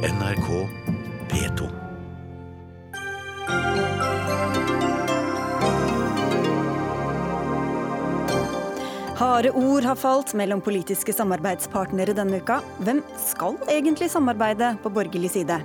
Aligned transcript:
NRK 0.00 0.68
P2. 1.28 1.66
Harde 9.16 9.50
ord 9.50 9.84
har 9.84 9.98
falt 10.00 10.32
mellom 10.32 10.62
politiske 10.64 11.12
samarbeidspartnere 11.12 12.14
denne 12.16 12.40
uka. 12.40 12.62
Hvem 12.80 13.02
skal 13.20 13.60
egentlig 13.68 14.08
samarbeide 14.14 14.72
på 14.80 14.94
borgerlig 14.96 15.34
side? 15.36 15.60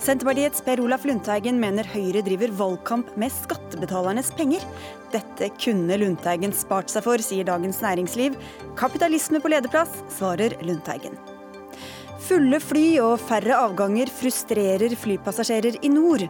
Senterpartiets 0.00 0.64
Per 0.64 0.80
Olaf 0.80 1.04
Lundteigen 1.04 1.60
mener 1.60 1.84
Høyre 1.92 2.24
driver 2.24 2.56
valgkamp 2.64 3.12
med 3.20 3.36
skattebetalernes 3.42 4.32
penger. 4.40 4.64
Dette 5.12 5.52
kunne 5.60 6.00
Lundteigen 6.00 6.56
spart 6.56 6.88
seg 6.88 7.04
for, 7.04 7.20
sier 7.20 7.44
Dagens 7.44 7.84
Næringsliv. 7.84 8.40
Kapitalisme 8.80 9.44
på 9.44 9.52
lederplass, 9.52 10.00
svarer 10.16 10.56
Lundteigen. 10.64 11.33
Fulle 12.24 12.56
fly 12.56 12.86
og 13.04 13.18
færre 13.20 13.52
avganger 13.66 14.08
frustrerer 14.08 14.94
flypassasjerer 14.96 15.76
i 15.84 15.90
nord. 15.92 16.22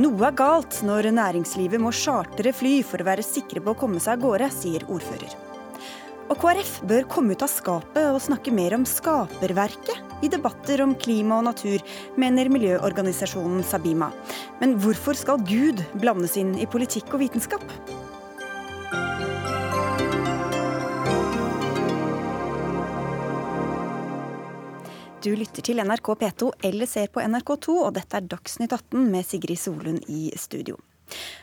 Noe 0.00 0.24
er 0.24 0.36
galt 0.38 0.78
når 0.88 1.10
næringslivet 1.12 1.82
må 1.82 1.92
chartre 1.92 2.54
fly 2.56 2.78
for 2.88 3.02
å 3.02 3.08
være 3.10 3.26
sikre 3.26 3.60
på 3.60 3.74
å 3.74 3.76
komme 3.82 4.00
seg 4.00 4.16
av 4.16 4.22
gårde, 4.24 4.48
sier 4.54 4.86
ordfører. 4.88 5.36
Og 6.32 6.38
KrF 6.40 6.72
bør 6.88 7.04
komme 7.12 7.36
ut 7.36 7.44
av 7.44 7.52
skapet 7.52 8.08
og 8.14 8.22
snakke 8.24 8.54
mer 8.56 8.78
om 8.78 8.86
skaperverket 8.88 10.24
i 10.24 10.30
debatter 10.32 10.80
om 10.86 10.94
klima 10.96 11.42
og 11.42 11.50
natur, 11.50 11.84
mener 12.16 12.48
miljøorganisasjonen 12.48 13.60
Sabima. 13.68 14.08
Men 14.62 14.78
hvorfor 14.80 15.20
skal 15.20 15.44
Gud 15.44 15.84
blandes 16.00 16.38
inn 16.40 16.56
i 16.56 16.70
politikk 16.70 17.12
og 17.12 17.26
vitenskap? 17.26 17.66
Du 25.22 25.30
lytter 25.38 25.62
til 25.62 25.78
NRK 25.78 26.08
P2 26.18 26.48
eller 26.66 26.88
ser 26.90 27.10
på 27.14 27.22
NRK2, 27.22 27.74
og 27.84 27.92
dette 27.94 28.18
er 28.18 28.24
Dagsnytt 28.26 28.72
18 28.74 29.04
med 29.06 29.22
Sigrid 29.22 29.60
Solund 29.60 30.08
i 30.10 30.32
studio. 30.34 30.80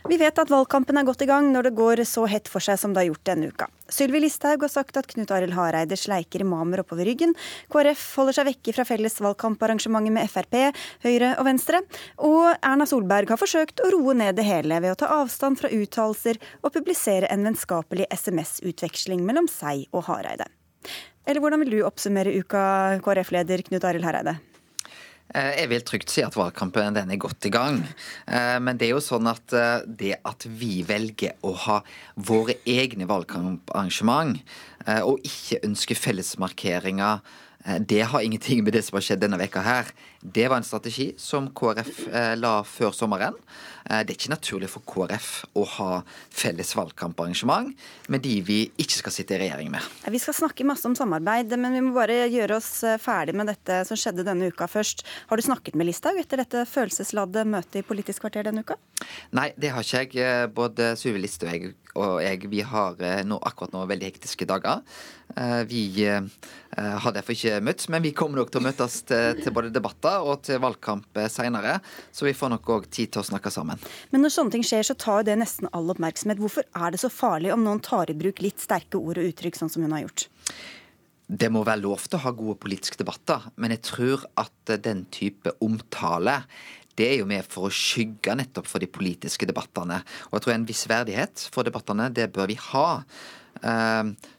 Vi 0.10 0.18
vet 0.20 0.42
at 0.42 0.52
valgkampen 0.52 0.98
er 1.00 1.06
godt 1.08 1.24
i 1.24 1.28
gang 1.30 1.48
når 1.54 1.70
det 1.70 1.72
går 1.78 2.02
så 2.10 2.26
hett 2.28 2.50
for 2.52 2.66
seg 2.66 2.76
som 2.82 2.92
det 2.92 3.06
har 3.06 3.08
gjort 3.12 3.24
denne 3.30 3.54
uka. 3.54 3.70
Sylvi 3.88 4.20
Listhaug 4.20 4.66
har 4.66 4.74
sagt 4.74 5.00
at 5.00 5.08
Knut 5.08 5.32
Arild 5.32 5.56
Hareide 5.56 5.96
sleiker 5.96 6.44
imamer 6.44 6.84
oppover 6.84 7.08
ryggen. 7.08 7.32
KrF 7.72 8.04
holder 8.20 8.40
seg 8.42 8.50
vekke 8.50 8.76
fra 8.76 8.88
felles 8.90 9.16
valgkamparrangementet 9.24 10.16
med 10.18 10.34
Frp, 10.34 10.60
Høyre 11.06 11.34
og 11.38 11.48
Venstre. 11.48 11.84
Og 12.20 12.50
Erna 12.60 12.90
Solberg 12.90 13.32
har 13.32 13.40
forsøkt 13.40 13.80
å 13.86 13.94
roe 13.96 14.18
ned 14.18 14.42
det 14.42 14.50
hele 14.50 14.82
ved 14.84 14.98
å 14.98 15.00
ta 15.06 15.14
avstand 15.22 15.62
fra 15.62 15.72
uttalelser 15.72 16.42
og 16.66 16.74
publisere 16.76 17.32
en 17.32 17.48
vennskapelig 17.48 18.12
SMS-utveksling 18.12 19.24
mellom 19.24 19.48
seg 19.48 19.88
og 19.94 20.10
Hareide. 20.12 20.52
Eller 21.30 21.44
hvordan 21.44 21.62
vil 21.62 21.76
du 21.76 21.82
oppsummere 21.86 22.32
uka, 22.42 22.62
KrF-leder 23.06 23.62
Knut 23.68 23.84
Arild 23.86 24.08
Hareide? 24.08 24.40
Jeg 25.30 25.70
vil 25.70 25.84
trygt 25.86 26.10
si 26.10 26.24
at 26.26 26.34
valgkampen 26.34 26.96
den 26.96 27.12
er 27.14 27.20
godt 27.22 27.46
i 27.46 27.52
gang. 27.54 27.84
Men 28.66 28.80
det 28.82 28.88
er 28.88 28.96
jo 28.96 29.04
sånn 29.04 29.30
at 29.30 29.54
det 29.86 30.16
at 30.26 30.48
vi 30.50 30.80
velger 30.90 31.38
å 31.46 31.52
ha 31.68 31.76
våre 32.18 32.56
egne 32.66 33.06
valgkamparrangement, 33.06 34.42
og 35.06 35.22
ikke 35.22 35.62
ønsker 35.70 36.02
fellesmarkeringer 36.02 37.22
det 37.60 38.06
har 38.08 38.24
ingenting 38.24 38.64
med 38.64 38.74
det 38.74 38.86
som 38.88 38.96
har 38.96 39.04
skjedd 39.04 39.20
denne 39.20 39.38
veka 39.38 39.62
her. 39.62 39.90
Det 40.24 40.46
var 40.48 40.62
en 40.62 40.66
strategi 40.66 41.10
som 41.20 41.50
KrF 41.54 42.06
la 42.40 42.54
før 42.64 42.96
sommeren. 42.96 43.36
Det 43.90 44.14
er 44.14 44.14
ikke 44.14 44.30
naturlig 44.30 44.70
for 44.70 44.86
KrF 44.86 45.30
å 45.58 45.64
ha 45.80 45.90
felles 46.30 46.76
valgkamparrangement 46.78 47.72
med 48.14 48.22
de 48.22 48.36
vi 48.46 48.60
ikke 48.78 49.00
skal 49.00 49.16
sitte 49.16 49.34
i 49.34 49.40
regjering 49.42 49.72
med. 49.74 49.82
Vi 50.14 50.22
skal 50.22 50.38
snakke 50.38 50.68
masse 50.68 50.86
om 50.86 50.94
samarbeid, 50.98 51.56
men 51.58 51.74
vi 51.74 51.82
må 51.88 51.96
bare 51.96 52.20
gjøre 52.30 52.60
oss 52.60 52.70
ferdig 53.02 53.34
med 53.40 53.50
dette 53.50 53.82
som 53.90 53.98
skjedde 53.98 54.28
denne 54.28 54.52
uka 54.54 54.70
først. 54.70 55.02
Har 55.32 55.42
du 55.42 55.46
snakket 55.46 55.78
med 55.80 55.90
Listhaug 55.90 56.22
etter 56.22 56.44
dette 56.44 56.68
følelsesladde 56.70 57.48
møtet 57.50 57.82
i 57.82 57.86
Politisk 57.90 58.28
kvarter 58.28 58.46
denne 58.46 58.62
uka? 58.62 58.78
Nei, 59.34 59.50
det 59.58 59.74
har 59.74 59.86
ikke 59.86 60.22
jeg. 60.22 60.54
Både 60.54 60.94
Suvi 61.00 61.26
Listhaug 61.26 61.72
og 61.98 62.20
jeg 62.24 62.50
vi 62.52 62.62
har 62.66 63.00
nå, 63.26 63.40
akkurat 63.50 63.74
nå 63.74 63.86
veldig 63.90 64.10
hektiske 64.12 64.48
dager. 64.50 64.84
Vi 65.70 65.84
har 66.06 67.14
derfor 67.16 67.36
ikke 67.36 67.60
møtt 67.66 67.86
men 67.92 68.04
vi 68.06 68.12
kommer 68.18 68.42
nok 68.42 68.52
til 68.54 68.62
å 68.62 68.66
møtes 68.66 69.00
til, 69.10 69.40
til 69.42 69.54
både 69.56 69.72
debatter 69.74 70.26
og 70.26 70.44
til 70.48 70.62
valgkamp 70.62 71.20
seinere. 71.32 71.78
Så 72.12 72.28
vi 72.28 72.36
får 72.38 72.54
nok 72.56 72.72
òg 72.76 72.90
tid 72.94 73.14
til 73.14 73.24
å 73.24 73.28
snakke 73.30 73.52
sammen. 73.54 73.82
Men 74.14 74.26
når 74.26 74.36
sånne 74.36 74.58
ting 74.58 74.66
skjer, 74.66 74.86
så 74.90 74.98
tar 75.00 75.22
jo 75.22 75.30
det 75.32 75.40
nesten 75.42 75.70
all 75.74 75.90
oppmerksomhet. 75.94 76.42
Hvorfor 76.42 76.68
er 76.70 76.96
det 76.96 77.02
så 77.02 77.12
farlig 77.14 77.54
om 77.56 77.66
noen 77.66 77.82
tar 77.86 78.12
i 78.12 78.18
bruk 78.18 78.44
litt 78.46 78.62
sterke 78.62 79.02
ord 79.02 79.22
og 79.22 79.32
uttrykk, 79.32 79.60
sånn 79.60 79.74
som 79.74 79.86
hun 79.86 79.96
har 79.98 80.06
gjort? 80.08 80.30
Det 81.30 81.46
må 81.54 81.62
være 81.62 81.84
lov 81.84 82.08
til 82.10 82.18
å 82.18 82.24
ha 82.24 82.32
gode 82.34 82.58
politiske 82.58 82.98
debatter, 82.98 83.44
men 83.62 83.76
jeg 83.76 83.84
tror 83.86 84.24
at 84.42 84.72
den 84.82 85.04
type 85.14 85.54
omtale 85.62 86.40
det 87.00 87.08
er 87.08 87.18
jo 87.22 87.28
med 87.30 87.48
for 87.48 87.70
å 87.70 87.74
skygge 87.74 88.36
nettopp 88.36 88.68
for 88.70 88.84
de 88.84 88.92
politiske 88.92 89.48
debattene. 89.50 90.02
Og 90.30 90.38
jeg 90.38 90.46
tror 90.46 90.58
en 90.58 90.70
viss 90.70 90.86
verdighet 90.92 91.50
for 91.54 91.68
debattene, 91.68 92.10
det 92.12 92.30
bør 92.36 92.52
vi 92.52 92.60
ha. 92.70 92.88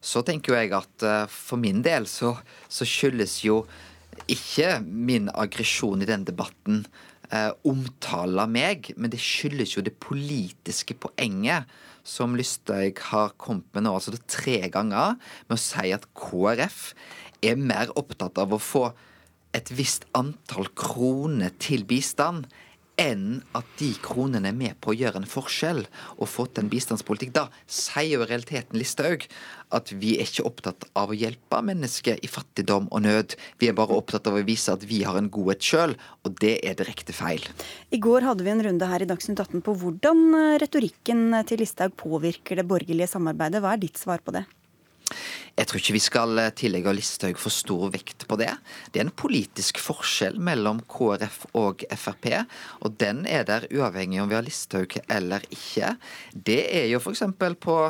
Så 0.01 0.23
tenker 0.25 0.53
jo 0.53 0.59
jeg 0.59 0.75
at 0.77 1.07
for 1.33 1.61
min 1.61 1.81
del 1.85 2.07
så, 2.09 2.35
så 2.69 2.87
skyldes 2.89 3.41
jo 3.45 3.63
ikke 4.31 4.81
min 4.85 5.31
aggresjon 5.33 6.03
i 6.03 6.09
den 6.09 6.25
debatten 6.29 6.85
eh, 7.33 7.51
omtale 7.67 8.47
meg, 8.51 8.93
men 8.97 9.13
det 9.13 9.21
skyldes 9.23 9.77
jo 9.77 9.85
det 9.87 9.97
politiske 10.03 10.97
poenget 11.01 11.71
som 12.07 12.35
Lysthaug 12.39 13.01
har 13.11 13.35
kommet 13.41 13.69
med 13.77 13.87
nå, 13.87 13.95
altså 13.97 14.15
det 14.15 14.25
tre 14.31 14.63
ganger, 14.73 15.19
med 15.49 15.57
å 15.57 15.63
si 15.63 15.93
at 15.95 16.09
KrF 16.17 16.83
er 17.45 17.61
mer 17.61 17.93
opptatt 17.99 18.41
av 18.41 18.55
å 18.55 18.61
få 18.61 18.91
et 19.57 19.71
visst 19.75 20.07
antall 20.17 20.71
kroner 20.79 21.55
til 21.63 21.87
bistand 21.89 22.49
enn 23.01 23.41
at 23.57 23.69
de 23.81 23.89
kronene 24.05 24.51
er 24.51 24.57
med 24.57 24.77
på 24.85 24.93
å 24.93 24.97
gjøre 24.97 25.23
en 25.23 25.29
forskjell 25.29 25.81
og 26.19 26.29
få 26.29 26.45
til 26.51 26.67
en 26.67 26.71
bistandspolitikk. 26.73 27.33
Da 27.33 27.47
sier 27.65 28.19
jo 28.19 28.27
realiteten 28.27 28.77
Listhaug 28.77 29.25
at 29.73 29.93
vi 29.95 30.17
er 30.19 30.29
ikke 30.29 30.45
opptatt 30.49 30.85
av 30.99 31.13
å 31.13 31.17
hjelpe 31.17 31.63
mennesker 31.65 32.21
i 32.21 32.29
fattigdom 32.29 32.91
og 32.91 33.05
nød. 33.07 33.37
Vi 33.63 33.71
er 33.71 33.79
bare 33.79 33.97
opptatt 33.97 34.29
av 34.29 34.37
å 34.37 34.45
vise 34.45 34.75
at 34.75 34.85
vi 34.91 35.01
har 35.07 35.17
en 35.17 35.31
godhet 35.33 35.65
sjøl, 35.65 35.97
og 36.27 36.37
det 36.43 36.59
er 36.67 36.77
direkte 36.77 37.17
feil. 37.17 37.47
I 37.95 38.03
går 38.03 38.27
hadde 38.27 38.45
vi 38.45 38.53
en 38.53 38.65
runde 38.69 38.93
her 38.93 39.07
i 39.07 39.09
Dagsnytt 39.09 39.41
18 39.41 39.65
på 39.65 39.77
hvordan 39.81 40.59
retorikken 40.61 41.29
til 41.49 41.65
Listhaug 41.65 41.97
påvirker 42.01 42.61
det 42.61 42.69
borgerlige 42.69 43.15
samarbeidet. 43.15 43.65
Hva 43.65 43.77
er 43.79 43.87
ditt 43.87 44.03
svar 44.03 44.21
på 44.25 44.37
det? 44.37 44.45
Jeg 45.59 45.69
tror 45.69 45.81
ikke 45.81 45.97
vi 45.97 46.03
skal 46.03 46.43
tillegge 46.57 46.95
Listhaug 46.97 47.39
for 47.41 47.53
stor 47.55 47.91
vekt 47.95 48.27
på 48.31 48.39
det. 48.41 48.51
Det 48.93 49.01
er 49.01 49.07
en 49.09 49.15
politisk 49.23 49.81
forskjell 49.83 50.39
mellom 50.41 50.81
KrF 50.91 51.43
og 51.59 51.85
Frp, 51.95 52.31
og 52.81 52.95
den 53.01 53.25
er 53.29 53.45
der 53.49 53.67
uavhengig 53.71 54.23
om 54.23 54.31
vi 54.31 54.39
har 54.39 54.47
Listhaug 54.47 54.97
eller 55.09 55.45
ikke. 55.53 55.97
Det 56.33 56.63
er 56.83 56.87
jo 56.93 57.03
f.eks. 57.03 57.27
på 57.61 57.81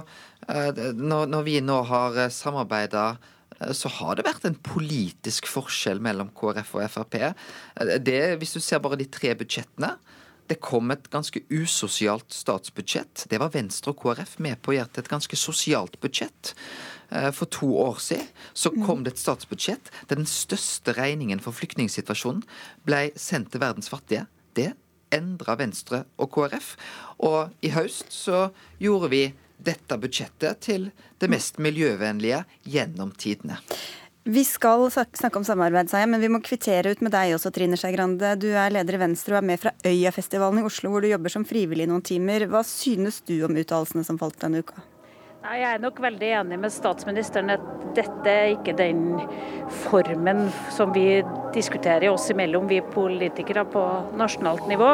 når 0.96 1.44
vi 1.46 1.60
nå 1.62 1.82
har 1.90 2.24
samarbeida 2.34 3.12
så 3.76 3.90
har 3.92 4.16
det 4.16 4.24
vært 4.24 4.46
en 4.48 4.56
politisk 4.56 5.48
forskjell 5.50 6.00
mellom 6.00 6.30
KrF 6.36 6.70
og 6.78 6.86
Frp. 6.94 7.18
Det, 8.00 8.22
hvis 8.40 8.54
du 8.56 8.60
ser 8.64 8.80
bare 8.80 8.96
de 8.96 9.08
tre 9.12 9.34
budsjettene, 9.36 9.92
det 10.50 10.58
kom 10.58 10.90
et 10.90 11.06
ganske 11.12 11.42
usosialt 11.46 12.34
statsbudsjett. 12.34 13.26
Det 13.30 13.38
var 13.38 13.52
Venstre 13.54 13.92
og 13.92 14.00
KrF 14.02 14.36
med 14.42 14.58
på 14.58 14.72
å 14.72 14.76
gjøre 14.80 14.90
til 14.90 15.04
et 15.04 15.12
ganske 15.12 15.38
sosialt 15.38 15.94
budsjett. 16.02 16.54
For 17.34 17.46
to 17.50 17.68
år 17.78 18.00
siden 18.02 18.26
så 18.54 18.72
kom 18.82 19.04
det 19.06 19.14
et 19.14 19.22
statsbudsjett 19.22 19.92
der 20.10 20.18
den 20.18 20.28
største 20.30 20.94
regningen 20.98 21.42
for 21.42 21.54
flyktningsituasjonen 21.54 22.42
ble 22.86 23.08
sendt 23.18 23.52
til 23.54 23.62
verdens 23.62 23.90
fattige. 23.90 24.26
Det 24.58 24.72
endra 25.14 25.54
Venstre 25.58 26.04
og 26.18 26.32
KrF. 26.34 26.74
Og 27.26 27.54
i 27.62 27.70
høst 27.74 28.10
så 28.14 28.48
gjorde 28.82 29.10
vi 29.14 29.24
dette 29.60 29.98
budsjettet 30.00 30.62
til 30.64 30.90
det 31.20 31.30
mest 31.30 31.58
miljøvennlige 31.62 32.44
gjennom 32.64 33.12
tidene. 33.14 33.60
Vi 34.24 34.42
skal 34.44 34.84
snakke 34.92 35.38
om 35.40 35.44
samarbeid, 35.48 35.88
sa 35.88 36.02
jeg, 36.02 36.10
men 36.12 36.20
vi 36.20 36.28
må 36.28 36.42
kvittere 36.44 36.92
ut 36.92 37.00
med 37.00 37.14
deg 37.14 37.32
også, 37.38 37.48
Trine 37.56 37.78
Skei 37.80 37.94
Grande. 37.94 38.34
Du 38.36 38.50
er 38.52 38.72
leder 38.74 38.98
i 38.98 39.00
Venstre 39.00 39.32
og 39.32 39.40
er 39.40 39.46
med 39.48 39.62
fra 39.62 39.72
Øyafestivalen 39.80 40.60
i 40.60 40.64
Oslo, 40.68 40.92
hvor 40.92 41.00
du 41.00 41.08
jobber 41.08 41.32
som 41.32 41.46
frivillig 41.48 41.88
noen 41.88 42.04
timer. 42.04 42.44
Hva 42.52 42.60
synes 42.68 43.22
du 43.24 43.38
om 43.48 43.56
uttalelsene 43.56 44.04
som 44.04 44.20
falt 44.20 44.36
denne 44.44 44.60
uka? 44.60 44.84
Jeg 45.40 45.62
er 45.64 45.78
nok 45.80 46.02
veldig 46.04 46.28
enig 46.36 46.56
med 46.60 46.72
statsministeren 46.74 47.54
at 47.54 47.62
dette 47.96 48.28
er 48.28 48.50
ikke 48.52 48.74
den 48.76 49.22
formen 49.88 50.44
som 50.70 50.92
vi 50.92 51.22
diskuterer 51.54 52.10
oss 52.12 52.28
imellom, 52.30 52.68
vi 52.70 52.78
politikere 52.92 53.64
på 53.66 53.80
nasjonalt 54.20 54.68
nivå. 54.70 54.90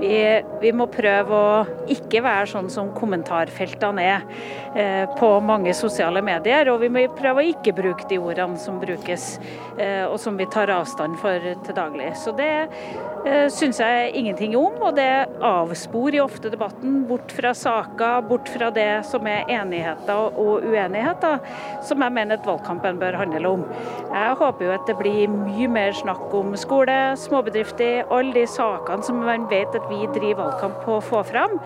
Vi, 0.00 0.18
vi 0.60 0.72
må 0.76 0.88
prøve 0.92 1.38
å 1.38 1.86
ikke 1.94 2.20
være 2.24 2.50
sånn 2.50 2.68
som 2.72 2.90
kommentarfeltene 2.96 4.04
er 4.04 4.26
eh, 4.74 5.14
på 5.16 5.30
mange 5.46 5.72
sosiale 5.78 6.20
medier. 6.26 6.68
Og 6.74 6.82
vi 6.82 6.90
må 6.92 7.06
prøve 7.16 7.40
å 7.40 7.52
ikke 7.54 7.72
bruke 7.78 8.08
de 8.10 8.18
ordene 8.20 8.60
som 8.60 8.82
brukes, 8.82 9.38
eh, 9.78 10.04
og 10.04 10.18
som 10.20 10.36
vi 10.36 10.48
tar 10.52 10.74
avstand 10.74 11.16
for 11.22 11.48
til 11.64 11.78
daglig. 11.78 12.10
Så 12.20 12.34
det 12.36 12.50
eh, 12.66 13.46
syns 13.52 13.80
jeg 13.80 14.12
ingenting 14.20 14.58
om, 14.60 14.76
og 14.90 14.98
det 14.98 15.08
avsporer 15.40 16.20
ofte 16.26 16.52
debatten 16.52 17.06
bort 17.08 17.32
fra 17.32 17.54
saker, 17.56 18.26
bort 18.28 18.52
fra 18.52 18.68
det 18.74 18.90
som 19.08 19.24
er 19.30 19.48
enighet 19.48 19.83
enigheter 19.84 20.38
og 20.40 20.64
uenigheter 20.64 21.40
som 21.84 22.02
jeg 22.02 22.12
mener 22.12 22.38
at 22.38 22.46
valgkampen 22.46 22.98
bør 23.00 23.18
handle 23.20 23.48
om. 23.48 23.64
Jeg 24.12 24.36
håper 24.40 24.66
jo 24.66 24.72
at 24.72 24.86
det 24.88 24.96
blir 24.98 25.28
mye 25.28 25.68
mer 25.68 25.92
snakk 25.92 26.32
om 26.34 26.54
skole, 26.56 27.16
småbedrifter, 27.20 28.04
alle 28.10 28.34
de 28.34 28.46
sakene 28.46 29.04
som 29.04 29.20
man 29.24 29.48
vet 29.50 29.74
at 29.74 29.90
vi 29.90 30.06
driver 30.14 30.44
valgkamp 30.44 30.80
på 30.84 30.98
å 30.98 31.04
få 31.04 31.22
fram. 31.28 31.58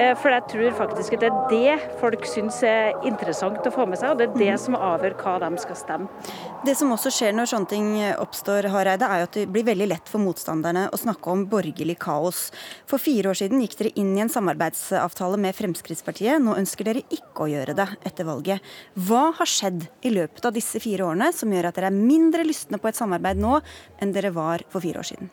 Eh, 0.00 0.14
for 0.16 0.32
jeg 0.32 0.46
tror 0.48 0.76
faktisk 0.78 1.16
at 1.16 1.24
det 1.24 1.28
er 1.28 1.40
det 1.50 1.96
folk 2.00 2.24
syns 2.28 2.62
er 2.64 2.94
interessant 3.04 3.66
å 3.66 3.72
få 3.74 3.84
med 3.90 4.00
seg, 4.00 4.14
og 4.14 4.20
det 4.20 4.28
er 4.30 4.38
det 4.40 4.60
som 4.62 4.76
avgjør 4.78 5.16
hva 5.20 5.34
de 5.42 5.50
skal 5.60 5.76
stemme. 5.76 6.28
Det 6.64 6.74
som 6.76 6.92
også 6.94 7.12
skjer 7.12 7.34
når 7.36 7.50
sånne 7.50 7.68
ting 7.68 7.88
oppstår, 8.20 8.70
Hareide, 8.72 9.08
er 9.08 9.22
jo 9.22 9.28
at 9.28 9.36
det 9.36 9.46
blir 9.52 9.66
veldig 9.68 9.88
lett 9.90 10.08
for 10.10 10.22
motstanderne 10.22 10.86
å 10.92 11.00
snakke 11.00 11.32
om 11.32 11.44
borgerlig 11.50 11.98
kaos. 12.00 12.46
For 12.88 13.02
fire 13.02 13.32
år 13.32 13.40
siden 13.42 13.60
gikk 13.64 13.76
dere 13.78 13.92
inn 14.00 14.14
i 14.16 14.24
en 14.24 14.32
samarbeidsavtale 14.32 15.40
med 15.40 15.56
Fremskrittspartiet. 15.58 16.40
Nå 16.40 16.56
ønsker 16.60 16.88
dere 16.88 17.04
ikke 17.12 17.44
å 17.44 17.50
gjøre 17.52 17.76
det 17.76 17.88
etter 18.08 18.28
valget. 18.28 18.72
Hva 18.96 19.30
har 19.36 19.48
skjedd 19.50 19.88
i 20.06 20.14
løpet 20.14 20.48
av 20.48 20.56
disse 20.56 20.80
fire 20.82 21.08
årene 21.08 21.30
som 21.36 21.52
gjør 21.52 21.70
at 21.70 21.80
dere 21.80 21.92
er 21.92 22.00
mindre 22.00 22.46
lystne 22.46 22.80
på 22.80 22.88
et 22.88 22.98
samarbeid 22.98 23.40
nå 23.40 23.58
enn 24.00 24.16
dere 24.16 24.32
var 24.36 24.64
for 24.72 24.84
fire 24.84 25.02
år 25.02 25.10
siden? 25.12 25.32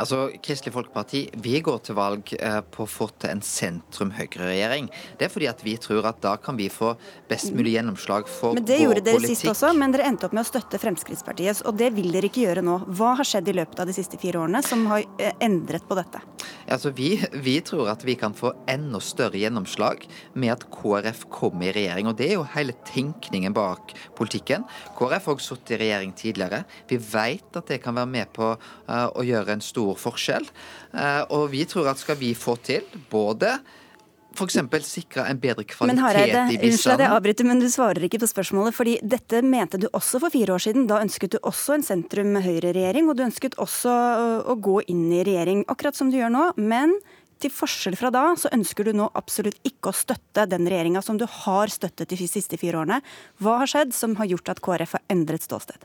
Altså, 0.00 0.30
Kristelig 0.42 0.72
Folkeparti 0.74 1.26
vi 1.44 1.58
går 1.64 1.82
til 1.84 1.98
valg 1.98 2.34
eh, 2.38 2.60
på 2.72 2.86
å 2.86 2.90
få 2.90 3.10
til 3.20 3.34
en 3.34 3.42
sentrum-høyre-regjering. 4.00 4.88
Det 5.18 5.26
er 5.26 5.32
fordi 5.32 5.48
at 5.50 5.62
vi 5.64 5.76
tror 5.80 6.08
at 6.10 6.20
da 6.22 6.36
kan 6.40 6.56
vi 6.58 6.68
få 6.72 6.94
best 7.28 7.52
mulig 7.54 7.76
gjennomslag 7.76 8.28
for 8.28 8.54
vår 8.54 8.60
politikk. 8.60 8.60
Men 8.60 8.68
Det 8.70 8.80
gjorde 8.84 9.04
dere 9.06 9.32
sist 9.34 9.48
også, 9.50 9.72
men 9.76 9.94
dere 9.94 10.08
endte 10.08 10.28
opp 10.28 10.36
med 10.36 10.44
å 10.44 10.48
støtte 10.48 10.80
Fremskrittspartiet. 10.80 11.64
Og 11.68 11.76
det 11.76 11.92
vil 11.96 12.10
dere 12.12 12.30
ikke 12.30 12.44
gjøre 12.46 12.64
nå. 12.64 12.80
Hva 12.88 13.14
har 13.20 13.28
skjedd 13.28 13.50
i 13.50 13.56
løpet 13.60 13.82
av 13.82 13.90
de 13.90 13.96
siste 13.96 14.20
fire 14.20 14.42
årene 14.42 14.62
som 14.64 14.86
har 14.90 15.04
eh, 15.18 15.34
endret 15.44 15.86
på 15.88 15.98
dette? 15.98 16.22
Altså, 16.70 16.92
vi, 16.94 17.14
vi 17.42 17.56
tror 17.66 17.90
at 17.92 18.04
vi 18.06 18.14
kan 18.18 18.34
få 18.36 18.52
enda 18.70 19.00
større 19.02 19.40
gjennomslag 19.40 20.04
med 20.38 20.54
at 20.54 20.66
KrF 20.70 21.26
kommer 21.32 21.70
i 21.70 21.74
regjering. 21.74 22.10
og 22.10 22.16
Det 22.18 22.28
er 22.28 22.36
jo 22.38 22.46
hele 22.54 22.76
tenkningen 22.88 23.56
bak 23.56 23.94
politikken. 24.18 24.66
KrF 24.98 25.30
har 25.30 25.38
også 25.38 25.56
sittet 25.56 25.76
i 25.76 25.80
regjering 25.84 26.14
tidligere. 26.16 26.62
Vi 26.90 27.00
vet 27.00 27.58
at 27.58 27.70
det 27.70 27.80
kan 27.82 27.98
være 27.98 28.10
med 28.10 28.30
på 28.36 28.52
uh, 28.54 29.08
å 29.10 29.26
gjøre 29.26 29.56
en 29.56 29.64
stor 29.64 29.98
forskjell. 29.98 30.46
Uh, 30.94 31.24
og 31.34 31.50
vi 31.54 31.64
tror 31.68 31.90
at 31.90 32.00
skal 32.02 32.18
vi 32.20 32.32
få 32.38 32.56
til 32.62 32.86
både 33.10 33.56
f.eks. 34.36 34.58
sikre 34.86 35.26
en 35.28 35.40
bedre 35.40 35.64
kvalitet 35.68 35.94
men 35.94 36.02
Hareide, 36.04 36.42
i 36.54 36.58
bistanden. 36.58 36.72
Unnskyld 36.72 36.94
at 36.94 37.04
jeg 37.04 37.14
avbryter, 37.16 37.48
men 37.48 37.62
du 37.62 37.68
svarer 37.72 38.06
ikke 38.06 38.20
på 38.22 38.30
spørsmålet. 38.30 38.76
fordi 38.76 38.98
dette 39.02 39.42
mente 39.42 39.80
du 39.80 39.88
også 39.92 40.20
for 40.22 40.30
fire 40.30 40.54
år 40.54 40.64
siden. 40.66 40.86
Da 40.90 41.00
ønsket 41.02 41.34
du 41.34 41.38
også 41.42 41.76
en 41.76 41.86
sentrum-høyre-regjering, 41.86 43.08
og 43.10 43.18
du 43.18 43.24
ønsket 43.26 43.58
også 43.58 43.94
å 44.46 44.56
gå 44.56 44.80
inn 44.92 45.08
i 45.12 45.24
regjering, 45.26 45.64
akkurat 45.68 45.98
som 45.98 46.12
du 46.12 46.18
gjør 46.20 46.32
nå. 46.34 46.46
Men 46.56 46.94
til 47.40 47.52
forskjell 47.54 47.96
fra 47.96 48.10
da, 48.12 48.24
så 48.36 48.50
ønsker 48.54 48.86
du 48.86 48.92
nå 48.96 49.08
absolutt 49.16 49.58
ikke 49.66 49.90
å 49.90 49.96
støtte 49.96 50.46
den 50.50 50.68
regjeringa 50.68 51.02
som 51.04 51.18
du 51.20 51.26
har 51.26 51.72
støttet 51.72 52.12
de 52.12 52.28
siste 52.28 52.58
fire 52.60 52.82
årene. 52.82 53.00
Hva 53.40 53.60
har 53.62 53.70
skjedd 53.70 53.94
som 53.96 54.18
har 54.20 54.28
gjort 54.30 54.52
at 54.52 54.60
KrF 54.64 54.98
har 54.98 55.06
endret 55.12 55.46
ståsted? 55.46 55.80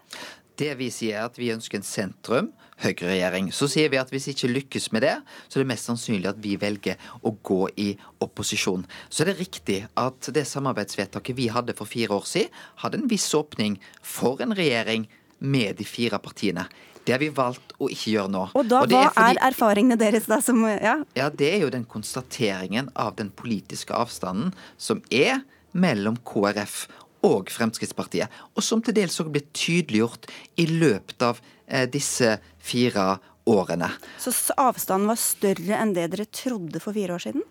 Det 0.57 0.71
vi 0.79 0.87
sier 0.93 1.19
er 1.19 1.25
at 1.29 1.37
vi 1.39 1.51
ønsker 1.51 1.79
en 1.81 1.83
sentrum, 1.87 2.51
høyreregjering. 2.83 3.49
Så 3.55 3.67
sier 3.71 3.89
vi 3.91 3.99
at 3.99 4.09
hvis 4.11 4.27
vi 4.29 4.33
ikke 4.35 4.51
lykkes 4.51 4.89
med 4.95 5.03
det, 5.05 5.13
så 5.47 5.59
er 5.59 5.63
det 5.63 5.69
mest 5.71 5.87
sannsynlig 5.89 6.29
at 6.31 6.39
vi 6.43 6.55
velger 6.59 6.99
å 7.23 7.31
gå 7.45 7.61
i 7.79 7.89
opposisjon. 8.23 8.85
Så 9.09 9.23
er 9.23 9.31
det 9.31 9.37
riktig 9.39 9.77
at 9.99 10.31
det 10.35 10.45
samarbeidsvedtaket 10.47 11.37
vi 11.37 11.47
hadde 11.51 11.75
for 11.77 11.87
fire 11.87 12.15
år 12.17 12.27
siden, 12.27 12.51
hadde 12.83 12.99
en 13.01 13.07
viss 13.11 13.29
åpning 13.35 13.77
for 14.03 14.43
en 14.43 14.55
regjering 14.55 15.07
med 15.39 15.75
de 15.79 15.87
fire 15.87 16.19
partiene. 16.23 16.67
Det 17.05 17.13
har 17.13 17.21
vi 17.21 17.29
valgt 17.29 17.75
å 17.77 17.85
ikke 17.91 18.15
gjøre 18.15 18.31
nå. 18.33 18.43
Og 18.57 18.67
da, 18.67 18.79
Og 18.81 18.89
Hva 18.89 19.03
er 19.05 19.09
fordi- 19.13 19.37
er 19.37 19.51
erfaringene 19.51 19.97
deres 19.99 20.25
da? 20.25 20.39
Som, 20.41 20.63
ja? 20.65 21.03
Ja, 21.15 21.29
det 21.29 21.53
er 21.53 21.59
jo 21.59 21.69
den 21.69 21.85
konstateringen 21.85 22.89
av 22.95 23.15
den 23.15 23.29
politiske 23.29 23.93
avstanden 23.93 24.53
som 24.77 25.03
er 25.11 25.43
mellom 25.73 26.17
KrF 26.25 26.87
og 27.25 27.51
Fremskrittspartiet, 27.53 28.31
og 28.55 28.65
som 28.65 28.83
til 28.85 28.95
dels 28.97 29.17
òg 29.23 29.31
ble 29.33 29.45
tydeliggjort 29.55 30.29
i 30.61 30.67
løpet 30.69 31.25
av 31.25 31.41
eh, 31.67 31.87
disse 31.89 32.37
fire 32.61 33.15
årene. 33.45 33.89
Så 34.19 34.33
avstanden 34.57 35.09
var 35.09 35.19
større 35.21 35.77
enn 35.77 35.93
det 35.95 36.07
dere 36.13 36.25
trodde 36.33 36.81
for 36.81 36.97
fire 36.97 37.17
år 37.17 37.25
siden? 37.27 37.43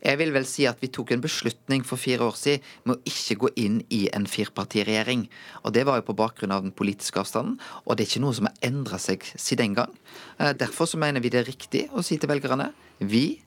Jeg 0.00 0.18
vil 0.20 0.32
vel 0.32 0.46
si 0.48 0.64
at 0.68 0.80
vi 0.80 0.90
tok 0.92 1.12
en 1.12 1.24
beslutning 1.24 1.84
for 1.86 2.00
fire 2.00 2.24
år 2.28 2.36
siden 2.38 2.64
med 2.88 2.96
å 2.96 3.08
ikke 3.10 3.36
gå 3.44 3.50
inn 3.64 3.80
i 3.94 4.06
en 4.14 4.28
firepartiregjering. 4.28 5.26
Og 5.64 5.74
det 5.76 5.84
var 5.88 6.00
jo 6.00 6.06
på 6.08 6.16
bakgrunn 6.20 6.54
av 6.54 6.64
den 6.64 6.74
politiske 6.76 7.20
avstanden, 7.20 7.58
og 7.84 7.96
det 7.96 8.04
er 8.04 8.12
ikke 8.12 8.24
noe 8.24 8.36
som 8.36 8.48
har 8.48 8.68
endra 8.68 9.00
seg 9.02 9.24
siden 9.34 9.58
den 9.58 9.78
gang. 9.80 9.96
Eh, 10.38 10.52
Derfor 10.58 10.88
så 10.88 11.00
mener 11.00 11.24
vi 11.24 11.32
det 11.32 11.42
er 11.42 11.50
riktig 11.50 11.88
å 11.92 12.04
si 12.04 12.20
til 12.20 12.30
velgerne 12.30 12.70
vi 12.98 13.40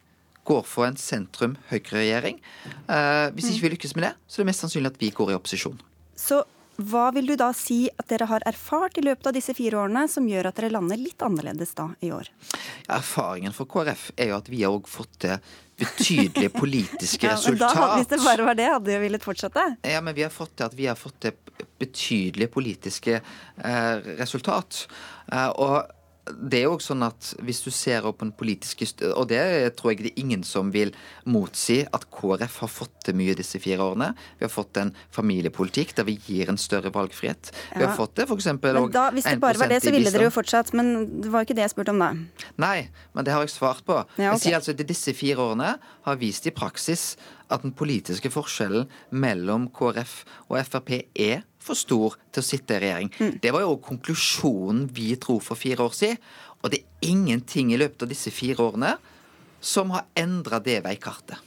går 0.51 0.63
for 0.67 0.87
en 0.87 0.97
sentrum-høyre-regjering. 0.99 2.39
Eh, 2.87 3.27
Hvis 3.35 3.51
ikke 3.53 3.67
vi 3.67 3.75
lykkes 3.75 3.95
med 3.97 4.09
det, 4.09 4.13
så 4.27 4.39
er 4.39 4.45
det 4.45 4.51
mest 4.53 4.65
sannsynlig 4.65 4.93
at 4.95 4.99
vi 5.01 5.11
går 5.15 5.31
i 5.33 5.37
opposisjon. 5.39 5.79
Så 6.15 6.43
hva 6.81 7.11
vil 7.13 7.27
du 7.29 7.35
da 7.37 7.51
si 7.53 7.83
at 7.99 8.07
dere 8.09 8.25
har 8.25 8.41
erfart 8.49 8.95
i 8.97 9.03
løpet 9.05 9.27
av 9.29 9.35
disse 9.35 9.53
fire 9.53 9.77
årene 9.83 10.07
som 10.09 10.25
gjør 10.25 10.47
at 10.49 10.57
dere 10.57 10.71
lander 10.73 10.97
litt 10.97 11.21
annerledes 11.21 11.75
da 11.77 11.89
i 12.01 12.09
år? 12.15 12.29
Erfaringen 12.89 13.53
for 13.53 13.69
KrF 13.69 14.07
er 14.17 14.31
jo 14.31 14.37
at 14.39 14.49
vi 14.49 14.63
har 14.63 14.73
òg 14.73 14.87
fått 14.89 15.11
til 15.21 15.35
betydelige 15.81 16.49
politiske 16.61 17.27
Ja, 17.27 17.35
resultat. 17.35 17.75
da, 17.77 17.91
hvis 17.99 18.09
det 18.15 18.21
bare 18.23 18.47
var 18.47 18.57
det, 18.57 18.65
hadde 18.71 18.89
vi 18.95 18.97
villet 19.03 19.25
fortsette. 19.27 19.67
Ja, 19.91 20.01
men 20.01 20.17
vi 20.17 20.25
har 20.25 20.33
fått 20.33 20.55
til 20.57 20.69
at 20.71 20.77
vi 20.79 20.87
har 20.89 20.97
fått 20.97 21.19
til 21.27 21.37
betydelige 21.81 22.49
politiske 22.53 23.19
eh, 23.19 23.95
resultat. 24.21 24.85
Eh, 25.31 25.49
og 25.61 25.91
det 26.29 26.59
er 26.59 26.67
jo 26.67 26.75
også 26.75 26.91
sånn 26.91 27.05
at 27.05 27.29
hvis 27.41 27.63
du 27.65 27.71
ser 27.73 28.05
på 28.05 28.13
den 28.19 28.33
politiske 28.37 28.85
Og 29.09 29.25
det 29.31 29.41
tror 29.79 29.91
jeg 29.91 30.03
det 30.05 30.11
er 30.11 30.21
ingen 30.21 30.43
som 30.45 30.69
vil 30.73 30.91
motsi 31.25 31.79
at 31.89 32.05
KrF 32.13 32.59
har 32.61 32.71
fått 32.71 32.93
til 33.07 33.17
mye 33.17 33.33
disse 33.37 33.57
fire 33.61 33.81
årene. 33.81 34.11
Vi 34.37 34.45
har 34.45 34.53
fått 34.53 34.77
en 34.77 34.93
familiepolitikk 35.15 35.95
der 35.97 36.05
vi 36.05 36.19
gir 36.21 36.51
en 36.51 36.59
større 36.61 36.93
valgfrihet. 36.93 37.51
Vi 37.73 37.81
har 37.81 37.95
fått 37.97 38.15
det 38.19 38.27
f.eks. 38.29 38.51
Hvis 38.51 39.27
det 39.27 39.41
bare 39.41 39.61
var 39.61 39.73
det, 39.73 39.81
så 39.81 39.93
ville 39.93 40.13
dere 40.13 40.29
jo 40.29 40.33
fortsatt. 40.35 40.73
Men 40.77 41.21
det 41.23 41.33
var 41.33 41.47
ikke 41.47 41.57
det 41.57 41.65
jeg 41.65 41.73
spurte 41.73 41.95
om 41.95 42.01
da. 42.03 42.13
Nei, 42.61 42.77
men 43.17 43.25
det 43.25 43.33
har 43.33 43.45
jeg 43.45 43.55
svart 43.55 43.81
på. 43.87 43.97
Ja, 44.21 44.31
okay. 44.31 44.31
Jeg 44.31 44.45
sier 44.45 44.59
altså 44.61 44.75
at 44.77 44.87
Disse 44.91 45.13
fire 45.17 45.41
årene 45.41 45.75
har 46.05 46.21
vist 46.21 46.45
i 46.45 46.53
praksis 46.53 47.15
at 47.51 47.65
den 47.65 47.73
politiske 47.75 48.31
forskjellen 48.31 48.89
mellom 49.09 49.69
KrF 49.73 50.21
og 50.49 50.59
Frp 50.67 50.99
er 51.01 51.41
for 51.61 51.77
stor 51.77 52.17
til 52.33 52.43
å 52.43 52.47
sitte 52.47 52.77
i 52.77 52.81
regjering. 52.83 53.11
Mm. 53.19 53.35
Det 53.43 53.53
var 53.53 53.65
jo 53.65 53.77
konklusjonen 53.85 54.87
vi 54.93 55.13
dro 55.21 55.37
for 55.43 55.59
fire 55.59 55.85
år 55.85 55.95
siden. 55.97 56.19
Og 56.61 56.73
det 56.73 56.81
er 56.81 57.09
ingenting 57.09 57.71
i 57.73 57.79
løpet 57.81 58.05
av 58.05 58.11
disse 58.11 58.33
fire 58.33 58.67
årene 58.67 58.95
som 59.61 59.93
har 59.93 60.09
endra 60.17 60.59
det 60.61 60.81
veikartet. 60.85 61.39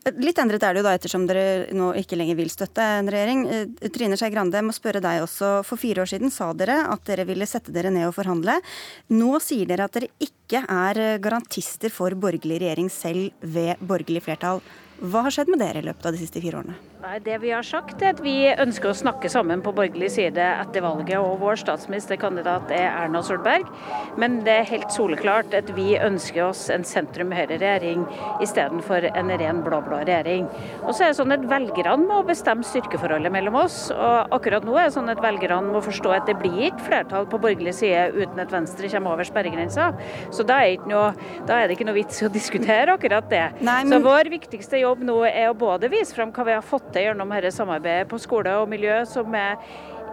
Litt 0.00 0.38
endret 0.40 0.62
er 0.64 0.72
det 0.72 0.80
jo 0.80 0.86
da, 0.86 0.94
ettersom 0.96 1.26
dere 1.28 1.74
nå 1.76 1.90
ikke 2.00 2.16
lenger 2.16 2.38
vil 2.38 2.48
støtte 2.50 2.84
en 2.96 3.10
regjering. 3.12 3.42
Eh, 3.52 3.88
Trine 3.92 4.16
Skei 4.16 4.30
Grande, 4.32 4.56
jeg 4.56 4.64
må 4.64 4.72
spørre 4.72 5.02
deg 5.04 5.26
også. 5.26 5.50
For 5.68 5.80
fire 5.80 6.06
år 6.06 6.08
siden 6.08 6.32
sa 6.32 6.48
dere 6.56 6.78
at 6.88 7.04
dere 7.04 7.26
ville 7.28 7.48
sette 7.48 7.74
dere 7.74 7.92
ned 7.92 8.08
og 8.08 8.16
forhandle. 8.16 8.56
Nå 9.12 9.34
sier 9.44 9.68
dere 9.68 9.86
at 9.86 9.98
dere 9.98 10.08
ikke 10.24 10.64
er 10.64 11.02
eh, 11.04 11.18
garantister 11.20 11.92
for 11.92 12.16
borgerlig 12.16 12.62
regjering 12.64 12.88
selv 12.88 13.44
ved 13.44 13.82
borgerlig 13.84 14.24
flertall. 14.24 14.64
Hva 15.00 15.22
har 15.24 15.32
skjedd 15.32 15.48
med 15.48 15.62
dere 15.62 15.80
i 15.80 15.84
løpet 15.86 16.04
av 16.04 16.12
de 16.12 16.18
siste 16.20 16.40
fire 16.44 16.58
årene? 16.60 16.74
Nei, 17.00 17.18
Det 17.24 17.38
vi 17.40 17.50
har 17.54 17.64
sagt 17.64 18.02
er 18.04 18.12
at 18.12 18.18
vi 18.20 18.52
ønsker 18.52 18.90
å 18.90 18.96
snakke 18.96 19.30
sammen 19.32 19.62
på 19.64 19.72
borgerlig 19.72 20.10
side 20.12 20.36
etter 20.36 20.82
valget, 20.84 21.16
og 21.16 21.38
vår 21.40 21.56
statsministerkandidat 21.62 22.68
er 22.76 22.90
Erna 22.90 23.22
Solberg. 23.24 23.64
Men 24.20 24.42
det 24.44 24.52
er 24.52 24.68
helt 24.68 24.92
soleklart 24.92 25.54
at 25.56 25.70
vi 25.72 25.94
ønsker 25.96 26.50
oss 26.50 26.66
en 26.68 26.84
sentrum-høyre-regjering 26.84 28.02
istedenfor 28.44 29.06
en 29.14 29.32
ren 29.40 29.62
blå-blå 29.64 30.02
regjering. 30.02 30.50
Og 30.84 30.92
så 30.92 31.06
er 31.06 31.14
det 31.14 31.20
sånn 31.22 31.32
at 31.32 31.48
Velgerne 31.48 32.04
må 32.04 32.20
bestemme 32.28 32.68
styrkeforholdet 32.68 33.32
mellom 33.32 33.56
oss. 33.62 33.78
og 33.96 34.36
Akkurat 34.36 34.68
nå 34.68 34.76
er 34.76 34.90
det 34.90 34.96
sånn 34.98 35.08
at 35.08 35.24
velgerne 35.24 35.72
må 35.72 35.80
forstå 35.80 36.12
at 36.18 36.28
det 36.28 36.36
blir 36.42 36.68
ikke 36.68 36.90
flertall 36.90 37.24
på 37.24 37.40
borgerlig 37.40 37.72
side 37.80 38.10
uten 38.12 38.44
at 38.44 38.52
Venstre 38.52 38.92
kommer 38.92 39.16
over 39.16 39.24
sperregrensa. 39.24 39.94
Så 40.28 40.44
da 40.44 40.60
er, 40.68 40.76
noe, 40.90 41.14
da 41.48 41.62
er 41.62 41.70
det 41.70 41.78
ikke 41.78 41.88
noe 41.88 41.96
vits 41.96 42.20
å 42.20 42.28
diskutere 42.28 42.92
akkurat 42.92 43.32
det. 43.32 43.46
Nei, 43.64 43.80
Så 43.88 44.02
vår 44.04 44.28
viktigste 44.36 44.84
jobb 44.84 44.89
nå 44.98 45.20
er 45.28 45.50
å 45.50 45.56
både 45.58 45.90
vise 45.92 46.14
frem 46.16 46.32
hva 46.34 46.44
vi 46.48 46.56
har 46.56 46.66
fått 46.66 46.90
til 46.94 47.06
gjennom 47.06 47.30
dette 47.30 47.52
samarbeidet 47.54 48.08
på 48.10 48.18
skole 48.18 48.56
og 48.58 48.68
miljø, 48.70 49.04
som 49.06 49.34
er 49.38 49.60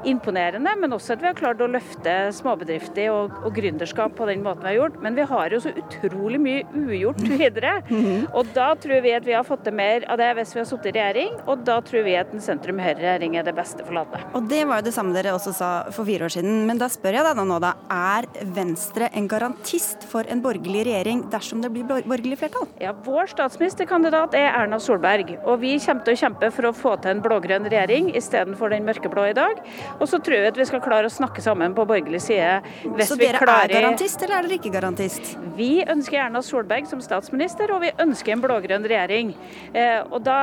imponerende, 0.05 0.73
men 0.79 0.93
også 0.95 1.15
at 1.15 1.23
vi 1.23 1.29
har 1.29 1.37
klart 1.37 1.61
å 1.63 1.69
løfte 1.71 2.15
småbedrifter 2.35 3.09
og, 3.13 3.35
og 3.43 3.55
gründerskap 3.57 4.15
på 4.17 4.27
den 4.29 4.43
måten 4.45 4.65
vi 4.65 4.71
har 4.71 4.77
gjort. 4.81 4.99
Men 5.03 5.17
vi 5.17 5.25
har 5.29 5.53
jo 5.53 5.61
så 5.63 5.73
utrolig 5.77 6.39
mye 6.41 6.65
ugjort 6.77 7.21
videre. 7.25 7.77
Og 8.37 8.49
da 8.55 8.69
tror 8.79 9.01
vi 9.03 9.13
at 9.15 9.25
vi 9.25 9.33
har 9.35 9.45
fått 9.47 9.63
til 9.65 9.75
mer 9.75 10.03
av 10.11 10.19
det 10.19 10.27
hvis 10.37 10.53
vi 10.55 10.59
har 10.61 10.67
sittet 10.69 10.89
i 10.89 10.93
regjering, 10.97 11.33
og 11.49 11.63
da 11.67 11.77
tror 11.85 12.03
vi 12.05 12.15
at 12.19 12.29
en 12.33 12.43
sentrum-høyre-regjering 12.43 13.37
er 13.39 13.45
det 13.47 13.53
beste 13.57 13.85
for 13.85 13.95
landet. 13.97 14.23
Og 14.37 14.47
det 14.49 14.61
var 14.67 14.81
jo 14.81 14.87
det 14.87 14.93
samme 14.95 15.15
dere 15.15 15.33
også 15.35 15.53
sa 15.55 15.69
for 15.93 16.07
fire 16.07 16.27
år 16.27 16.33
siden. 16.37 16.59
Men 16.67 16.81
da 16.81 16.89
spør 16.91 17.17
jeg 17.19 17.27
deg 17.27 17.41
nå, 17.49 17.59
da. 17.63 17.73
Er 17.93 18.27
Venstre 18.55 19.09
en 19.17 19.29
garantist 19.31 20.05
for 20.09 20.27
en 20.31 20.41
borgerlig 20.43 20.85
regjering 20.89 21.23
dersom 21.33 21.63
det 21.63 21.71
blir 21.73 21.87
borgerlig 21.87 22.39
flertall? 22.41 22.67
Ja, 22.83 22.93
Vår 23.07 23.31
statsministerkandidat 23.31 24.35
er 24.37 24.49
Erna 24.51 24.79
Solberg, 24.83 25.35
og 25.43 25.61
vi 25.63 25.75
kommer 25.83 26.05
til 26.07 26.17
å 26.17 26.21
kjempe 26.23 26.51
for 26.53 26.69
å 26.69 26.75
få 26.75 26.95
til 27.03 27.15
en 27.15 27.23
blå-grønn 27.23 27.67
regjering 27.71 28.11
istedenfor 28.17 28.73
den 28.73 28.87
mørkeblå 28.87 29.29
i 29.31 29.37
dag. 29.37 29.61
Og 29.99 30.07
så 30.09 30.19
tror 30.23 30.37
jeg 30.37 30.51
at 30.51 30.59
vi 30.59 30.67
skal 30.69 30.81
klare 30.83 31.09
å 31.09 31.13
snakke 31.13 31.43
sammen 31.43 31.75
på 31.77 31.85
borgerlig 31.87 32.21
side 32.23 32.61
hvis 32.83 33.11
Så 33.11 33.17
vi 33.19 33.27
dere 33.27 33.41
klarer 33.41 33.71
er 33.71 33.81
garantist, 33.81 34.21
eller 34.23 34.39
er 34.39 34.47
dere 34.47 34.59
ikke 34.59 34.73
garantist? 34.73 35.33
Vi 35.57 35.71
ønsker 35.87 36.21
Erna 36.27 36.43
Solberg 36.45 36.89
som 36.89 37.01
statsminister, 37.03 37.71
og 37.75 37.83
vi 37.85 37.93
ønsker 38.03 38.35
en 38.35 38.43
blå-grønn 38.43 38.87
regjering. 38.87 39.33
Eh, 39.73 39.99
og 40.11 40.21
da 40.27 40.39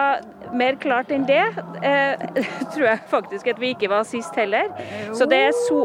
mer 0.54 0.78
klart 0.80 1.12
enn 1.14 1.26
det 1.28 1.42
eh, 1.82 2.26
tror 2.74 2.88
jeg 2.88 3.04
faktisk 3.12 3.52
at 3.54 3.62
vi 3.62 3.74
ikke 3.74 3.92
var 3.92 4.06
sist 4.08 4.34
heller. 4.38 4.72
Så 5.14 5.28
det 5.30 5.46
er 5.50 5.56
so... 5.66 5.84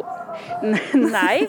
Nei. 1.15 1.47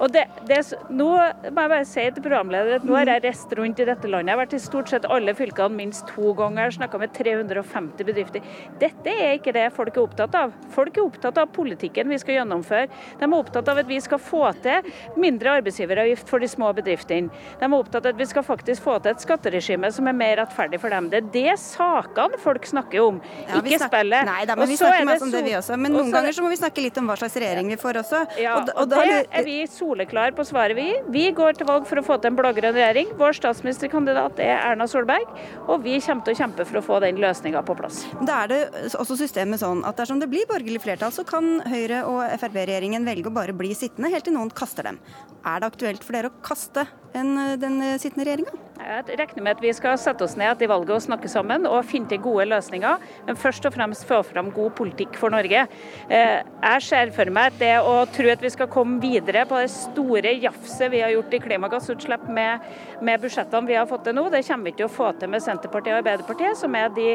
Og 0.00 0.08
det, 0.14 0.22
det, 0.48 0.60
nå 0.88 1.06
må 1.12 1.20
jeg 1.44 1.54
bare 1.54 1.84
si 1.84 2.02
til 2.16 2.24
programleder 2.24 2.78
at 2.78 2.84
nå 2.88 2.94
har 2.96 3.10
jeg 3.10 3.22
reist 3.26 3.50
rundt 3.58 3.82
i 3.82 3.86
dette 3.88 4.08
landet. 4.08 4.30
Jeg 4.30 4.36
har 4.36 4.40
vært 4.40 4.54
i 4.56 4.60
stort 4.64 4.92
sett 4.92 5.08
alle 5.12 5.34
fylkene 5.36 5.76
minst 5.76 6.06
to 6.08 6.32
ganger. 6.38 6.72
Snakka 6.72 7.00
med 7.02 7.12
350 7.16 8.08
bedrifter. 8.08 8.46
Dette 8.80 9.12
er 9.12 9.36
ikke 9.36 9.52
det 9.56 9.66
folk 9.76 9.92
er 9.92 10.04
opptatt 10.06 10.38
av. 10.40 10.54
Folk 10.72 10.96
er 10.96 11.04
opptatt 11.04 11.40
av 11.42 11.50
politikken 11.52 12.08
vi 12.08 12.20
skal 12.22 12.38
gjennomføre. 12.38 12.88
De 13.20 13.28
er 13.28 13.36
opptatt 13.36 13.68
av 13.68 13.82
at 13.82 13.90
vi 13.90 14.00
skal 14.00 14.22
få 14.24 14.46
til 14.64 14.88
mindre 15.20 15.58
arbeidsgiveravgift 15.60 16.32
for 16.32 16.40
de 16.40 16.48
små 16.48 16.72
bedriftene. 16.76 17.28
De 17.60 17.68
er 17.68 17.76
opptatt 17.76 18.08
av 18.08 18.14
at 18.14 18.22
vi 18.22 18.28
skal 18.30 18.46
faktisk 18.46 18.86
få 18.86 18.96
til 19.04 19.12
et 19.12 19.26
skatteregime 19.26 19.92
som 19.92 20.08
er 20.08 20.16
mer 20.16 20.40
rettferdig 20.40 20.80
for 20.80 20.96
dem. 20.96 21.12
Det 21.12 21.20
er 21.20 21.30
det 21.36 21.58
sakene 21.60 22.40
folk 22.40 22.64
snakker 22.72 23.04
om, 23.04 23.20
ja, 23.44 23.60
ikke 23.60 23.82
snakker, 23.82 24.00
spillet. 24.00 24.28
Nei, 24.30 24.40
da 24.48 24.56
må 24.56 24.64
vi 24.70 24.80
snakker 24.80 25.08
masse 25.12 25.28
om 25.28 25.36
det 25.36 25.44
vi 25.44 25.54
også. 25.60 25.76
Men 25.76 25.92
noen 25.92 26.06
også, 26.08 26.16
ganger 26.16 26.38
så 26.40 26.46
må 26.46 26.54
vi 26.54 26.60
snakke 26.62 26.88
litt 26.88 27.00
om 27.00 27.10
hva 27.10 27.20
slags 27.20 27.36
regjering 27.36 27.49
vi 27.70 27.76
får 27.80 28.00
også. 28.02 28.20
Ja, 28.40 28.56
og, 28.58 28.70
og, 28.74 28.82
og 28.84 28.92
det 28.92 29.26
er 29.26 29.46
vi 29.46 29.56
soleklar 29.70 30.34
på 30.36 30.44
svaret, 30.48 30.76
vi. 30.78 30.88
Vi 31.12 31.24
går 31.36 31.58
til 31.58 31.68
valg 31.68 31.88
for 31.88 32.00
å 32.00 32.04
få 32.06 32.18
til 32.20 32.32
en 32.32 32.38
blå-grønn 32.38 32.76
regjering. 32.76 33.12
Vår 33.20 33.36
statsministerkandidat 33.40 34.40
er 34.44 34.54
Erna 34.58 34.86
Solberg, 34.90 35.28
og 35.66 35.84
vi 35.84 35.98
kommer 36.04 36.26
til 36.26 36.36
å 36.36 36.40
kjempe 36.42 36.66
for 36.68 36.80
å 36.80 36.84
få 36.86 37.00
den 37.04 37.20
løsninga 37.22 37.64
på 37.66 37.76
plass. 37.78 38.02
Da 38.26 38.44
er 38.44 38.52
det 38.52 38.60
også 39.00 39.18
systemet 39.20 39.62
sånn 39.62 39.84
at 39.88 39.98
dersom 40.00 40.22
det 40.22 40.30
blir 40.32 40.48
borgerlig 40.50 40.82
flertall, 40.84 41.14
så 41.14 41.26
kan 41.28 41.58
Høyre- 41.70 42.04
og 42.08 42.22
Frp-regjeringen 42.40 43.06
velge 43.08 43.30
å 43.30 43.34
bare 43.34 43.56
bli 43.56 43.74
sittende 43.76 44.12
helt 44.12 44.26
til 44.28 44.36
noen 44.36 44.52
kaster 44.54 44.86
dem. 44.90 45.00
Er 45.44 45.60
det 45.62 45.70
aktuelt 45.72 46.04
for 46.06 46.16
dere 46.16 46.30
å 46.30 46.40
kaste 46.44 46.86
en, 47.16 47.36
den 47.60 47.80
sittende 48.00 48.28
regjeringa? 48.28 48.69
Jeg 48.80 49.18
regner 49.20 49.44
med 49.44 49.58
at 49.58 49.60
vi 49.62 49.70
skal 49.76 49.98
sette 50.00 50.24
oss 50.24 50.36
ned 50.40 50.48
etter 50.54 50.68
valget 50.70 50.94
og 50.94 51.02
snakke 51.04 51.28
sammen 51.28 51.66
og 51.68 51.84
finne 51.84 52.08
til 52.08 52.22
gode 52.24 52.46
løsninger, 52.48 53.02
men 53.26 53.36
først 53.38 53.66
og 53.68 53.74
fremst 53.74 54.06
få 54.08 54.22
fram 54.24 54.48
god 54.56 54.72
politikk 54.78 55.18
for 55.20 55.32
Norge. 55.32 55.66
Eh, 56.08 56.38
jeg 56.40 56.84
ser 56.86 57.12
for 57.12 57.28
meg 57.34 57.52
at 57.52 57.58
det 57.60 57.74
å 57.84 58.06
tro 58.08 58.30
at 58.32 58.40
vi 58.40 58.52
skal 58.52 58.70
komme 58.72 58.96
videre 59.02 59.44
på 59.48 59.58
det 59.60 59.68
store 59.74 60.32
jafset 60.40 60.90
vi 60.94 61.02
har 61.04 61.12
gjort 61.12 61.36
i 61.36 61.42
klimagassutslipp 61.44 62.24
med, 62.32 62.64
med 63.04 63.20
budsjettene 63.20 63.68
vi 63.68 63.76
har 63.76 63.88
fått 63.90 64.06
til 64.08 64.16
nå, 64.16 64.24
det 64.32 64.42
kommer 64.48 64.70
vi 64.70 64.72
ikke 64.72 64.82
til 64.82 64.88
å 64.88 64.94
få 64.94 65.10
til 65.20 65.32
med 65.34 65.44
Senterpartiet 65.44 65.94
og 65.94 66.00
Arbeiderpartiet, 66.00 66.58
som 66.62 66.78
er 66.80 66.88
de 66.96 67.12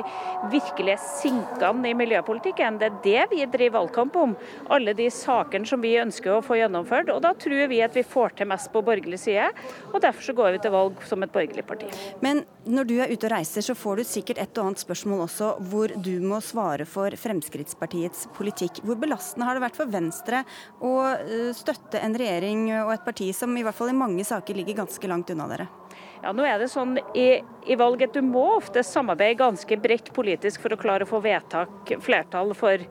virkelige 0.53 0.99
sinkene 1.01 1.89
i 1.89 1.97
miljøpolitikken. 1.97 2.79
Det 2.81 2.91
er 2.91 3.01
det 3.07 3.25
vi 3.33 3.41
driver 3.57 3.79
valgkamp 3.79 4.21
om. 4.21 4.37
Alle 4.69 4.93
de 4.97 5.09
sakene 5.13 5.65
som 5.65 5.81
vi 5.81 5.95
ønsker 6.01 6.37
å 6.37 6.43
få 6.45 6.59
gjennomført. 6.61 7.09
Og 7.11 7.23
da 7.25 7.33
tror 7.33 7.65
vi 7.71 7.81
at 7.81 7.97
vi 7.97 8.05
får 8.05 8.37
til 8.37 8.51
mest 8.53 8.69
på 8.73 8.85
borgerlig 8.85 9.19
side, 9.25 9.49
og 9.91 9.99
derfor 10.03 10.29
så 10.29 10.37
går 10.37 10.55
vi 10.55 10.63
til 10.63 10.75
valg 10.75 11.01
som 11.09 11.25
et 11.25 11.33
borgerlig 11.33 11.54
parti. 11.63 11.87
Men 12.25 12.43
når 12.65 12.89
du 12.89 12.95
er 12.99 13.13
ute 13.13 13.29
og 13.29 13.31
reiser, 13.31 13.63
så 13.63 13.75
får 13.77 14.01
du 14.01 14.03
sikkert 14.09 14.41
et 14.43 14.57
og 14.57 14.67
annet 14.67 14.83
spørsmål 14.83 15.23
også 15.27 15.51
hvor 15.69 15.93
du 15.95 16.13
må 16.25 16.41
svare 16.43 16.87
for 16.89 17.15
Fremskrittspartiets 17.19 18.27
politikk. 18.35 18.81
Hvor 18.83 18.99
belastende 18.99 19.47
har 19.47 19.55
det 19.55 19.63
vært 19.63 19.79
for 19.79 19.91
Venstre 19.91 20.43
å 20.83 20.93
eh, 21.13 21.51
støtte 21.55 22.01
en 22.01 22.17
regjering 22.17 22.67
og 22.83 22.93
et 22.95 23.05
parti 23.07 23.31
som 23.35 23.55
i 23.55 23.63
hvert 23.65 23.77
fall 23.77 23.93
i 23.93 23.97
mange 23.97 24.25
saker 24.27 24.57
ligger 24.57 24.83
ganske 24.83 25.11
langt 25.11 25.31
unna 25.31 25.47
dere? 25.51 25.69
Ja, 26.25 26.31
nå 26.33 26.41
er 26.41 26.57
det 26.57 26.71
sånn 26.73 26.95
i, 27.13 27.43
i 27.69 27.75
valget 27.77 28.15
Du 28.15 28.23
må 28.25 28.47
ofte 28.55 28.81
samarbeide 28.81 29.37
ganske 29.43 29.75
bredt 29.77 30.07
politisk 30.13 30.63
for 30.63 30.73
å 30.73 30.77
klare 30.81 31.05
å 31.05 31.09
få 31.09 31.19
vedtak, 31.21 31.91
flertall 32.01 32.55
for, 32.57 32.81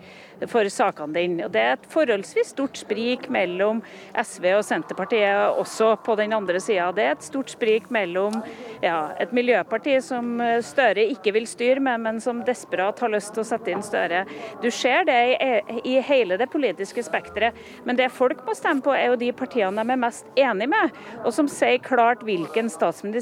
for 0.51 0.71
sakene 0.71 1.17
dine. 1.17 1.49
Og 1.49 1.51
Det 1.51 1.65
er 1.65 1.73
et 1.75 1.89
forholdsvis 1.91 2.53
stort 2.55 2.79
sprik 2.79 3.27
mellom 3.35 3.81
SV 4.15 4.47
og 4.53 4.63
Senterpartiet 4.67 5.59
også 5.59 5.97
på 6.07 6.15
den 6.21 6.37
andre 6.37 6.61
sida. 6.63 6.93
Det 6.95 7.09
er 7.09 7.17
et 7.17 7.27
stort 7.27 7.51
sprik 7.51 7.89
mellom 7.95 8.37
ja, 8.85 9.11
et 9.19 9.35
miljøparti 9.35 9.97
som 10.05 10.39
Støre 10.63 11.09
ikke 11.17 11.35
vil 11.35 11.51
styre 11.51 11.83
med, 11.83 12.05
men 12.07 12.23
som 12.23 12.45
desperat 12.47 13.03
har 13.03 13.11
lyst 13.17 13.35
til 13.35 13.43
å 13.43 13.49
sette 13.51 13.75
inn 13.75 13.83
Støre. 13.83 14.23
Du 14.63 14.71
ser 14.71 15.11
det 15.11 15.19
i, 15.35 15.51
i 15.97 15.97
hele 16.07 16.39
det 16.39 16.47
politiske 16.55 17.03
spekteret. 17.03 17.59
Men 17.83 17.99
det 17.99 18.13
folk 18.15 18.47
må 18.47 18.55
stemme 18.55 18.87
på, 18.87 18.95
er 18.95 19.11
jo 19.11 19.19
de 19.19 19.35
partiene 19.35 19.83
de 19.83 19.99
er 19.99 20.03
mest 20.07 20.31
enig 20.39 20.71
med, 20.71 20.95
og 21.25 21.35
som 21.35 21.51
sier 21.51 21.83
klart 21.83 22.23
hvilken 22.23 22.71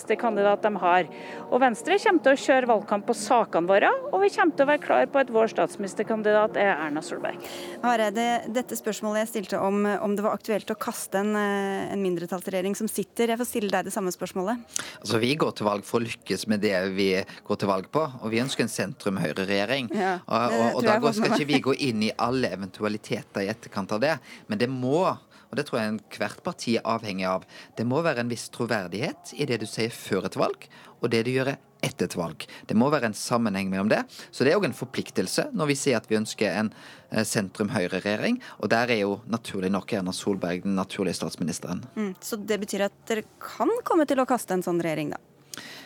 statsministerkandidat 0.02 0.62
de 0.62 0.76
har. 0.76 1.08
Og 1.50 1.60
Venstre 1.62 1.98
kommer 2.02 2.22
til 2.24 2.34
å 2.34 2.40
kjøre 2.42 2.68
valgkamp 2.70 3.06
på 3.06 3.16
sakene 3.16 3.70
våre, 3.70 3.90
og 4.10 4.22
vi 4.22 4.30
kommer 4.34 4.56
til 4.56 4.66
å 4.66 4.70
være 4.70 4.82
klar 4.82 5.06
på 5.12 5.20
at 5.22 5.32
vår 5.32 5.52
statsministerkandidat 5.52 6.58
er 6.60 6.72
Erna 6.74 7.02
Solberg. 7.04 7.42
Hareide, 7.82 8.26
dette 8.52 8.78
spørsmålet 8.78 9.24
jeg 9.24 9.32
stilte 9.32 9.60
om 9.62 9.86
om 10.02 10.16
det 10.16 10.24
var 10.24 10.36
aktuelt 10.36 10.70
å 10.72 10.78
kaste 10.78 11.20
en, 11.20 11.34
en 11.36 12.02
mindretallsregjering 12.02 12.74
som 12.78 12.88
sitter, 12.90 13.32
jeg 13.32 13.40
får 13.40 13.48
stille 13.48 13.72
deg 13.72 13.88
det 13.88 13.94
samme 13.94 14.12
spørsmålet. 14.14 14.62
Altså, 15.00 15.20
Vi 15.22 15.34
går 15.38 15.56
til 15.58 15.68
valg 15.68 15.86
for 15.86 16.00
å 16.00 16.06
lykkes 16.06 16.46
med 16.50 16.62
det 16.64 16.74
vi 16.96 17.10
går 17.46 17.60
til 17.60 17.70
valg 17.70 17.90
på, 17.92 18.04
og 18.22 18.32
vi 18.32 18.42
ønsker 18.42 18.66
en 18.66 18.72
sentrum-høyre-regjering. 18.72 19.92
Ja, 19.96 20.16
og, 20.26 20.56
og, 20.58 20.80
og 20.80 20.88
da 20.88 21.14
skal 21.14 21.36
ikke 21.36 21.50
vi 21.50 21.60
gå 21.68 21.76
inn 21.88 22.06
i 22.08 22.14
alle 22.22 22.52
eventualiteter 22.54 23.44
i 23.44 23.52
etterkant 23.52 23.94
av 23.94 24.02
det, 24.02 24.16
men 24.48 24.60
det 24.60 24.70
må 24.70 25.12
og 25.52 25.58
det 25.58 25.66
tror 25.68 25.82
jeg 25.82 25.98
hvert 26.16 26.40
parti 26.44 26.78
er 26.78 26.86
avhengig 26.88 27.26
av. 27.28 27.44
Det 27.76 27.84
må 27.84 28.00
være 28.00 28.24
en 28.24 28.32
viss 28.32 28.46
troverdighet 28.54 29.34
i 29.36 29.44
det 29.48 29.60
du 29.60 29.66
sier 29.68 29.92
før 29.92 30.24
et 30.30 30.38
valg, 30.40 30.64
og 31.02 31.12
det 31.12 31.26
du 31.26 31.34
gjør 31.34 31.52
etter 31.82 32.06
et 32.06 32.16
valg. 32.16 32.46
Det 32.70 32.76
må 32.78 32.88
være 32.94 33.10
en 33.10 33.16
sammenheng 33.16 33.68
mellom 33.68 33.90
det. 33.90 34.00
Så 34.30 34.46
det 34.46 34.52
er 34.52 34.60
òg 34.60 34.68
en 34.70 34.76
forpliktelse 34.76 35.50
når 35.52 35.72
vi 35.72 35.76
sier 35.76 35.98
at 35.98 36.08
vi 36.08 36.16
ønsker 36.16 36.56
en 36.56 36.70
sentrum-høyre-regjering. 37.12 38.38
Og 38.62 38.70
der 38.72 38.94
er 38.94 39.02
jo 39.02 39.18
naturlig 39.28 39.72
nok 39.74 39.92
Erna 39.98 40.14
Solberg 40.16 40.64
den 40.64 40.78
naturlige 40.78 41.18
statsministeren. 41.20 41.84
Mm, 41.98 42.14
så 42.22 42.38
det 42.40 42.60
betyr 42.62 42.86
at 42.88 42.96
dere 43.10 43.26
kan 43.42 43.72
komme 43.84 44.06
til 44.08 44.22
å 44.22 44.28
kaste 44.30 44.56
en 44.56 44.64
sånn 44.64 44.80
regjering, 44.80 45.12
da? 45.12 45.20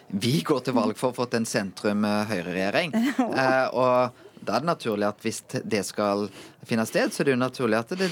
Vi 0.07 0.37
går 0.47 0.63
til 0.63 0.77
valg 0.77 0.95
for 1.01 1.11
å 1.11 1.17
få 1.17 1.27
en 1.35 1.49
sentrum-høyre-regjering. 1.49 2.95
eh, 3.43 3.67
og 3.75 4.26
da 4.41 4.57
er 4.57 4.65
det 4.65 4.71
naturlig 4.71 5.09
at 5.09 5.23
hvis 5.25 5.43
det 5.65 5.83
skal 5.87 6.27
finne 6.67 6.87
sted, 6.89 7.13
så 7.13 7.23
er 7.23 7.29
det 7.29 7.37
jo 7.37 7.41
naturlig 7.41 7.79
at 7.79 7.95
det, 7.99 8.09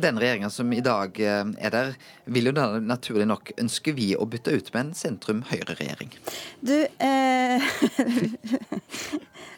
den 0.00 0.18
regjeringa 0.20 0.50
som 0.52 0.72
i 0.72 0.82
dag 0.84 1.18
er 1.20 1.74
der, 1.74 1.94
vil 2.24 2.50
jo 2.50 2.54
da 2.56 2.66
naturlig 2.80 3.26
nok 3.30 3.52
ønske 3.60 3.94
vi 3.96 4.12
å 4.16 4.26
bytte 4.28 4.54
ut 4.54 4.72
med 4.74 4.80
en 4.86 4.92
sentrum-høyre-regjering. 4.98 6.12
Du, 6.60 6.74
eh, 6.84 7.64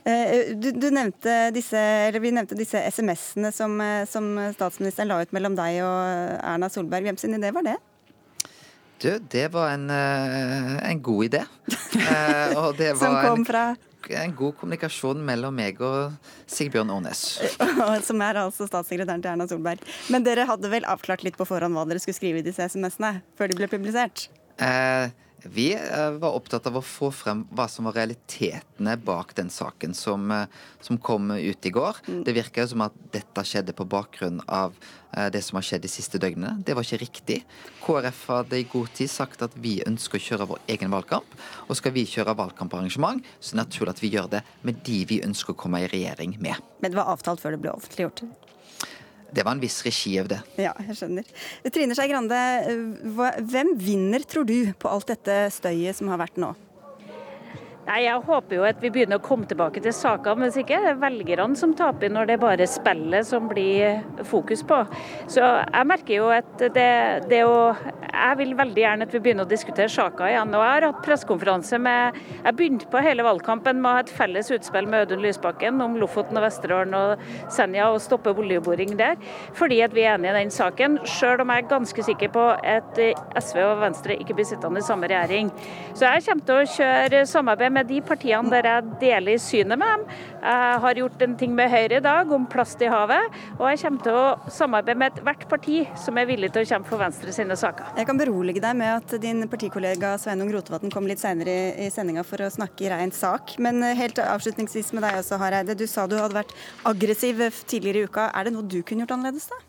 du, 0.63 0.71
du, 0.71 0.89
nevnte 0.91 1.39
disse, 1.57 1.81
eller 1.81 2.23
vi 2.23 2.35
nevnte 2.37 2.59
disse 2.59 2.83
SMS-ene 2.93 3.53
som, 3.55 3.81
som, 4.11 4.33
statsministeren 4.55 5.11
la 5.11 5.21
ut 5.25 5.35
mellom 5.37 5.59
deg 5.59 5.83
og 5.85 5.99
Erna 6.39 6.71
Solberg. 6.73 7.11
Hvem 7.11 7.21
sin 7.21 7.39
idé 7.39 7.53
var 7.55 7.67
det? 7.67 7.79
Du, 9.03 9.11
det 9.33 9.49
var 9.53 9.75
en, 9.75 9.91
en 9.91 11.03
god 11.05 11.27
idé. 11.29 11.43
som 13.01 13.19
kom 13.21 13.45
fra? 13.45 13.67
en 14.15 14.35
god 14.37 14.55
kommunikasjon 14.61 15.23
mellom 15.27 15.55
meg 15.57 15.81
og 15.85 16.15
Sigbjørn 16.51 16.91
Aanes. 16.95 17.25
Som 18.07 18.23
er 18.25 18.41
altså 18.45 18.69
statssekretæren 18.69 19.25
til 19.25 19.33
Erna 19.33 19.49
Solberg. 19.51 19.83
Men 20.13 20.27
dere 20.27 20.47
hadde 20.49 20.71
vel 20.73 20.87
avklart 20.89 21.25
litt 21.27 21.39
på 21.39 21.47
forhånd 21.49 21.77
hva 21.77 21.87
dere 21.89 22.03
skulle 22.03 22.19
skrive 22.19 22.43
i 22.43 22.47
disse 22.47 22.69
SMS-ene 22.71 23.21
før 23.39 23.51
de 23.51 23.59
ble 23.59 23.71
publisert? 23.73 24.29
Eh, 24.63 25.11
vi 25.53 25.69
var 26.21 26.37
opptatt 26.37 26.67
av 26.69 26.79
å 26.79 26.85
få 26.85 27.11
frem 27.15 27.45
hva 27.55 27.67
som 27.71 27.89
var 27.89 27.97
realitetene 27.99 28.97
bak 29.01 29.35
den 29.39 29.51
saken 29.53 29.95
som, 29.97 30.31
som 30.81 30.99
kom 30.99 31.31
ut 31.31 31.67
i 31.67 31.73
går. 31.75 32.03
Mm. 32.07 32.23
Det 32.27 32.37
virker 32.37 32.65
jo 32.65 32.73
som 32.75 32.85
at 32.87 32.97
dette 33.15 33.45
skjedde 33.47 33.75
på 33.77 33.87
bakgrunn 33.89 34.41
av 34.47 34.77
det 35.33 35.41
som 35.45 35.57
har 35.57 35.65
skjedd 35.65 35.85
de 35.87 35.91
siste 35.91 36.21
døgnene. 36.21 36.59
Det 36.67 36.75
var 36.77 36.85
ikke 36.85 37.01
riktig. 37.01 37.39
KrF 37.85 38.25
hadde 38.33 38.61
i 38.61 38.67
god 38.69 38.91
tid 38.99 39.11
sagt 39.11 39.45
at 39.47 39.55
vi 39.63 39.79
ønsker 39.87 40.21
å 40.21 40.25
kjøre 40.27 40.49
vår 40.53 40.65
egen 40.75 40.93
valgkamp. 40.93 41.39
Og 41.69 41.79
skal 41.79 41.95
vi 41.97 42.05
kjøre 42.09 42.37
valgkamparrangement, 42.37 43.25
så 43.41 43.55
er 43.55 43.57
det 43.57 43.63
naturlig 43.65 43.95
at 43.95 44.03
vi 44.05 44.13
gjør 44.13 44.33
det 44.37 44.43
med 44.67 44.83
de 44.87 44.99
vi 45.09 45.23
ønsker 45.25 45.55
å 45.55 45.61
komme 45.63 45.85
i 45.85 45.89
regjering 45.93 46.37
med. 46.43 46.61
Men 46.83 46.93
det 46.93 47.01
var 47.01 47.15
avtalt 47.15 47.41
før 47.43 47.57
det 47.57 47.63
ble 47.65 47.73
offentliggjort? 47.73 48.27
Det 49.33 49.45
var 49.45 49.57
en 49.57 49.63
viss 49.63 49.81
regi 49.87 50.15
av 50.21 50.29
det. 50.31 50.39
Ja, 50.61 50.73
jeg 50.87 50.97
skjønner. 50.99 51.27
Trine 51.75 51.97
Skei 51.99 52.07
Grande, 52.11 52.39
hvem 53.51 53.75
vinner, 53.81 54.25
tror 54.29 54.47
du, 54.49 54.73
på 54.79 54.91
alt 54.91 55.11
dette 55.11 55.47
støyet 55.55 55.99
som 55.99 56.13
har 56.13 56.21
vært 56.23 56.39
nå? 56.41 56.53
Nei, 57.87 58.01
Jeg 58.03 58.19
håper 58.27 58.57
jo 58.57 58.65
at 58.67 58.81
vi 58.83 58.91
begynner 58.91 59.21
å 59.21 59.23
komme 59.23 59.47
tilbake 59.47 59.79
til 59.83 59.93
sakene, 59.95 60.41
men 60.41 60.51
ikke 60.51 60.79
det 60.83 60.89
er 60.91 60.99
velgerne 60.99 61.55
som 61.59 61.71
taper 61.79 62.11
når 62.11 62.27
det 62.27 62.35
er 62.35 62.41
bare 62.43 62.67
spillet 62.67 63.29
som 63.29 63.47
blir 63.47 64.01
fokus 64.27 64.65
på. 64.67 64.81
Så 65.31 65.39
jeg 65.45 65.87
merker 65.87 66.19
jo 66.19 66.27
at 66.35 66.51
det, 66.75 66.91
det 67.31 67.45
å 67.47 67.77
Jeg 68.17 68.39
vil 68.39 68.55
veldig 68.57 68.81
gjerne 68.81 69.07
at 69.07 69.13
vi 69.13 69.21
begynner 69.21 69.45
å 69.45 69.51
diskutere 69.51 69.93
saker 69.93 70.31
igjen. 70.31 70.55
Og 70.57 70.63
jeg 70.65 70.73
har 70.73 70.87
hatt 70.89 71.03
pressekonferanse 71.05 71.79
med 71.79 72.17
Jeg 72.33 72.57
begynte 72.57 72.89
på 72.91 73.03
hele 73.05 73.23
valgkampen 73.27 73.79
med 73.79 73.91
å 73.91 73.95
ha 73.99 74.03
et 74.03 74.11
felles 74.11 74.51
utspill 74.51 74.89
med 74.91 75.05
Audun 75.05 75.23
Lysbakken 75.23 75.79
om 75.85 75.95
Lofoten 76.01 76.41
og 76.41 76.47
Vesterålen 76.47 76.97
og 76.97 77.23
Senja 77.53 77.91
og 77.93 78.01
stoppe 78.03 78.35
oljeboring 78.35 78.97
der, 78.99 79.15
fordi 79.55 79.83
at 79.85 79.95
vi 79.95 80.07
er 80.07 80.17
enige 80.17 80.33
i 80.33 80.41
den 80.41 80.51
saken. 80.51 80.99
Selv 81.07 81.45
om 81.45 81.55
jeg 81.55 81.63
er 81.63 81.71
ganske 81.71 82.07
sikker 82.09 82.35
på 82.35 82.49
at 82.57 82.99
SV 83.39 83.63
og 83.63 83.85
Venstre 83.85 84.19
ikke 84.19 84.39
blir 84.41 84.49
sittende 84.49 84.83
i 84.83 84.89
samme 84.89 85.11
regjering. 85.13 85.53
Så 85.95 86.09
jeg 86.09 86.27
kommer 86.27 86.51
til 86.51 86.63
å 86.65 86.69
kjøre 86.75 87.25
samarbeid 87.31 87.76
med 87.77 87.91
de 87.91 88.01
partiene 88.05 88.53
der 88.53 88.69
jeg 88.71 88.97
deler 89.03 89.41
synet 89.43 89.81
med 89.81 89.93
dem. 89.93 90.05
Jeg 90.41 90.81
har 90.85 91.01
gjort 91.01 91.25
en 91.27 91.37
ting 91.41 91.55
med 91.57 91.71
Høyre 91.73 91.99
i 91.99 92.05
dag 92.05 92.33
om 92.33 92.47
plast 92.51 92.83
i 92.85 92.91
havet, 92.91 93.37
og 93.59 93.67
jeg 93.71 93.83
kommer 93.83 94.05
til 94.07 94.19
å 94.19 94.53
samarbeide 94.53 95.01
med 95.03 95.21
hvert 95.27 95.47
parti 95.51 95.83
som 96.01 96.19
er 96.21 96.29
villig 96.31 96.53
til 96.55 96.65
å 96.65 96.71
kjempe 96.71 96.91
for 96.93 97.03
Venstre 97.03 97.35
sine 97.35 97.57
saker. 97.59 97.93
Jeg 97.99 98.09
kan 98.09 98.21
berolige 98.21 98.63
deg 98.65 98.79
med 98.79 98.93
at 98.95 99.17
din 99.23 99.45
partikollega 99.51 100.15
Sveinung 100.23 100.53
Rotevatn 100.55 100.93
kom 100.95 101.09
litt 101.11 101.23
senere 101.23 101.57
i, 101.75 101.91
sendinga 101.93 102.25
for 102.27 102.45
å 102.45 102.53
snakke 102.53 102.87
i 102.87 102.93
rein 102.93 103.15
sak. 103.15 103.57
Men 103.63 103.83
eh, 103.85 103.97
helt 103.99 104.21
avslutningsvis 104.23 104.93
med 104.97 105.07
deg 105.07 105.21
også, 105.21 105.41
Hareide. 105.43 105.77
Du 105.79 105.87
sa 105.91 106.07
du 106.09 106.19
hadde 106.19 106.39
vært 106.39 106.55
aggressiv 106.89 107.43
tidligere 107.67 108.05
i 108.05 108.11
uka. 108.11 108.31
Er 108.33 108.47
det 108.47 108.57
noe 108.57 108.67
du 108.67 108.81
kunne 108.87 109.05
gjort 109.05 109.17
annerledes, 109.19 109.51
da? 109.53 109.63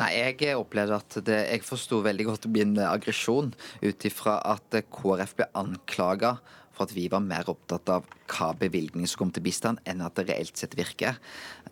Nei, 0.00 0.14
jeg 0.16 0.56
opplevde 0.56 0.96
at 0.96 1.18
det, 1.26 1.38
jeg 1.50 1.66
forsto 1.66 1.98
veldig 2.04 2.24
godt 2.30 2.46
min 2.52 2.78
aggresjon 2.80 3.50
ut 3.82 4.06
ifra 4.08 4.38
at 4.48 4.78
KrF 4.88 5.34
ble 5.36 5.48
anklaga 5.60 6.38
for 6.80 6.88
at 6.88 6.96
vi 6.96 7.10
var 7.12 7.20
mer 7.20 7.48
opptatt 7.52 7.92
av 7.92 8.06
hva 8.32 8.54
bevilgning 8.56 9.04
som 9.04 9.26
kom 9.26 9.34
til 9.36 9.44
bistand, 9.44 9.82
enn 9.84 10.00
at 10.00 10.16
det 10.16 10.30
reelt 10.30 10.56
sett 10.56 10.78
virker. 10.78 11.20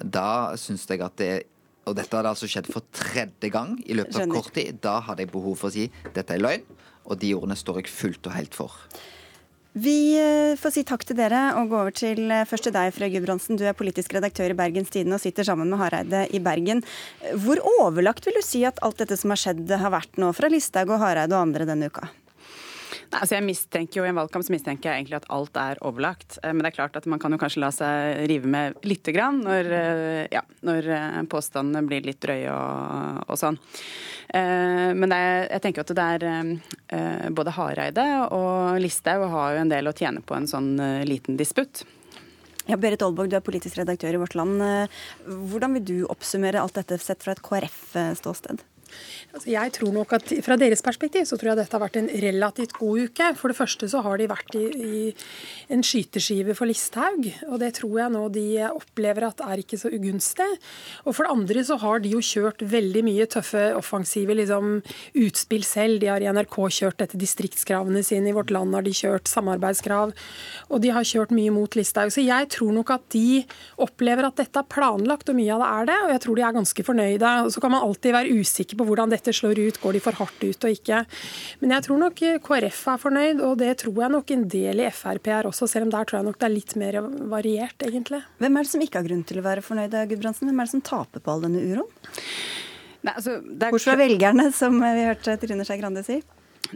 Da 0.05 0.53
syns 0.61 0.85
jeg 0.91 1.01
at 1.05 1.17
det 1.21 1.33
og 1.89 1.95
dette 1.97 2.13
hadde 2.13 2.29
altså 2.29 2.45
skjedd 2.45 2.67
for 2.69 2.85
tredje 2.93 3.49
gang 3.49 3.79
i 3.89 3.95
løpet 3.97 4.13
av 4.13 4.27
Skjønner. 4.27 4.37
kort 4.37 4.53
tid. 4.53 4.81
Da 4.85 4.99
hadde 5.07 5.25
jeg 5.25 5.31
behov 5.33 5.55
for 5.57 5.71
å 5.71 5.73
si 5.73 5.87
dette 6.13 6.35
er 6.35 6.43
løgn, 6.43 6.67
og 7.09 7.23
de 7.23 7.31
ordene 7.33 7.57
står 7.57 7.81
jeg 7.81 7.89
fullt 7.89 8.29
og 8.29 8.37
helt 8.37 8.59
for. 8.59 8.75
Vi 9.79 10.19
eh, 10.21 10.59
får 10.59 10.75
si 10.75 10.83
takk 10.85 11.05
til 11.09 11.17
dere 11.17 11.55
og 11.57 11.71
gå 11.71 11.81
over 11.81 11.95
til 11.97 12.33
eh, 12.35 12.45
først 12.49 12.67
til 12.69 12.75
deg, 12.75 12.93
Frøy 12.93 13.09
Gudbrandsen. 13.15 13.57
Du 13.57 13.65
er 13.65 13.77
politisk 13.79 14.13
redaktør 14.17 14.53
i 14.53 14.59
Bergens 14.59 14.93
Tidende 14.93 15.17
og 15.17 15.23
sitter 15.23 15.49
sammen 15.49 15.73
med 15.73 15.81
Hareide 15.81 16.27
i 16.35 16.41
Bergen. 16.45 16.85
Hvor 17.41 17.63
overlagt 17.79 18.27
vil 18.29 18.37
du 18.37 18.45
si 18.45 18.67
at 18.69 18.81
alt 18.85 19.01
dette 19.01 19.17
som 19.17 19.33
har 19.33 19.41
skjedd 19.41 19.77
har 19.81 19.95
vært 19.95 20.21
nå 20.21 20.33
fra 20.37 20.51
Listhaug 20.53 20.93
og 20.93 21.05
Hareide 21.05 21.37
og 21.37 21.47
andre 21.49 21.69
denne 21.69 21.93
uka? 21.93 22.11
Nei, 23.09 23.23
altså 23.23 23.39
jeg 23.39 23.45
mistenker 23.47 24.01
jo 24.01 24.05
I 24.05 24.11
en 24.11 24.19
valgkamp 24.19 24.45
så 24.45 24.53
mistenker 24.53 24.91
jeg 24.91 25.01
egentlig 25.01 25.17
at 25.17 25.29
alt 25.33 25.57
er 25.57 25.79
overlagt. 25.89 26.37
Eh, 26.43 26.53
Men 26.53 26.61
det 26.61 26.73
er 26.73 26.77
klart 26.77 26.97
at 27.01 27.07
man 27.09 27.19
kan 27.23 27.33
jo 27.33 27.39
kanskje 27.41 27.63
la 27.63 27.71
seg 27.73 28.19
rive 28.29 28.45
med 28.53 28.77
lite 28.85 29.15
grann 29.17 29.39
når, 29.47 29.71
eh, 29.73 30.27
ja, 30.35 30.43
når 30.69 30.89
eh, 30.93 31.23
påstandene 31.33 31.87
blir 31.89 32.05
litt 32.05 32.21
drøye 32.21 32.53
og, 32.53 33.23
og 33.33 33.41
sånn. 33.41 33.57
Men 34.29 35.13
er- 35.17 35.47
jeg 35.49 35.63
tenker 35.65 35.81
at 35.87 35.95
det 35.97 36.05
er 36.21 37.31
både 37.33 37.55
Hareide 37.57 38.05
og 38.37 38.77
Listhaug 38.85 39.25
har 39.33 39.55
jo 39.55 39.63
en 39.63 39.71
del 39.73 39.89
å 39.89 39.95
tjene 39.97 40.21
på 40.21 40.37
en 40.37 40.45
sånn 40.51 40.75
liten 41.09 41.39
disputt. 41.41 41.81
Ja, 42.69 42.77
Berit 42.77 43.01
Aalborg, 43.01 43.31
du 43.33 43.37
er 43.39 43.41
politisk 43.41 43.79
redaktør 43.81 44.13
i 44.13 44.21
Vårt 44.21 44.37
Land. 44.37 44.61
Hvordan 45.25 45.79
vil 45.79 45.85
du 45.89 45.97
oppsummere 46.13 46.61
alt 46.61 46.77
dette 46.77 46.99
sett 47.01 47.25
fra 47.25 47.33
et 47.33 47.41
KrF-ståsted? 47.41 48.61
Altså, 49.35 49.51
jeg 49.53 49.75
tror 49.77 49.93
nok 49.95 50.15
at 50.17 50.33
Fra 50.45 50.57
deres 50.61 50.83
perspektiv 50.85 51.27
så 51.29 51.37
tror 51.39 51.53
jeg 51.53 51.61
dette 51.61 51.77
har 51.77 51.83
vært 51.83 51.99
en 52.01 52.11
relativt 52.25 52.75
god 52.79 53.09
uke. 53.09 53.31
For 53.39 53.53
det 53.53 53.59
første 53.59 53.89
så 53.91 54.03
har 54.05 54.21
de 54.21 54.29
vært 54.31 54.57
i, 54.59 54.65
i 54.69 55.73
en 55.75 55.85
skyteskive 55.85 56.57
for 56.57 56.69
Listhaug, 56.71 57.27
og 57.49 57.59
det 57.63 57.75
tror 57.79 57.95
jeg 58.03 58.15
nå 58.15 58.25
de 58.33 58.47
opplever 58.69 59.29
at 59.29 59.43
er 59.45 59.63
ikke 59.63 59.79
så 59.81 59.91
ugunstig. 59.93 60.49
Og 61.05 61.15
for 61.17 61.27
det 61.27 61.35
andre 61.35 61.65
så 61.67 61.79
har 61.83 62.03
de 62.05 62.13
jo 62.15 62.23
kjørt 62.25 62.65
veldig 62.71 63.05
mye 63.07 63.29
tøffe 63.31 63.65
offensive 63.79 64.37
liksom, 64.39 64.79
utspill 65.19 65.67
selv. 65.67 66.01
De 66.03 66.11
har 66.11 66.25
i 66.25 66.31
NRK 66.33 66.59
kjørt 66.79 67.01
dette 67.03 67.21
distriktskravene 67.21 68.03
sine, 68.07 68.31
i 68.31 68.37
Vårt 68.37 68.53
Land 68.55 68.77
har 68.77 68.85
de 68.87 68.95
kjørt 68.97 69.31
samarbeidskrav, 69.31 70.15
og 70.69 70.83
de 70.85 70.93
har 70.95 71.07
kjørt 71.07 71.35
mye 71.37 71.53
mot 71.55 71.79
Listhaug. 71.79 72.13
Så 72.15 72.25
jeg 72.25 72.51
tror 72.55 72.75
nok 72.77 72.93
at 72.97 73.07
de 73.15 73.43
opplever 73.81 74.29
at 74.29 74.39
dette 74.41 74.61
er 74.61 74.71
planlagt, 74.73 75.31
og 75.31 75.39
mye 75.39 75.55
av 75.55 75.63
det 75.63 75.71
er 75.71 75.89
det, 75.91 75.99
og 76.05 76.13
jeg 76.15 76.25
tror 76.25 76.39
de 76.39 76.47
er 76.49 76.59
ganske 76.59 76.87
fornøyde. 76.91 77.35
Og 77.45 77.53
så 77.55 77.63
kan 77.65 77.75
man 77.75 77.87
alltid 77.87 78.17
være 78.17 78.39
usikker 78.41 78.78
på 78.79 78.87
hvordan 78.89 79.13
dette 79.13 79.35
slår 79.35 79.61
ut, 79.61 79.81
går 79.83 79.99
de 79.99 80.03
for 80.05 80.19
hardt 80.21 80.45
ut 80.45 80.69
og 80.69 80.77
ikke. 80.77 81.03
Men 81.63 81.75
jeg 81.77 81.87
tror 81.89 82.03
nok 82.05 82.23
KrF 82.47 82.81
er 82.95 83.03
fornøyd, 83.03 83.43
og 83.45 83.59
det 83.63 83.75
tror 83.83 84.03
jeg 84.05 84.15
nok 84.15 84.33
en 84.35 84.47
del 84.55 84.85
i 84.85 84.89
Frp 84.95 85.33
er 85.35 85.51
også, 85.51 85.69
selv 85.71 85.89
om 85.89 85.93
der 85.95 86.09
tror 86.09 86.21
jeg 86.21 86.29
nok 86.31 86.39
det 86.39 86.49
er 86.49 86.55
litt 86.55 86.77
mer 86.81 87.01
variert, 87.33 87.87
egentlig. 87.87 88.23
Hvem 88.43 88.57
er 88.57 88.67
det 88.67 88.73
som 88.73 88.87
ikke 88.87 89.03
har 89.03 89.11
grunn 89.11 89.27
til 89.29 89.43
å 89.43 89.47
være 89.47 89.65
fornøyd, 89.67 89.99
Gudbrandsen? 90.13 90.51
Hvem 90.51 90.63
er 90.63 90.71
det 90.71 90.77
som 90.77 90.87
taper 90.93 91.25
på 91.25 91.35
all 91.35 91.45
denne 91.47 91.63
uroen? 91.65 91.93
Nei, 92.99 93.15
altså, 93.15 93.39
det 93.43 93.69
er 93.69 93.75
Bortsett 93.75 93.93
fra 93.93 94.01
velgerne, 94.01 94.49
som 94.55 94.81
vi 94.83 95.07
hørte 95.07 95.37
Trine 95.43 95.67
Skei 95.67 95.79
Grande 95.81 96.03
si. 96.07 96.19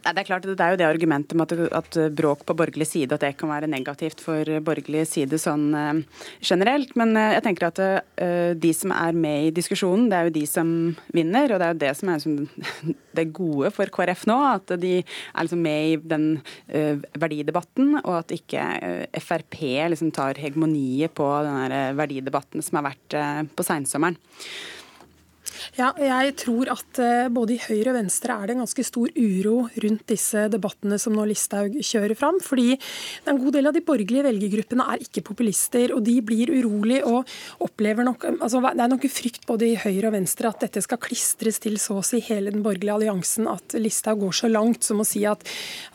Nei, 0.01 0.13
det 0.13 0.23
er 0.23 0.29
klart, 0.29 0.49
det 0.49 0.57
er 0.65 0.75
jo 0.75 0.81
det 0.81 0.89
argumentet 0.89 1.37
med 1.39 1.53
at, 1.53 1.75
at 1.83 2.01
bråk 2.17 2.47
på 2.49 2.57
borgerlig 2.57 2.89
side 2.89 3.17
at 3.17 3.25
det 3.25 3.35
kan 3.41 3.53
være 3.53 3.71
negativt 3.71 4.23
for 4.25 4.49
borgerlig 4.65 5.05
side 5.11 5.41
sånn 5.41 5.71
uh, 5.77 6.25
generelt. 6.41 6.95
Men 6.99 7.17
uh, 7.19 7.33
jeg 7.37 7.45
tenker 7.47 7.69
at 7.69 7.83
uh, 7.83 8.53
de 8.59 8.73
som 8.77 8.95
er 8.97 9.17
med 9.17 9.49
i 9.49 9.55
diskusjonen, 9.55 10.09
det 10.11 10.19
er 10.19 10.29
jo 10.29 10.35
de 10.39 10.45
som 10.49 10.73
vinner. 11.15 11.53
Og 11.53 11.61
det 11.61 11.69
er 11.69 11.75
jo 11.75 11.83
det 11.83 11.93
som 11.99 12.13
er 12.13 12.21
liksom, 12.21 12.97
det 13.19 13.29
gode 13.37 13.73
for 13.75 13.93
KrF 13.93 14.27
nå. 14.31 14.39
At 14.53 14.75
de 14.83 14.95
er 15.03 15.47
liksom 15.47 15.63
med 15.63 15.93
i 15.93 15.97
den 16.13 16.27
eh, 16.69 17.01
verdidebatten, 17.19 17.97
og 18.03 18.21
at 18.23 18.35
ikke 18.35 18.67
eh, 18.83 19.23
Frp 19.23 19.59
liksom 19.93 20.13
tar 20.15 20.41
hegemoniet 20.41 21.15
på 21.17 21.27
den 21.47 21.75
eh, 21.75 21.91
verdidebatten 21.99 22.65
som 22.65 22.81
har 22.81 22.91
vært 22.93 23.19
eh, 23.19 23.43
på 23.53 23.67
seinsommeren. 23.67 24.19
Ja, 25.79 25.93
jeg 25.97 26.35
tror 26.41 26.69
at 26.73 27.01
eh, 27.03 27.29
både 27.33 27.57
i 27.57 27.61
Høyre 27.63 27.93
og 27.93 27.99
Venstre 27.99 28.35
er 28.37 28.49
det 28.49 28.57
en 28.57 28.63
ganske 28.65 28.85
stor 28.87 29.13
uro 29.17 29.55
rundt 29.85 30.05
disse 30.11 30.47
debattene 30.53 30.99
som 31.01 31.15
nå 31.17 31.25
Listhaug 31.29 31.79
kjører 31.81 32.17
fram. 32.19 32.41
Fordi 32.45 32.77
en 33.31 33.41
god 33.41 33.57
del 33.57 33.71
av 33.71 33.77
de 33.77 33.85
borgerlige 33.87 34.27
velgergruppene 34.27 34.87
er 34.95 35.05
ikke 35.07 35.25
populister, 35.31 35.95
og 35.97 36.05
de 36.07 36.19
blir 36.25 36.53
urolig 36.53 37.01
og 37.09 37.29
opplever 37.65 38.07
nok 38.07 38.29
altså 38.33 38.61
Det 38.63 38.85
er 38.85 38.91
nok 38.91 39.07
frykt 39.13 39.47
både 39.49 39.69
i 39.71 39.79
Høyre 39.81 40.11
og 40.11 40.17
Venstre 40.17 40.51
at 40.51 40.63
dette 40.65 40.83
skal 40.85 41.01
klistres 41.03 41.61
til 41.63 41.79
så 41.81 41.99
å 42.01 42.05
si 42.07 42.21
hele 42.27 42.53
den 42.53 42.65
borgerlige 42.65 42.97
alliansen. 42.99 43.49
At 43.51 43.77
Listhaug 43.79 44.23
går 44.25 44.37
så 44.43 44.51
langt 44.51 44.87
som 44.87 45.03
å 45.03 45.07
si 45.09 45.25
at, 45.29 45.45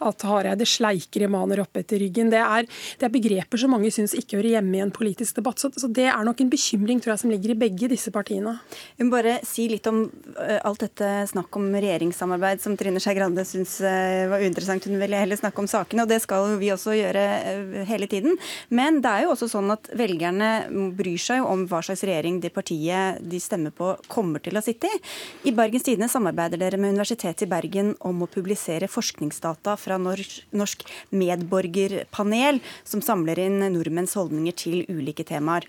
at 0.03 0.25
Hareide 0.27 0.67
sleiker 0.67 1.27
Emaner 1.27 1.61
opp 1.63 1.79
etter 1.79 2.01
ryggen. 2.01 2.31
Det 2.33 2.41
er, 2.41 2.67
det 2.99 3.07
er 3.07 3.13
begreper 3.13 3.61
som 3.61 3.73
mange 3.75 3.91
syns 3.93 4.15
ikke 4.17 4.39
hører 4.39 4.57
hjemme 4.57 4.79
i 4.79 4.83
en 4.85 4.93
politisk 4.95 5.39
debatt. 5.39 5.61
Så, 5.61 5.71
så 5.77 5.89
det 5.91 6.09
er 6.11 6.27
nok 6.27 6.41
en 6.43 6.51
bekymring 6.51 7.01
tror 7.03 7.15
jeg, 7.15 7.23
som 7.23 7.33
ligger 7.33 7.53
i 7.53 7.59
begge 7.67 7.91
disse 7.91 8.13
partiene. 8.13 8.57
Hun 8.99 9.11
bare 9.13 9.39
si 9.57 9.67
litt 9.71 9.87
om 9.89 10.03
eh, 10.37 10.59
alt 10.67 10.83
dette 10.85 11.09
snakk 11.31 11.55
om 11.57 11.67
regjeringssamarbeid 11.73 12.61
som 12.61 12.75
Trine 12.77 13.01
Skei 13.01 13.15
Grande 13.17 13.45
syns 13.47 13.77
eh, 13.81 14.27
var 14.29 14.43
uinteressant. 14.43 14.85
Hun 14.85 14.99
ville 15.01 15.19
heller 15.19 15.39
snakke 15.39 15.63
om 15.63 15.69
sakene, 15.69 16.05
og 16.05 16.11
det 16.11 16.19
skal 16.23 16.57
vi 16.61 16.71
også 16.73 16.95
gjøre 16.97 17.23
eh, 17.37 17.77
hele 17.89 18.09
tiden. 18.11 18.37
Men 18.69 19.01
det 19.03 19.13
er 19.13 19.25
jo 19.25 19.33
også 19.33 19.49
sånn 19.51 19.73
at 19.73 19.89
velgerne 19.97 20.51
bryr 20.97 21.21
seg 21.21 21.41
jo 21.41 21.49
om 21.49 21.65
hva 21.69 21.81
slags 21.85 22.05
regjering 22.07 22.39
det 22.43 22.53
partiet 22.55 23.21
de 23.21 23.41
stemmer 23.41 23.73
på, 23.75 23.95
kommer 24.11 24.43
til 24.43 24.59
å 24.59 24.63
sitte 24.65 24.91
i. 24.91 25.01
I 25.49 25.55
Bergens 25.57 25.87
Tidende 25.87 26.11
samarbeider 26.11 26.61
dere 26.61 26.79
med 26.81 26.95
Universitetet 26.95 27.47
i 27.47 27.51
Bergen 27.51 27.93
om 28.05 28.23
å 28.23 28.29
publisere 28.31 28.89
forskningsdata 28.91 29.77
fra 29.79 29.97
Norsk, 30.01 30.85
medborgerpanel, 31.15 32.61
som 32.87 33.03
samler 33.03 33.41
inn 33.47 33.61
nordmenns 33.73 34.17
holdninger 34.17 34.57
til 34.57 34.83
ulike 34.91 35.25
temaer. 35.27 35.65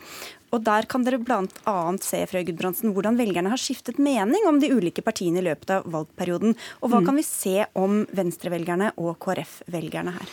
Og 0.54 0.62
Der 0.64 0.86
kan 0.88 1.04
dere 1.04 1.20
bl.a. 1.20 1.76
se 2.04 2.22
Frøy 2.30 2.46
Gudbrandsen, 2.48 2.94
hvordan 2.96 3.18
velgerne 3.20 3.52
har 3.52 3.60
skiftet 3.60 4.00
mening 4.00 4.46
om 4.48 4.60
de 4.62 4.70
ulike 4.72 5.04
partiene 5.04 5.42
i 5.42 5.46
løpet 5.48 5.74
av 5.76 5.90
valgperioden. 5.92 6.56
Og 6.80 6.92
Hva 6.92 7.02
kan 7.04 7.18
vi 7.18 7.26
se 7.26 7.66
om 7.78 8.04
venstrevelgerne 8.16 8.94
og 8.96 9.18
KrF-velgerne 9.24 10.16
her? 10.16 10.32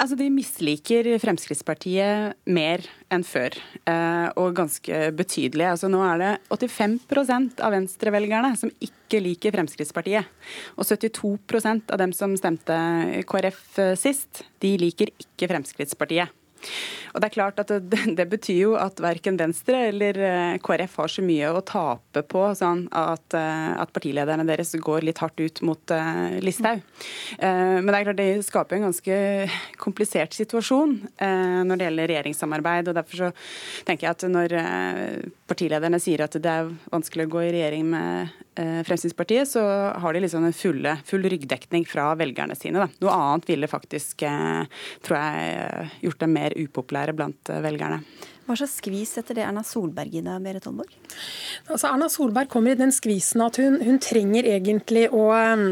Altså, 0.00 0.16
De 0.16 0.30
misliker 0.32 1.04
Fremskrittspartiet 1.20 2.38
mer 2.48 2.86
enn 3.12 3.24
før, 3.26 3.56
eh, 3.84 4.28
og 4.40 4.54
ganske 4.56 5.10
betydelig. 5.12 5.66
Altså, 5.74 5.90
nå 5.92 6.00
er 6.06 6.22
det 6.22 6.32
85% 6.48 7.60
av 7.60 7.74
venstrevelgerne 7.74 8.54
som 8.56 8.72
ikke 8.80 9.20
liker 9.20 9.52
Fremskrittspartiet. 9.52 10.24
Og 10.78 10.86
72% 10.86 11.90
av 11.90 11.98
dem 12.00 12.14
som 12.16 12.36
stemte 12.38 12.78
KrF 13.28 13.98
sist, 13.98 14.44
de 14.62 14.76
liker 14.78 15.12
ikke 15.20 15.50
Fremskrittspartiet. 15.50 16.30
Og 17.14 17.20
Det 17.20 17.30
er 17.30 17.34
klart 17.34 17.60
at 17.62 17.70
det, 17.70 18.02
det 18.18 18.26
betyr 18.30 18.60
jo 18.60 18.74
at 18.78 19.00
verken 19.02 19.38
Venstre 19.40 19.86
eller 19.90 20.18
eh, 20.24 20.58
KrF 20.62 20.96
har 21.02 21.12
så 21.12 21.24
mye 21.24 21.50
å 21.50 21.62
tape 21.66 22.22
på 22.30 22.44
sånn 22.58 22.86
at, 22.96 23.36
eh, 23.36 23.70
at 23.80 23.92
partilederne 23.94 24.46
deres 24.48 24.74
går 24.80 25.06
litt 25.06 25.20
hardt 25.22 25.40
ut 25.40 25.62
mot 25.66 25.94
uh, 25.94 26.38
Listhaug. 26.42 26.82
Uh, 27.40 27.78
men 27.80 27.90
det 27.90 27.98
er 27.98 28.06
klart 28.08 28.20
det 28.20 28.28
skaper 28.46 28.78
en 28.78 28.88
ganske 28.88 29.16
komplisert 29.80 30.36
situasjon 30.36 30.96
uh, 31.22 31.60
når 31.66 31.80
det 31.80 31.88
gjelder 31.88 32.12
regjeringssamarbeid. 32.12 32.90
og 32.90 32.98
Derfor 33.00 33.24
så 33.24 33.30
tenker 33.88 34.06
jeg 34.06 34.16
at 34.16 34.26
når 34.30 34.56
partilederne 35.50 36.00
sier 36.02 36.24
at 36.24 36.36
det 36.40 36.50
er 36.50 36.70
vanskelig 36.92 37.26
å 37.26 37.32
gå 37.32 37.42
i 37.46 37.52
regjering 37.56 37.90
med 37.90 38.38
Fremskrittspartiet, 38.60 39.48
så 39.48 39.62
har 40.02 40.12
de 40.12 40.20
liksom 40.20 40.44
en 40.44 40.54
fulle, 40.54 40.92
full 41.08 41.22
ryggdekning 41.32 41.86
fra 41.88 42.10
velgerne 42.18 42.52
sine. 42.58 42.82
Da. 42.82 43.00
Noe 43.00 43.14
annet 43.14 43.46
ville 43.48 43.70
faktisk, 43.70 44.24
tror 45.06 45.16
jeg, 45.16 45.86
gjort 46.04 46.20
dem 46.20 46.34
mer 46.36 46.54
upopulære 46.58 46.99
blant 47.16 47.50
velgerne. 47.64 48.02
Hva 48.46 48.56
slags 48.58 48.80
skvis 48.80 49.12
setter 49.14 49.36
det 49.38 49.44
Erna 49.46 49.62
Solberg 49.66 50.16
i 50.18 50.22
deg, 50.26 50.42
Berit 50.42 50.64
Holmborg? 50.66 50.94
Altså, 51.68 51.86
Erna 51.92 52.08
Solberg 52.10 52.50
kommer 52.50 52.74
i 52.74 52.80
den 52.80 52.90
skvisen 52.94 53.44
at 53.44 53.60
hun, 53.62 53.78
hun 53.84 54.00
trenger 54.02 54.48
egentlig 54.56 55.06
å 55.14 55.28
um, 55.30 55.66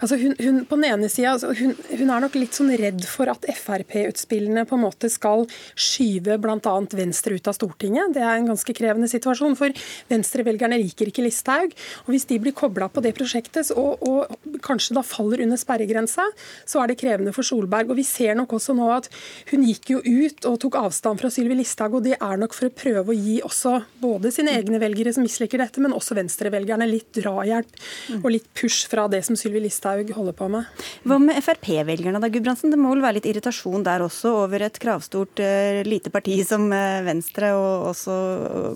Altså 0.00 0.18
hun, 0.20 0.34
hun, 0.40 0.60
på 0.68 0.78
den 0.78 0.88
ene 0.90 1.08
siden, 1.10 1.32
altså 1.34 1.52
hun, 1.56 1.74
hun, 1.90 2.10
er 2.10 2.24
nok 2.24 2.36
litt 2.38 2.56
sånn 2.56 2.72
redd 2.78 3.04
for 3.08 3.30
at 3.32 3.46
Frp-utspillene 3.56 4.66
på 4.68 4.76
en 4.78 4.84
måte 4.84 5.10
skal 5.12 5.46
skyve 5.74 6.38
bl.a. 6.42 6.74
Venstre 6.96 7.36
ut 7.36 7.50
av 7.50 7.56
Stortinget. 7.56 8.14
Det 8.16 8.22
er 8.22 8.38
en 8.38 8.50
ganske 8.50 8.76
krevende 8.76 9.08
situasjon, 9.10 9.56
for 9.58 9.74
Venstre-velgerne 10.10 10.78
liker 10.82 11.10
ikke 11.10 11.24
Listhaug. 11.26 11.74
Og 12.06 12.12
Hvis 12.14 12.28
de 12.30 12.38
blir 12.42 12.56
kobla 12.56 12.88
på 12.92 13.02
det 13.04 13.14
prosjektet 13.16 13.72
og, 13.76 14.02
og, 14.06 14.36
kanskje 14.64 14.96
da 14.96 15.02
faller 15.06 15.42
under 15.44 15.58
sperregrensa, 15.60 16.24
så 16.68 16.82
er 16.82 16.92
det 16.92 17.00
krevende 17.00 17.34
for 17.36 17.46
Solberg. 17.46 17.90
Og 17.90 18.00
Vi 18.00 18.06
ser 18.06 18.36
nok 18.38 18.56
også 18.56 18.76
nå 18.76 18.88
at 18.94 19.10
hun 19.50 19.66
gikk 19.66 19.94
jo 19.96 20.00
ut 20.00 20.48
og 20.48 20.60
tok 20.62 20.78
avstand 20.80 21.20
fra 21.20 21.30
Sylvi 21.32 21.58
Listhaug, 21.58 21.98
og 21.98 22.06
det 22.06 22.16
er 22.16 22.40
nok 22.40 22.54
for 22.56 22.70
å 22.70 22.74
prøve 22.76 23.12
å 23.12 23.16
gi 23.16 23.38
også 23.46 23.76
både 24.02 24.32
sine 24.34 24.54
egne 24.56 24.80
velgere 24.82 25.12
som 25.14 25.26
misliker 25.26 25.60
dette, 25.62 25.82
men 25.82 25.94
også 25.96 26.16
Venstre-velgerne 26.18 26.88
litt 26.88 27.10
drahjelp 27.16 28.22
og 28.22 28.30
litt 28.32 28.48
push 28.56 28.86
fra 28.90 29.06
det 29.10 29.22
som 29.26 29.38
Sylvi 29.38 29.55
Sylvi 29.56 29.70
Listhaug 29.70 30.10
holder 30.12 30.34
på 30.36 30.48
med. 30.52 30.66
Hva 31.08 31.16
med 31.20 31.38
Frp-velgerne 31.40 32.20
da, 32.20 32.28
Gudbrandsen? 32.28 32.72
Det 32.72 32.78
må 32.80 32.90
vel 32.92 33.02
være 33.04 33.16
litt 33.16 33.28
irritasjon 33.30 33.84
der 33.86 34.04
også 34.04 34.34
over 34.42 34.66
et 34.66 34.76
kravstort 34.82 35.40
uh, 35.40 35.80
lite 35.86 36.12
parti 36.12 36.36
som 36.44 36.66
uh, 36.68 37.00
Venstre 37.06 37.54
og 37.56 37.88
også 37.92 38.16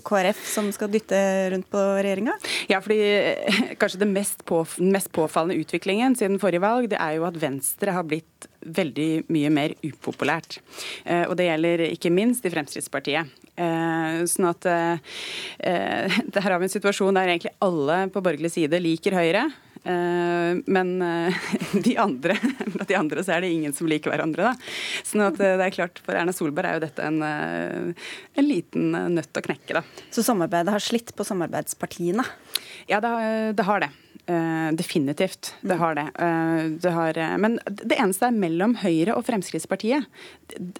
KrF 0.07 0.41
som 0.49 0.71
skal 0.73 0.89
dytte 0.93 1.19
rundt 1.53 1.69
på 1.69 1.83
regjeringa? 1.99 2.33
Ja, 2.71 2.81
fordi 2.81 2.97
uh, 2.97 3.61
kanskje 3.81 4.01
det 4.01 4.09
mest, 4.09 4.41
på, 4.49 4.63
mest 4.81 5.11
påfallende 5.13 5.61
utviklingen 5.61 6.17
siden 6.17 6.41
forrige 6.41 6.63
valg, 6.65 6.89
det 6.89 6.97
er 6.97 7.19
jo 7.19 7.29
at 7.29 7.37
Venstre 7.41 7.93
har 7.93 8.07
blitt 8.07 8.49
veldig 8.61 9.27
mye 9.33 9.49
mer 9.53 9.73
upopulært. 9.81 10.59
Og 11.25 11.31
det 11.37 11.47
gjelder 11.47 11.81
ikke 11.87 12.11
minst 12.13 12.45
i 12.45 12.51
Fremskrittspartiet. 12.53 13.31
Sånn 14.29 14.47
at 14.51 14.67
her 15.65 16.45
har 16.45 16.61
vi 16.61 16.69
en 16.69 16.73
situasjon 16.75 17.17
der 17.17 17.33
egentlig 17.33 17.55
alle 17.65 18.03
på 18.13 18.21
borgerlig 18.21 18.53
side 18.53 18.77
liker 18.85 19.17
Høyre. 19.17 19.47
Eh, 19.83 20.57
men 20.65 21.01
eh, 21.01 21.33
de 21.83 21.97
andre, 21.97 22.37
de 22.87 22.95
andre 22.95 23.23
så 23.25 23.35
er 23.35 23.45
det 23.45 23.53
ingen 23.53 23.73
som 23.73 23.89
liker 23.89 24.13
hverandre. 24.13 24.51
Da. 24.51 25.01
Sånn 25.07 25.25
at 25.25 25.41
eh, 25.41 25.57
det 25.57 25.67
er 25.67 25.75
klart 25.75 26.01
For 26.05 26.17
Erna 26.17 26.35
Solberg 26.35 26.69
er 26.69 26.77
jo 26.77 26.85
dette 26.85 27.07
en, 27.07 27.21
en 27.23 28.47
liten 28.47 28.93
nøtt 29.15 29.41
å 29.41 29.45
knekke. 29.45 29.79
Da. 29.79 30.05
Så 30.13 30.25
samarbeidet 30.25 30.75
har 30.75 30.85
slitt 30.85 31.15
på 31.17 31.25
samarbeidspartiene? 31.27 32.25
Ja, 32.89 33.01
det, 33.03 33.11
det 33.57 33.67
har 33.67 33.85
det. 33.85 33.91
Uh, 34.29 34.69
definitivt. 34.77 35.55
Det 35.65 35.75
har 35.81 35.95
det. 35.97 36.03
Uh, 36.13 36.77
det 36.79 36.91
har, 36.93 37.17
uh, 37.17 37.37
men 37.41 37.57
det 37.65 37.97
eneste 37.97 38.29
er 38.29 38.37
mellom 38.37 38.75
Høyre 38.79 39.15
og 39.17 39.25
Fremskrittspartiet. 39.27 40.05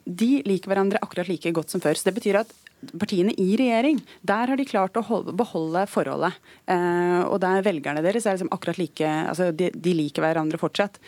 De 0.06 0.30
liker 0.46 0.72
hverandre 0.72 1.02
akkurat 1.02 1.28
like 1.28 1.52
godt 1.56 1.74
som 1.74 1.82
før. 1.84 1.98
Så 1.98 2.08
det 2.08 2.16
betyr 2.20 2.38
at 2.44 2.54
partiene 3.00 3.34
i 3.40 3.56
regjering, 3.60 4.00
der 4.28 4.52
har 4.52 4.60
de 4.60 4.68
klart 4.68 4.98
å 5.00 5.04
holde, 5.06 5.36
beholde 5.38 5.86
forholdet. 5.90 6.40
Eh, 6.72 7.22
og 7.26 7.40
der 7.44 7.66
velgerne 7.66 8.04
deres 8.06 8.26
er 8.26 8.38
liksom 8.38 8.52
akkurat 8.54 8.80
like 8.82 9.12
altså 9.32 9.52
de, 9.56 9.72
de, 9.76 9.96
liker 9.98 10.26
hverandre 10.26 10.60
fortsatt. 10.62 11.00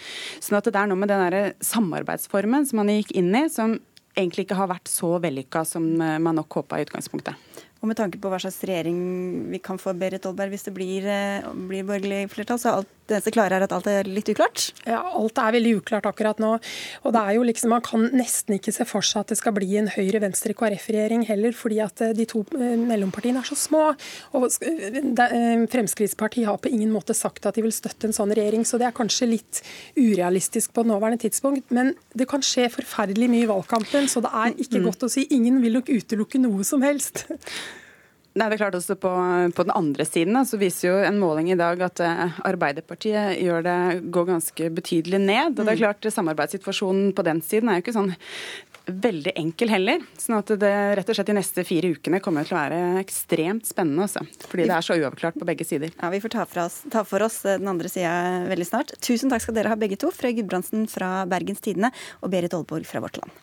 Sånn 0.43 0.59
at 0.59 0.69
det 0.69 0.79
er 0.79 0.89
noe 0.91 0.99
med 0.99 1.11
den 1.11 1.25
der 1.27 1.57
samarbeidsformen 1.63 2.67
som 2.69 2.81
man 2.81 2.93
gikk 2.93 3.13
inn 3.17 3.33
i, 3.37 3.47
som 3.51 3.77
egentlig 4.13 4.47
ikke 4.47 4.59
har 4.59 4.69
vært 4.71 4.91
så 4.91 5.15
vellykka 5.21 5.65
som 5.67 5.87
eh, 5.97 6.19
man 6.21 6.39
nok 6.39 6.61
håpa 6.61 6.79
i 6.79 6.87
utgangspunktet. 6.87 7.53
Og 7.83 7.89
med 7.89 7.97
tanke 7.99 8.19
på 8.21 8.29
hva 8.31 8.37
slags 8.39 8.61
regjering 8.63 8.99
vi 9.51 9.59
kan 9.59 9.75
få, 9.81 9.91
Berit 9.99 10.23
Olberg, 10.29 10.53
hvis 10.53 10.69
det 10.69 10.71
blir, 10.75 11.03
eh, 11.03 11.47
blir 11.67 11.83
borgerlig 11.87 12.29
flertall, 12.31 12.61
så 12.61 12.77
alt, 12.77 12.91
det 13.07 13.17
eneste 13.17 13.33
klare 13.35 13.57
er 13.57 13.65
at 13.65 13.73
alt 13.75 13.87
er 13.91 14.07
litt 14.07 14.29
uklart? 14.31 14.69
Ja, 14.87 15.01
alt 15.03 15.39
er 15.41 15.55
veldig 15.55 15.73
uklart 15.81 16.07
akkurat 16.07 16.39
nå. 16.39 16.53
Og 17.03 17.15
det 17.15 17.21
er 17.21 17.35
jo 17.37 17.43
liksom, 17.47 17.73
Man 17.73 17.83
kan 17.83 18.05
nesten 18.15 18.55
ikke 18.55 18.73
se 18.75 18.85
for 18.87 19.03
seg 19.05 19.23
at 19.23 19.33
det 19.33 19.39
skal 19.39 19.55
bli 19.55 19.69
en 19.79 19.89
Høyre-Venstre-KrF-regjering 19.91 21.25
heller, 21.27 21.55
fordi 21.57 21.81
at 21.83 22.03
eh, 22.05 22.13
de 22.15 22.27
to 22.29 22.43
eh, 22.55 22.77
mellompartiene 22.79 23.41
er 23.43 23.49
så 23.49 23.57
små. 23.59 23.83
Og 24.37 24.47
Fremskrittspartiet 25.73 26.47
har 26.47 26.61
på 26.63 26.71
ingen 26.71 26.93
måte 26.93 27.15
sagt 27.17 27.47
at 27.49 27.59
de 27.59 27.65
vil 27.65 27.75
støtte 27.75 28.07
en 28.07 28.15
sånn 28.15 28.33
regjering, 28.33 28.63
så 28.67 28.79
det 28.79 28.87
er 28.89 28.95
kanskje 28.95 29.31
litt 29.33 29.63
urealistisk 29.99 30.73
på 30.75 30.85
nåværende 30.87 31.25
tidspunkt. 31.25 31.69
Men 31.75 31.95
det 32.15 32.29
kan 32.31 32.45
skje 32.45 32.69
forferdelig 32.73 33.31
mye 33.31 33.47
i 33.47 33.51
valgkampen, 33.51 34.07
så 34.11 34.23
det 34.23 34.31
er 34.31 34.55
ikke 34.55 34.79
mm. 34.79 34.89
godt 34.89 35.07
å 35.07 35.13
si. 35.17 35.27
Ingen 35.35 35.59
vil 35.63 35.79
nok 35.81 35.91
utelukke 35.91 36.41
noe 36.43 36.67
som 36.67 36.85
helst. 36.85 37.25
Nei, 38.33 38.47
det 38.49 38.55
er 38.55 38.61
klart 38.63 38.75
også 38.79 38.95
på, 38.97 39.09
på 39.53 39.65
den 39.67 39.75
andre 39.77 40.05
siden 40.09 40.39
så 40.49 40.57
viser 40.57 40.87
jo 40.87 40.93
en 41.05 41.19
måling 41.21 41.51
i 41.53 41.57
dag 41.59 41.81
at 41.85 42.01
uh, 42.01 42.39
Arbeiderpartiet 42.49 43.37
gjør 43.37 43.65
det, 43.67 43.79
går 44.13 44.29
ganske 44.31 44.69
betydelig 44.73 45.19
ned. 45.21 45.53
og 45.53 45.61
det 45.61 45.67
er 45.67 45.77
mm. 45.77 45.83
klart 45.83 46.13
Samarbeidssituasjonen 46.15 47.11
på 47.13 47.25
den 47.27 47.43
siden 47.45 47.69
er 47.69 47.77
jo 47.77 47.85
ikke 47.85 47.93
sånn 47.93 48.15
veldig 48.83 49.35
enkel 49.39 49.71
heller. 49.71 50.01
sånn 50.19 50.39
at 50.39 50.49
det 50.59 50.73
rett 50.97 51.11
og 51.13 51.17
slett 51.17 51.29
de 51.29 51.37
neste 51.37 51.63
fire 51.67 51.93
ukene 51.93 52.19
kommer 52.23 52.47
til 52.47 52.57
å 52.57 52.59
være 52.59 52.81
ekstremt 53.03 53.69
spennende. 53.69 54.09
Også, 54.09 54.25
fordi 54.49 54.67
det 54.67 54.75
er 54.75 54.89
så 54.89 54.97
uavklart 54.97 55.39
på 55.39 55.47
begge 55.47 55.67
sider. 55.67 55.93
Ja, 56.01 56.09
Vi 56.09 56.23
får 56.23 56.35
ta 56.35 56.47
for, 56.49 56.65
oss, 56.65 56.81
ta 56.91 57.05
for 57.07 57.23
oss 57.23 57.41
den 57.45 57.69
andre 57.69 57.91
sida 57.91 58.43
veldig 58.49 58.67
snart. 58.67 58.97
Tusen 59.03 59.31
takk 59.31 59.45
skal 59.45 59.61
dere 59.61 59.71
ha 59.71 59.79
begge 59.79 59.99
to. 60.01 60.11
Frøy 60.11 60.33
Gudbrandsen 60.41 60.89
fra 60.91 61.23
Bergens 61.29 61.63
Tidende 61.63 61.93
og 62.21 62.33
Berit 62.33 62.57
Aalborg 62.57 62.89
fra 62.89 63.03
Vårt 63.03 63.21
Land. 63.21 63.42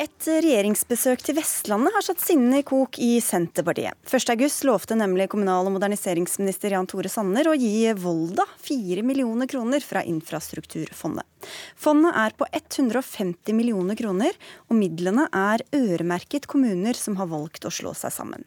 Et 0.00 0.26
regjeringsbesøk 0.26 1.20
til 1.20 1.36
Vestlandet 1.36 1.92
har 1.92 2.04
satt 2.06 2.22
sinnene 2.24 2.62
i 2.62 2.64
kok 2.64 2.96
i 3.02 3.18
Senterpartiet. 3.20 3.92
1.8 4.08 4.64
lovte 4.64 4.96
nemlig 4.96 5.26
kommunal- 5.28 5.68
og 5.68 5.74
moderniseringsminister 5.74 6.72
Jan 6.72 6.88
Tore 6.88 7.10
Sanner 7.12 7.50
å 7.50 7.52
gi 7.52 7.92
Volda 8.00 8.46
4 8.64 9.04
millioner 9.04 9.50
kroner 9.50 9.84
fra 9.84 10.00
Infrastrukturfondet. 10.08 11.28
Fondet 11.76 12.16
er 12.16 12.32
på 12.38 12.48
150 12.48 13.52
millioner 13.52 13.98
kroner, 13.98 14.32
og 14.70 14.78
midlene 14.80 15.26
er 15.28 15.66
øremerket 15.76 16.48
kommuner 16.48 16.96
som 16.96 17.18
har 17.20 17.28
valgt 17.28 17.68
å 17.68 17.74
slå 17.74 17.92
seg 17.98 18.14
sammen. 18.16 18.46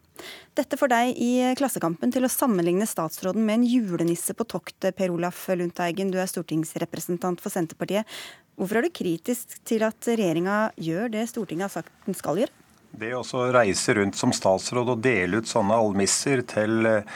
Dette 0.55 0.79
får 0.79 0.89
deg 0.89 1.17
i 1.21 1.31
Klassekampen 1.60 2.13
til 2.15 2.25
å 2.25 2.31
sammenligne 2.31 2.88
statsråden 2.89 3.43
med 3.45 3.60
en 3.60 3.67
julenisse 3.67 4.34
på 4.34 4.47
toktet, 4.47 4.95
Per 4.95 5.13
Olaf 5.13 5.45
Lundteigen, 5.51 6.10
du 6.10 6.17
er 6.17 6.31
stortingsrepresentant 6.31 7.43
for 7.43 7.53
Senterpartiet. 7.53 8.08
Hvorfor 8.56 8.80
er 8.80 8.86
du 8.88 8.94
kritisk 8.96 9.58
til 9.68 9.84
at 9.84 10.08
regjeringa 10.08 10.70
gjør 10.80 11.10
det 11.12 11.26
Stortinget 11.28 11.68
har 11.68 11.82
sagt 11.82 12.06
den 12.06 12.15
skal 12.15 12.39
gjøre? 12.39 12.54
Det 12.96 13.10
å 13.12 13.24
reise 13.52 13.91
rundt 13.98 14.15
som 14.15 14.32
statsråd 14.32 14.94
og 14.94 15.02
dele 15.04 15.41
ut 15.41 15.50
sånne 15.50 15.76
almisser 15.76 16.39
til 16.48 16.88
eh, 16.88 17.10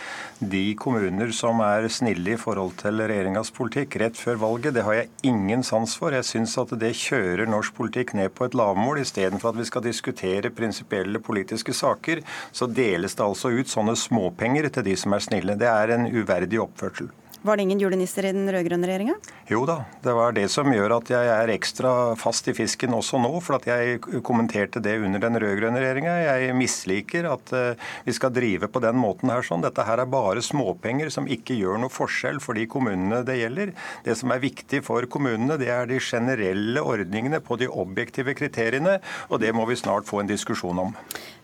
de 0.44 0.74
kommuner 0.76 1.32
som 1.36 1.62
er 1.64 1.88
snille 1.88 2.34
i 2.34 2.40
forhold 2.42 2.74
til 2.82 3.00
regjeringas 3.00 3.54
politikk 3.56 3.96
rett 4.02 4.20
før 4.20 4.42
valget, 4.42 4.76
det 4.76 4.84
har 4.84 4.98
jeg 4.98 5.32
ingen 5.32 5.64
sans 5.64 5.94
for. 5.96 6.12
Jeg 6.12 6.28
syns 6.28 6.58
at 6.60 6.76
det 6.82 6.92
kjører 7.00 7.48
norsk 7.48 7.78
politikk 7.80 8.12
ned 8.20 8.36
på 8.36 8.50
et 8.50 8.60
lavmål. 8.60 9.00
Istedenfor 9.06 9.54
at 9.54 9.62
vi 9.62 9.70
skal 9.72 9.88
diskutere 9.88 10.52
prinsipielle 10.52 11.24
politiske 11.24 11.72
saker, 11.72 12.26
så 12.52 12.68
deles 12.68 13.16
det 13.16 13.30
altså 13.30 13.54
ut 13.56 13.72
sånne 13.72 13.96
småpenger 13.96 14.68
til 14.68 14.90
de 14.92 15.00
som 15.00 15.16
er 15.16 15.24
snille. 15.24 15.56
Det 15.56 15.72
er 15.72 15.96
en 15.96 16.10
uverdig 16.12 16.60
oppførsel. 16.66 17.08
Var 17.42 17.56
det 17.56 17.64
ingen 17.64 17.80
julenisser 17.80 18.26
i 18.28 18.32
den 18.36 18.50
rød-grønne 18.52 18.88
regjeringa? 18.90 19.14
Jo 19.48 19.62
da, 19.64 19.78
det 20.04 20.12
var 20.12 20.34
det 20.36 20.50
som 20.52 20.68
gjør 20.76 20.98
at 20.98 21.12
jeg 21.14 21.30
er 21.32 21.52
ekstra 21.54 21.94
fast 22.20 22.50
i 22.52 22.54
fisken 22.58 22.92
også 22.98 23.22
nå. 23.24 23.32
For 23.40 23.56
at 23.56 23.68
jeg 23.70 24.02
kommenterte 24.28 24.82
det 24.84 24.98
under 25.00 25.24
den 25.24 25.40
rød-grønne 25.40 25.80
regjeringa. 25.80 26.18
Jeg 26.26 26.58
misliker 26.60 27.30
at 27.32 27.54
eh, 27.56 27.88
vi 28.04 28.18
skal 28.18 28.36
drive 28.36 28.68
på 28.68 28.84
den 28.84 29.00
måten 29.00 29.32
her 29.32 29.48
sånn. 29.48 29.64
Dette 29.64 29.88
her 29.88 30.04
er 30.04 30.12
bare 30.12 30.44
småpenger 30.44 31.14
som 31.16 31.32
ikke 31.32 31.56
gjør 31.56 31.80
noe 31.80 31.96
forskjell 31.96 32.44
for 32.44 32.60
de 32.60 32.68
kommunene 32.68 33.24
det 33.24 33.40
gjelder. 33.40 33.72
Det 34.04 34.20
som 34.20 34.36
er 34.36 34.44
viktig 34.44 34.84
for 34.84 35.08
kommunene, 35.08 35.56
det 35.62 35.72
er 35.72 35.88
de 35.88 36.04
generelle 36.04 36.84
ordningene 36.84 37.40
på 37.40 37.56
de 37.62 37.72
objektive 37.72 38.36
kriteriene. 38.36 39.00
Og 39.32 39.40
det 39.40 39.56
må 39.56 39.64
vi 39.72 39.80
snart 39.80 40.12
få 40.12 40.20
en 40.26 40.36
diskusjon 40.36 40.90
om. 40.90 40.98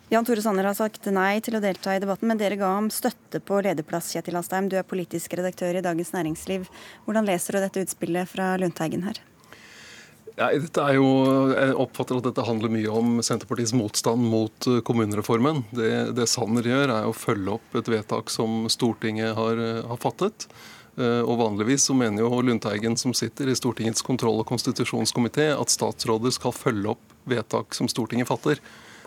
Jan 0.10 0.26
Tore 0.26 0.42
Sanner 0.42 0.68
har 0.70 0.76
sagt 0.78 1.08
nei 1.10 1.40
til 1.42 1.56
å 1.58 1.60
delta 1.64 1.96
i 1.96 2.02
debatten, 2.02 2.30
men 2.30 2.38
dere 2.38 2.60
ga 2.60 2.76
ham 2.76 2.92
støtte 2.94 3.40
på 3.42 3.58
lederplass, 3.66 4.12
Kjetil 4.14 4.38
Astheim. 4.38 4.68
Du 4.70 4.76
er 4.78 4.86
politisk 4.86 5.34
redaktør 5.34 5.80
i 5.80 5.82
Dagens 5.82 6.14
Næringsliv. 6.14 6.68
Hvordan 7.08 7.26
leser 7.26 7.58
du 7.58 7.64
dette 7.64 7.82
utspillet 7.88 8.30
fra 8.30 8.52
Lundteigen 8.62 9.08
her? 9.08 9.18
Ja, 10.36 10.52
dette 10.52 10.84
er 10.84 11.00
jo, 11.00 11.10
jeg 11.56 11.74
oppfatter 11.80 12.20
at 12.20 12.28
dette 12.28 12.46
handler 12.46 12.70
mye 12.76 12.94
om 12.94 13.18
Senterpartiets 13.26 13.74
motstand 13.74 14.30
mot 14.30 14.70
eh, 14.70 14.82
kommunereformen. 14.86 15.64
Det, 15.74 15.92
det 16.14 16.30
Sanner 16.30 16.68
gjør, 16.70 16.92
er 16.92 17.10
å 17.10 17.16
følge 17.16 17.56
opp 17.56 17.78
et 17.80 17.90
vedtak 17.90 18.30
som 18.34 18.66
Stortinget 18.70 19.34
har, 19.40 19.58
eh, 19.58 19.84
har 19.90 20.02
fattet. 20.04 20.46
Eh, 21.00 21.22
og 21.24 21.40
Vanligvis 21.42 21.90
så 21.90 21.98
mener 21.98 22.28
jo 22.28 22.44
Lundteigen, 22.46 23.00
som 23.00 23.16
sitter 23.16 23.50
i 23.50 23.58
Stortingets 23.58 24.06
kontroll- 24.06 24.44
og 24.44 24.50
konstitusjonskomité, 24.52 25.50
at 25.56 25.74
statsråder 25.74 26.36
skal 26.36 26.54
følge 26.54 26.94
opp 26.94 27.16
vedtak 27.32 27.74
som 27.74 27.90
Stortinget 27.90 28.30
fatter. 28.30 28.62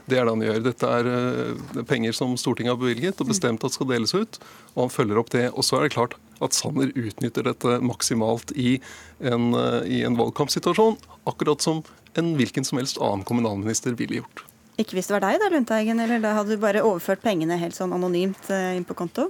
Det 0.09 0.17
er 0.17 0.25
det 0.25 0.33
han 0.33 0.45
gjør. 0.47 0.61
Dette 0.65 0.91
er 0.99 1.09
uh, 1.13 1.83
penger 1.89 2.17
som 2.17 2.33
Stortinget 2.41 2.73
har 2.73 2.81
bevilget 2.81 3.21
og 3.21 3.29
bestemt 3.29 3.65
at 3.67 3.75
skal 3.75 3.91
deles 3.91 4.15
ut, 4.17 4.41
og 4.75 4.87
han 4.87 4.95
følger 4.95 5.21
opp 5.21 5.33
det. 5.35 5.47
Og 5.53 5.67
så 5.67 5.79
er 5.79 5.87
det 5.87 5.95
klart 5.97 6.17
at 6.45 6.57
Sanner 6.57 6.93
utnytter 6.97 7.45
dette 7.49 7.79
maksimalt 7.85 8.55
i 8.57 8.79
en, 9.21 9.51
uh, 9.53 9.83
i 9.85 10.01
en 10.09 10.17
valgkampsituasjon, 10.19 10.97
akkurat 11.29 11.65
som 11.65 11.83
en 12.19 12.33
hvilken 12.39 12.65
som 12.65 12.81
helst 12.81 13.01
annen 13.05 13.27
kommunalminister 13.29 13.99
ville 13.99 14.23
gjort. 14.23 14.47
Ikke 14.79 14.97
hvis 14.97 15.11
det 15.11 15.19
var 15.19 15.27
deg 15.27 15.43
da, 15.43 15.51
Lundteigen, 15.53 16.01
eller 16.01 16.23
da 16.23 16.37
hadde 16.39 16.55
du 16.55 16.63
bare 16.63 16.85
overført 16.87 17.25
pengene 17.25 17.59
helt 17.61 17.77
sånn 17.77 17.93
anonymt 17.97 18.49
uh, 18.49 18.73
inn 18.79 18.87
på 18.89 18.97
konto? 18.97 19.29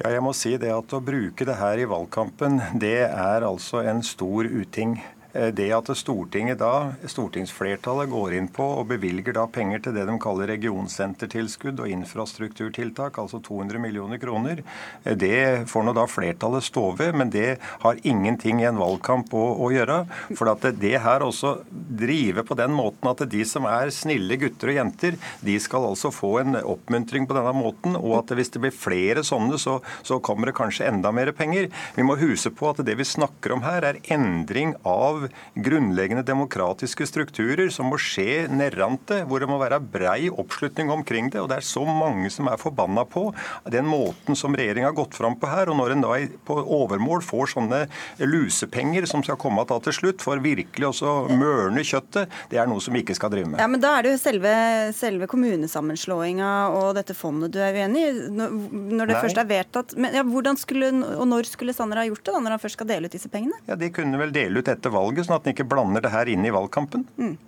Ja, 0.00 0.14
jeg 0.14 0.24
må 0.24 0.32
si 0.32 0.54
det 0.56 0.70
at 0.72 0.94
Å 0.96 1.02
bruke 1.04 1.44
det 1.44 1.58
her 1.60 1.76
i 1.82 1.88
valgkampen, 1.88 2.56
det 2.80 3.02
er 3.04 3.44
altså 3.44 3.82
en 3.84 4.00
stor 4.06 4.48
uting. 4.48 4.96
Eh, 5.32 5.48
det 5.54 5.68
at 5.74 5.90
Stortinget 5.96 6.58
da, 6.58 6.92
stortingsflertallet 7.06 8.10
går 8.10 8.34
inn 8.38 8.48
på 8.50 8.64
og 8.80 8.88
bevilger 8.90 9.34
da 9.36 9.46
penger 9.50 9.84
til 9.84 9.94
det 9.94 10.06
de 10.08 10.16
kaller 10.22 10.50
regionsentertilskudd 10.50 11.82
og 11.84 11.92
infrastrukturtiltak, 11.94 13.18
altså 13.22 13.40
200 13.46 13.82
millioner 13.82 14.18
kroner, 14.22 14.62
eh, 15.04 15.14
det 15.14 15.68
får 15.70 15.86
nå 15.86 15.94
da 15.94 16.06
flertallet 16.10 16.66
stå 16.66 16.86
ved, 16.98 17.14
men 17.14 17.30
det 17.30 17.58
har 17.84 18.00
ingenting 18.02 18.62
i 18.62 18.68
en 18.68 18.80
valgkamp 18.80 19.34
å, 19.34 19.44
å 19.66 19.70
gjøre. 19.74 20.02
For 20.34 20.50
at 20.50 20.66
det 20.80 20.96
her 21.04 21.24
også 21.26 21.60
driver 21.70 22.46
på 22.46 22.58
den 22.58 22.74
måten 22.74 23.10
at 23.10 23.22
de 23.30 23.44
som 23.46 23.68
er 23.70 23.92
snille 23.94 24.38
gutter 24.40 24.72
og 24.72 24.80
jenter, 24.80 25.18
de 25.46 25.56
skal 25.62 25.86
altså 25.86 26.10
få 26.14 26.32
en 26.42 26.58
oppmuntring 26.60 27.28
på 27.28 27.36
denne 27.36 27.54
måten, 27.54 27.94
og 27.98 28.18
at 28.22 28.34
hvis 28.34 28.50
det 28.54 28.64
blir 28.64 28.74
flere 28.74 29.24
sånne, 29.26 29.58
så, 29.60 29.78
så 30.06 30.18
kommer 30.24 30.50
det 30.50 30.58
kanskje 30.58 30.88
enda 30.90 31.12
mer 31.14 31.30
penger. 31.36 31.70
Vi 31.94 32.06
må 32.06 32.18
huske 32.18 32.52
på 32.54 32.72
at 32.72 32.82
det 32.86 32.96
vi 32.98 33.06
snakker 33.06 33.54
om 33.54 33.64
her, 33.66 33.86
er 33.86 34.02
endring 34.10 34.74
av 34.86 35.19
grunnleggende 35.54 36.24
demokratiske 36.26 37.06
strukturer 37.08 37.70
som 37.72 37.90
må 37.90 37.98
skje 38.00 38.46
nedrante, 38.52 39.22
hvor 39.28 39.42
det 39.42 39.48
må 39.50 39.58
være 39.60 39.80
brei 39.80 40.30
oppslutning 40.30 40.90
omkring 40.92 41.30
det. 41.32 41.40
og 41.40 41.48
Det 41.50 41.60
er 41.60 41.66
så 41.66 41.84
mange 41.84 42.30
som 42.30 42.48
er 42.50 42.60
forbanna 42.60 43.04
på 43.08 43.28
den 43.70 43.88
måten 43.88 44.38
som 44.38 44.54
regjeringa 44.56 44.90
har 44.90 44.98
gått 44.98 45.16
fram 45.18 45.36
på 45.40 45.50
her. 45.50 45.70
og 45.70 45.76
Når 45.80 45.96
en 45.96 46.06
da 46.06 46.18
på 46.46 46.56
overmål 46.60 47.24
får 47.24 47.54
sånne 47.54 47.82
lusepenger 48.20 49.06
som 49.10 49.24
skal 49.26 49.38
komme 49.40 49.64
til 49.66 49.80
til 49.80 49.96
slutt, 49.96 50.22
for 50.24 50.40
virkelig 50.42 50.86
også 50.90 51.14
mørne 51.36 51.82
kjøttet, 51.86 52.30
det 52.50 52.58
er 52.60 52.68
noe 52.70 52.82
som 52.82 52.94
vi 52.94 53.02
ikke 53.04 53.16
skal 53.18 53.32
drive 53.32 53.48
med. 53.52 53.60
Ja, 53.60 53.66
men 53.70 53.80
Da 53.80 53.96
er 53.98 54.02
det 54.06 54.12
jo 54.12 54.20
selve, 54.20 54.50
selve 54.96 55.26
kommunesammenslåinga 55.30 56.50
og 56.76 56.94
dette 56.98 57.14
fondet 57.16 57.52
du 57.54 57.58
er 57.62 57.74
uenig 57.74 58.02
i, 58.06 58.12
når 58.30 59.10
det 59.10 59.16
Nei. 59.16 59.22
først 59.24 59.40
er 59.40 59.48
vedtatt. 59.48 59.96
Men 59.96 60.14
ja, 60.14 60.22
hvordan 60.26 60.58
skulle, 60.60 60.92
og 61.16 61.26
Når 61.30 61.46
skulle 61.46 61.74
Sanner 61.74 61.96
ha 61.96 62.04
gjort 62.06 62.24
det, 62.24 62.32
da, 62.34 62.40
når 62.40 62.50
han 62.56 62.62
først 62.62 62.78
skal 62.78 62.86
dele 62.90 63.06
ut 63.06 63.12
disse 63.14 63.28
pengene? 63.28 63.56
Ja, 63.68 63.76
De 63.76 63.90
kunne 63.90 64.18
vel 64.18 64.32
dele 64.34 64.58
ut 64.60 64.68
etter 64.68 64.90
valget 64.90 65.09
valget, 65.10 65.28
sånn 65.28 65.38
at 65.38 65.46
en 65.46 65.54
ikke 65.54 65.68
blander 65.68 66.04
det 66.04 66.14
her 66.14 66.30
inn 66.30 66.46
i 66.46 66.54
valgkampen? 66.54 67.06
Mm. 67.18 67.38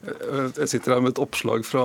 Jeg 0.00 0.68
sitter 0.70 0.94
her 0.94 1.02
med 1.04 1.12
et 1.12 1.20
oppslag 1.20 1.64
fra 1.68 1.82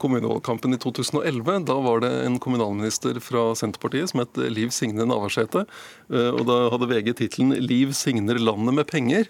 kommunevalgkampen 0.00 0.72
i 0.72 0.78
2011. 0.80 1.66
Da 1.68 1.76
var 1.84 2.00
det 2.00 2.10
en 2.24 2.38
kommunalminister 2.40 3.18
fra 3.20 3.50
Senterpartiet 3.58 4.08
som 4.08 4.22
het 4.22 4.40
Liv 4.40 4.72
Signe 4.72 5.04
Navarsete. 5.04 5.66
Eh, 6.08 6.30
og 6.32 6.46
Da 6.48 6.70
hadde 6.72 6.88
VG 6.88 7.12
tittelen 7.18 7.52
'Liv 7.60 7.92
signer 7.92 8.40
landet 8.40 8.74
med 8.74 8.88
penger'. 8.88 9.28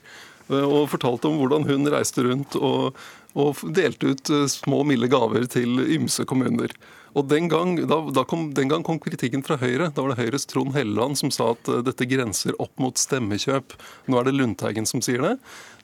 Eh, 0.50 0.62
og 0.62 0.90
fortalte 0.94 1.26
om 1.26 1.38
hvordan 1.40 1.66
hun 1.66 1.90
reiste 1.90 2.22
rundt 2.22 2.54
og, 2.54 2.94
og 3.34 3.58
delte 3.74 4.14
ut 4.14 4.30
eh, 4.30 4.46
små, 4.46 4.84
milde 4.86 5.10
gaver 5.10 5.50
til 5.50 5.82
ymse 5.98 6.24
kommuner. 6.24 6.70
Og 7.16 7.28
den 7.30 7.48
gang, 7.48 7.76
da, 7.88 8.00
da 8.14 8.24
kom, 8.28 8.50
den 8.56 8.70
gang, 8.70 8.84
kom, 8.86 9.00
kritikken 9.02 9.44
fra 9.46 9.56
Høyre. 9.60 9.90
Da 9.94 10.04
var 10.04 10.12
det 10.12 10.20
Høyres 10.20 10.48
Trond 10.50 10.74
Helleland 10.76 11.18
som 11.20 11.32
sa 11.34 11.52
at 11.54 11.70
uh, 11.70 11.80
dette 11.86 12.08
grenser 12.10 12.56
opp 12.60 12.74
mot 12.82 12.98
stemmekjøp. 13.00 13.76
Nå 14.08 14.20
er 14.20 14.28
det 14.28 14.36
Lundteigen 14.36 14.88
som 14.88 15.02
sier 15.04 15.24
det. 15.24 15.34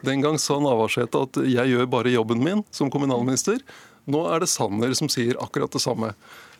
Den 0.04 0.24
gang 0.24 0.38
sa 0.40 0.58
Navarsete 0.60 1.24
at 1.28 1.40
jeg 1.48 1.72
gjør 1.72 1.90
bare 1.90 2.12
jobben 2.12 2.44
min 2.44 2.64
som 2.74 2.92
kommunalminister. 2.92 3.62
Nå 4.10 4.24
er 4.28 4.42
det 4.42 4.50
Sanner 4.52 4.92
som 4.96 5.08
sier 5.12 5.38
akkurat 5.40 5.72
det 5.72 5.82
samme. 5.82 6.12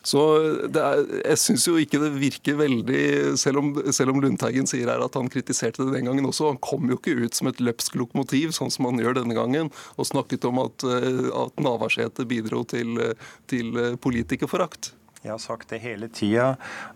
Så 0.05 0.21
er, 0.69 1.01
jeg 1.23 1.39
syns 1.41 1.65
jo 1.65 1.79
ikke 1.81 1.97
det 2.01 2.11
virker 2.17 2.59
veldig 2.59 3.05
selv 3.41 3.61
om, 3.61 3.71
selv 3.93 4.13
om, 4.13 4.19
Lundteigen 4.21 4.69
sier 4.69 4.89
her 4.91 5.01
at 5.01 5.17
han 5.17 5.31
kritiserte 5.33 5.85
det 5.85 5.95
den 5.95 6.09
gangen 6.09 6.29
også. 6.29 6.51
Han 6.51 6.61
kom 6.61 6.89
jo 6.91 6.99
ikke 6.99 7.15
ut 7.23 7.37
som 7.37 7.49
et 7.49 7.61
løpsk 7.63 7.97
lokomotiv, 8.01 8.53
sånn 8.53 8.73
som 8.73 8.89
han 8.89 9.01
gjør 9.01 9.17
denne 9.21 9.37
gangen, 9.37 9.71
og 9.97 10.09
snakket 10.09 10.45
om 10.49 10.61
at, 10.65 10.85
eh, 10.85 11.25
at 11.33 11.65
Navarsete 11.65 12.27
bidro 12.29 12.61
til, 12.69 13.01
til 13.49 13.97
politikerforakt. 14.01 14.93
Jeg 15.25 15.33
har 15.33 15.39
sagt 15.41 15.71
det 15.73 15.79
hele 15.81 16.05
tida, 16.13 16.51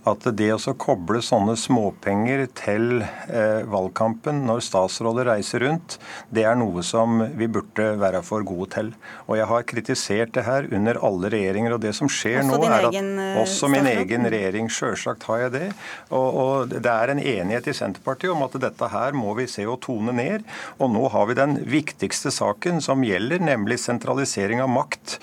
at 0.06 0.26
det 0.38 0.52
å 0.54 0.74
koble 0.78 1.18
sånne 1.26 1.56
småpenger 1.58 2.44
til 2.54 3.02
eh, 3.02 3.64
valgkampen 3.66 4.44
når 4.46 4.62
statsråder 4.68 5.26
reiser 5.32 5.64
rundt, 5.66 5.96
det 6.30 6.44
er 6.46 6.60
noe 6.60 6.84
som 6.86 7.24
vi 7.40 7.48
burde 7.50 7.88
være 7.98 8.22
for 8.28 8.46
gode 8.46 8.68
til. 8.76 8.92
Og 9.26 9.40
jeg 9.40 9.50
har 9.50 9.66
kritisert 9.72 10.36
det 10.38 10.44
her 10.46 10.68
under 10.70 11.00
alle 11.10 11.32
regjeringer. 11.34 11.74
Og 11.74 11.82
det 11.82 11.96
som 11.98 12.12
skjer 12.12 12.44
også 12.44 12.60
nå, 12.60 12.68
er 12.68 12.76
at 12.78 13.00
egen, 13.00 13.10
eh, 13.24 13.40
også 13.42 13.72
min 13.74 13.90
egen 13.96 14.30
regjering, 14.30 14.70
sjølsagt 14.78 15.26
har 15.32 15.48
jeg 15.48 15.56
det. 15.58 15.66
Og, 16.14 16.40
og 16.44 16.78
det 16.78 16.94
er 16.94 17.16
en 17.16 17.24
enighet 17.24 17.72
i 17.74 17.78
Senterpartiet 17.80 18.36
om 18.36 18.46
at 18.46 18.60
dette 18.62 18.92
her 18.94 19.18
må 19.18 19.34
vi 19.42 19.48
se 19.50 19.66
å 19.66 19.80
tone 19.82 20.14
ned. 20.14 20.46
Og 20.78 20.94
nå 20.94 21.10
har 21.16 21.26
vi 21.32 21.40
den 21.42 21.58
viktigste 21.66 22.30
saken 22.36 22.78
som 22.86 23.02
gjelder, 23.02 23.42
nemlig 23.42 23.82
sentralisering 23.82 24.62
av 24.62 24.70
makt. 24.78 25.18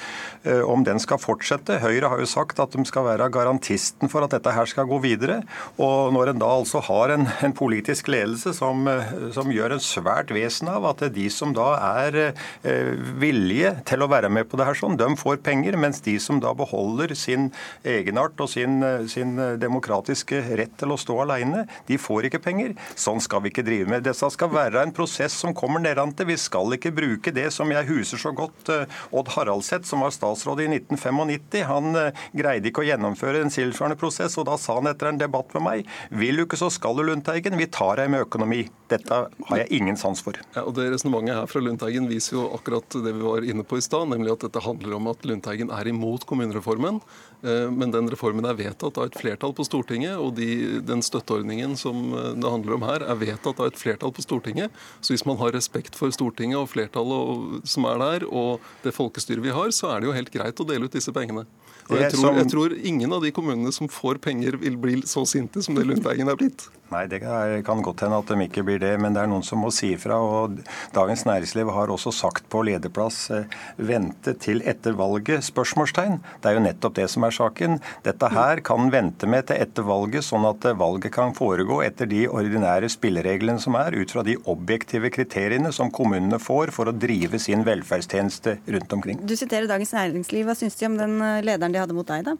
Eh, 0.46 0.60
om 0.60 0.84
den 0.84 1.00
skal 1.02 1.18
fortsette. 1.18 1.80
Høyre 1.82 2.10
har 2.12 2.20
jo 2.22 2.26
sagt 2.30 2.60
at 2.62 2.74
de 2.76 2.82
skal 2.86 2.95
være 3.04 3.28
garantisten 3.32 4.10
for 4.12 4.24
at 4.24 4.32
dette 4.32 4.52
her 4.54 4.68
skal 4.70 4.88
gå 4.88 4.98
videre. 5.04 5.40
Og 5.82 6.12
når 6.14 6.32
en 6.32 6.40
da 6.40 6.48
altså 6.48 6.80
har 6.86 7.12
en, 7.14 7.26
en 7.44 7.54
politisk 7.56 8.08
ledelse 8.12 8.54
som, 8.56 8.86
eh, 8.88 9.12
som, 9.34 9.52
gjør 9.52 9.76
en 9.76 9.82
svært 9.82 10.32
vesen 10.34 10.70
av 10.72 10.86
at 10.90 11.04
de 11.14 11.26
som 11.32 11.52
da 11.56 11.68
er 12.02 12.18
eh, 12.22 12.92
villige 13.20 13.74
til 13.88 14.04
å 14.04 14.10
være 14.10 14.30
med 14.32 14.48
på 14.48 14.58
det 14.58 14.68
her 14.68 14.78
sånn, 14.78 14.98
de 15.00 15.08
får 15.18 15.40
penger, 15.46 15.78
mens 15.80 16.02
de 16.04 16.16
som 16.22 16.40
da 16.42 16.52
beholder 16.56 17.14
sin 17.18 17.50
egenart 17.86 18.40
og 18.42 18.50
sin, 18.52 18.80
sin 19.10 19.36
demokratiske 19.60 20.42
rett 20.58 20.76
til 20.80 20.92
å 20.92 21.00
stå 21.00 21.20
alene, 21.26 21.66
de 21.88 21.98
får 22.00 22.28
ikke 22.30 22.42
penger. 22.44 22.74
Sånn 22.98 23.22
skal 23.24 23.44
vi 23.44 23.52
ikke 23.52 23.66
drive 23.66 23.90
med. 23.90 24.06
Dette 24.06 24.30
skal 24.32 24.52
være 24.52 24.82
en 24.82 24.94
prosess 24.96 25.36
som 25.36 25.54
kommer 25.56 25.82
nedantil. 25.82 26.30
Vi 26.30 26.38
skal 26.40 26.76
ikke 26.76 26.94
bruke 26.96 27.34
det 27.34 27.48
som 27.54 27.70
jeg 27.72 27.88
huser 27.90 28.20
så 28.20 28.32
godt, 28.36 28.70
Odd 29.16 29.32
Haraldseth, 29.36 29.86
som 29.88 30.02
var 30.04 30.14
statsråd 30.14 30.64
i 30.64 30.68
1995. 30.72 31.66
Han 31.70 31.96
eh, 31.96 32.24
greide 32.36 32.70
ikke 32.70 32.84
å 32.84 32.85
gjennomføre 32.88 33.42
en 33.44 33.52
tilsvarende 33.52 33.98
prosess, 34.00 34.36
og 34.40 34.48
da 34.48 34.56
sa 34.60 34.78
han 34.78 34.90
etter 34.90 35.10
en 35.10 35.20
debatt 35.20 35.54
med 35.56 35.66
meg 35.66 35.92
vil 36.10 36.40
du 36.40 36.44
ikke, 36.46 36.58
så 36.60 36.70
skal 36.72 36.98
du, 36.98 37.04
Lundteigen. 37.06 37.56
Vi 37.58 37.68
tar 37.72 38.00
deg 38.00 38.10
med 38.12 38.26
økonomi. 38.26 38.64
Dette 38.90 39.18
har 39.48 39.60
jeg 39.62 39.80
ingen 39.80 39.98
sans 39.98 40.20
for. 40.22 40.38
Ja, 40.54 40.62
og 40.66 40.76
det 40.76 40.88
Resonnementet 40.92 41.36
her 41.36 41.48
fra 41.50 41.62
Lundteigen 41.62 42.06
viser 42.10 42.38
jo 42.38 42.44
akkurat 42.54 42.98
det 43.02 43.14
vi 43.16 43.24
var 43.24 43.46
inne 43.46 43.64
på 43.66 43.80
i 43.80 43.84
stad, 43.84 44.08
nemlig 44.12 44.36
at 44.36 44.46
dette 44.46 44.62
handler 44.62 44.98
om 44.98 45.10
at 45.10 45.26
Lundteigen 45.26 45.72
er 45.74 45.90
imot 45.90 46.26
kommunereformen. 46.28 47.00
Eh, 47.42 47.66
men 47.70 47.92
den 47.94 48.08
reformen 48.10 48.46
er 48.48 48.56
vedtatt 48.58 48.98
av 48.98 49.08
et 49.08 49.18
flertall 49.18 49.54
på 49.56 49.66
Stortinget, 49.66 50.16
og 50.20 50.34
de, 50.38 50.80
den 50.86 51.02
støtteordningen 51.04 51.76
som 51.78 52.08
eh, 52.14 52.32
det 52.38 52.52
handler 52.52 52.78
om 52.78 52.86
her, 52.86 53.04
er 53.04 53.20
vedtatt 53.20 53.60
av 53.60 53.70
et 53.70 53.80
flertall 53.80 54.14
på 54.14 54.24
Stortinget. 54.24 54.74
Så 55.00 55.14
hvis 55.14 55.26
man 55.28 55.38
har 55.42 55.54
respekt 55.56 55.98
for 55.98 56.14
Stortinget 56.14 56.60
og 56.60 56.70
flertallet 56.72 57.66
som 57.68 57.88
er 57.90 58.02
der, 58.02 58.28
og 58.30 58.64
det 58.84 58.94
folkestyret 58.96 59.44
vi 59.44 59.54
har, 59.54 59.72
så 59.74 59.92
er 59.92 60.02
det 60.02 60.10
jo 60.10 60.16
helt 60.16 60.34
greit 60.34 60.62
å 60.62 60.68
dele 60.68 60.88
ut 60.88 60.96
disse 60.96 61.14
pengene. 61.14 61.46
Og 61.86 62.00
jeg 62.00 62.12
tror, 62.16 62.38
jeg 62.40 62.50
tror, 62.50 62.74
ingen 62.90 63.12
av 63.14 63.22
de 63.22 63.30
kommunene 63.34 63.70
som 63.74 63.90
får 63.90 64.18
penger, 64.24 64.58
vil 64.62 64.78
bli 64.80 64.96
så 65.06 65.22
sinte 65.28 65.62
som 65.62 65.76
det 65.78 65.86
Lundteigen 65.86 66.30
er 66.32 66.38
blitt. 66.38 66.66
Nei, 66.92 67.06
det 67.10 67.18
kan 67.66 67.82
godt 67.82 68.04
hende 68.04 68.20
at 68.22 68.28
de 68.30 68.46
ikke 68.46 68.62
blir 68.66 68.78
det, 68.82 68.92
men 69.02 69.14
det 69.16 69.24
er 69.24 69.30
noen 69.30 69.44
som 69.46 69.58
må 69.62 69.72
si 69.74 69.92
ifra. 69.96 70.18
Og 70.22 70.60
Dagens 70.94 71.24
Næringsliv 71.26 71.72
har 71.74 71.90
også 71.90 72.12
sagt 72.14 72.46
på 72.52 72.62
lederplass 72.66 73.24
eh, 73.34 73.48
vente 73.76 74.36
til 74.42 74.62
etter 74.62 74.94
valget? 74.98 75.44
spørsmålstegn. 75.46 76.18
Det 76.42 76.50
er 76.50 76.56
jo 76.56 76.64
nettopp 76.64 76.96
det 76.98 77.08
som 77.12 77.26
er 77.26 77.34
saken. 77.34 77.78
Dette 78.06 78.30
her 78.32 78.62
kan 78.66 78.90
vente 78.92 79.28
med 79.30 79.48
til 79.48 79.60
etter 79.62 79.86
valget, 79.86 80.26
sånn 80.26 80.46
at 80.48 80.66
valget 80.78 81.12
kan 81.14 81.34
foregå 81.36 81.80
etter 81.86 82.08
de 82.10 82.24
ordinære 82.28 82.90
spillereglene 82.92 83.62
som 83.62 83.78
er, 83.78 83.96
ut 83.96 84.12
fra 84.14 84.24
de 84.26 84.36
objektive 84.50 85.10
kriteriene 85.14 85.72
som 85.74 85.92
kommunene 85.94 86.40
får 86.42 86.74
for 86.76 86.90
å 86.90 86.96
drive 86.96 87.40
sin 87.42 87.64
velferdstjeneste 87.66 88.58
rundt 88.76 88.96
omkring. 88.96 89.22
Du 89.26 89.36
siterer 89.38 89.68
Dagens 89.70 89.94
Næringsliv. 89.96 90.46
Hva 90.46 90.58
syns 90.58 90.78
de 90.78 90.90
om 90.90 91.00
den 91.00 91.18
eh, 91.22 91.42
lederen 91.46 91.74
de 91.74 91.82
hadde 91.82 91.96
mot 91.96 92.08
deg, 92.08 92.26
da? 92.30 92.36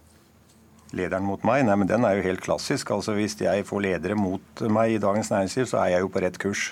Lederen 0.97 1.27
mot 1.27 1.45
meg? 1.47 1.67
Nei, 1.69 1.77
men 1.79 1.91
den 1.91 2.07
er 2.09 2.19
jo 2.19 2.27
helt 2.27 2.43
klassisk. 2.45 2.91
Altså 2.95 3.17
Hvis 3.17 3.39
jeg 3.41 3.67
får 3.69 3.85
ledere 3.85 4.17
mot 4.19 4.67
meg 4.73 4.97
i 4.97 5.03
Dagens 5.03 5.31
Næringsliv, 5.33 5.69
så 5.71 5.83
er 5.85 5.97
jeg 5.97 6.07
jo 6.07 6.13
på 6.13 6.25
rett 6.25 6.41
kurs. 6.43 6.71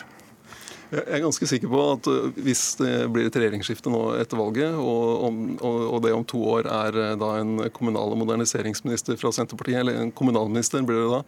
Jeg 0.95 1.17
er 1.17 1.23
ganske 1.25 1.47
sikker 1.49 1.71
på 1.73 1.81
at 1.95 2.07
uh, 2.11 2.27
hvis 2.45 2.63
det 2.79 2.91
blir 3.11 3.27
et 3.27 3.37
regjeringsskifte 3.39 3.91
nå 3.91 4.03
etter 4.21 4.39
valget, 4.39 4.77
og, 4.79 5.25
om, 5.27 5.39
og 5.65 5.97
det 6.05 6.13
om 6.15 6.27
to 6.29 6.43
år 6.53 6.69
er 6.71 6.99
uh, 7.01 7.15
da 7.19 7.31
en 7.41 7.57
kommunal- 7.75 8.15
og 8.15 8.21
moderniseringsminister 8.21 9.19
fra 9.19 9.33
Senterpartiet, 9.35 9.81
eller 9.81 9.99
en 10.03 10.13
kommunalminister 10.15 10.85
blir 10.87 11.01
det 11.03 11.11
da, 11.17 11.23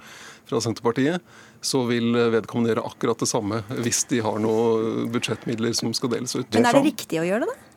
fra 0.46 0.62
Senterpartiet, 0.62 1.24
så 1.64 1.82
vil 1.88 2.14
vedkommende 2.14 2.74
gjøre 2.74 2.86
akkurat 2.86 3.22
det 3.22 3.30
samme 3.30 3.62
hvis 3.80 4.04
de 4.12 4.20
har 4.22 4.38
noen 4.44 5.08
budsjettmidler 5.14 5.74
som 5.74 5.94
skal 5.96 6.12
deles 6.14 6.36
ut. 6.36 6.46
Men 6.54 6.68
er 6.68 6.78
det 6.78 6.86
riktig 6.92 7.18
å 7.22 7.26
gjøre 7.26 7.48
det, 7.48 7.56
da? 7.56 7.72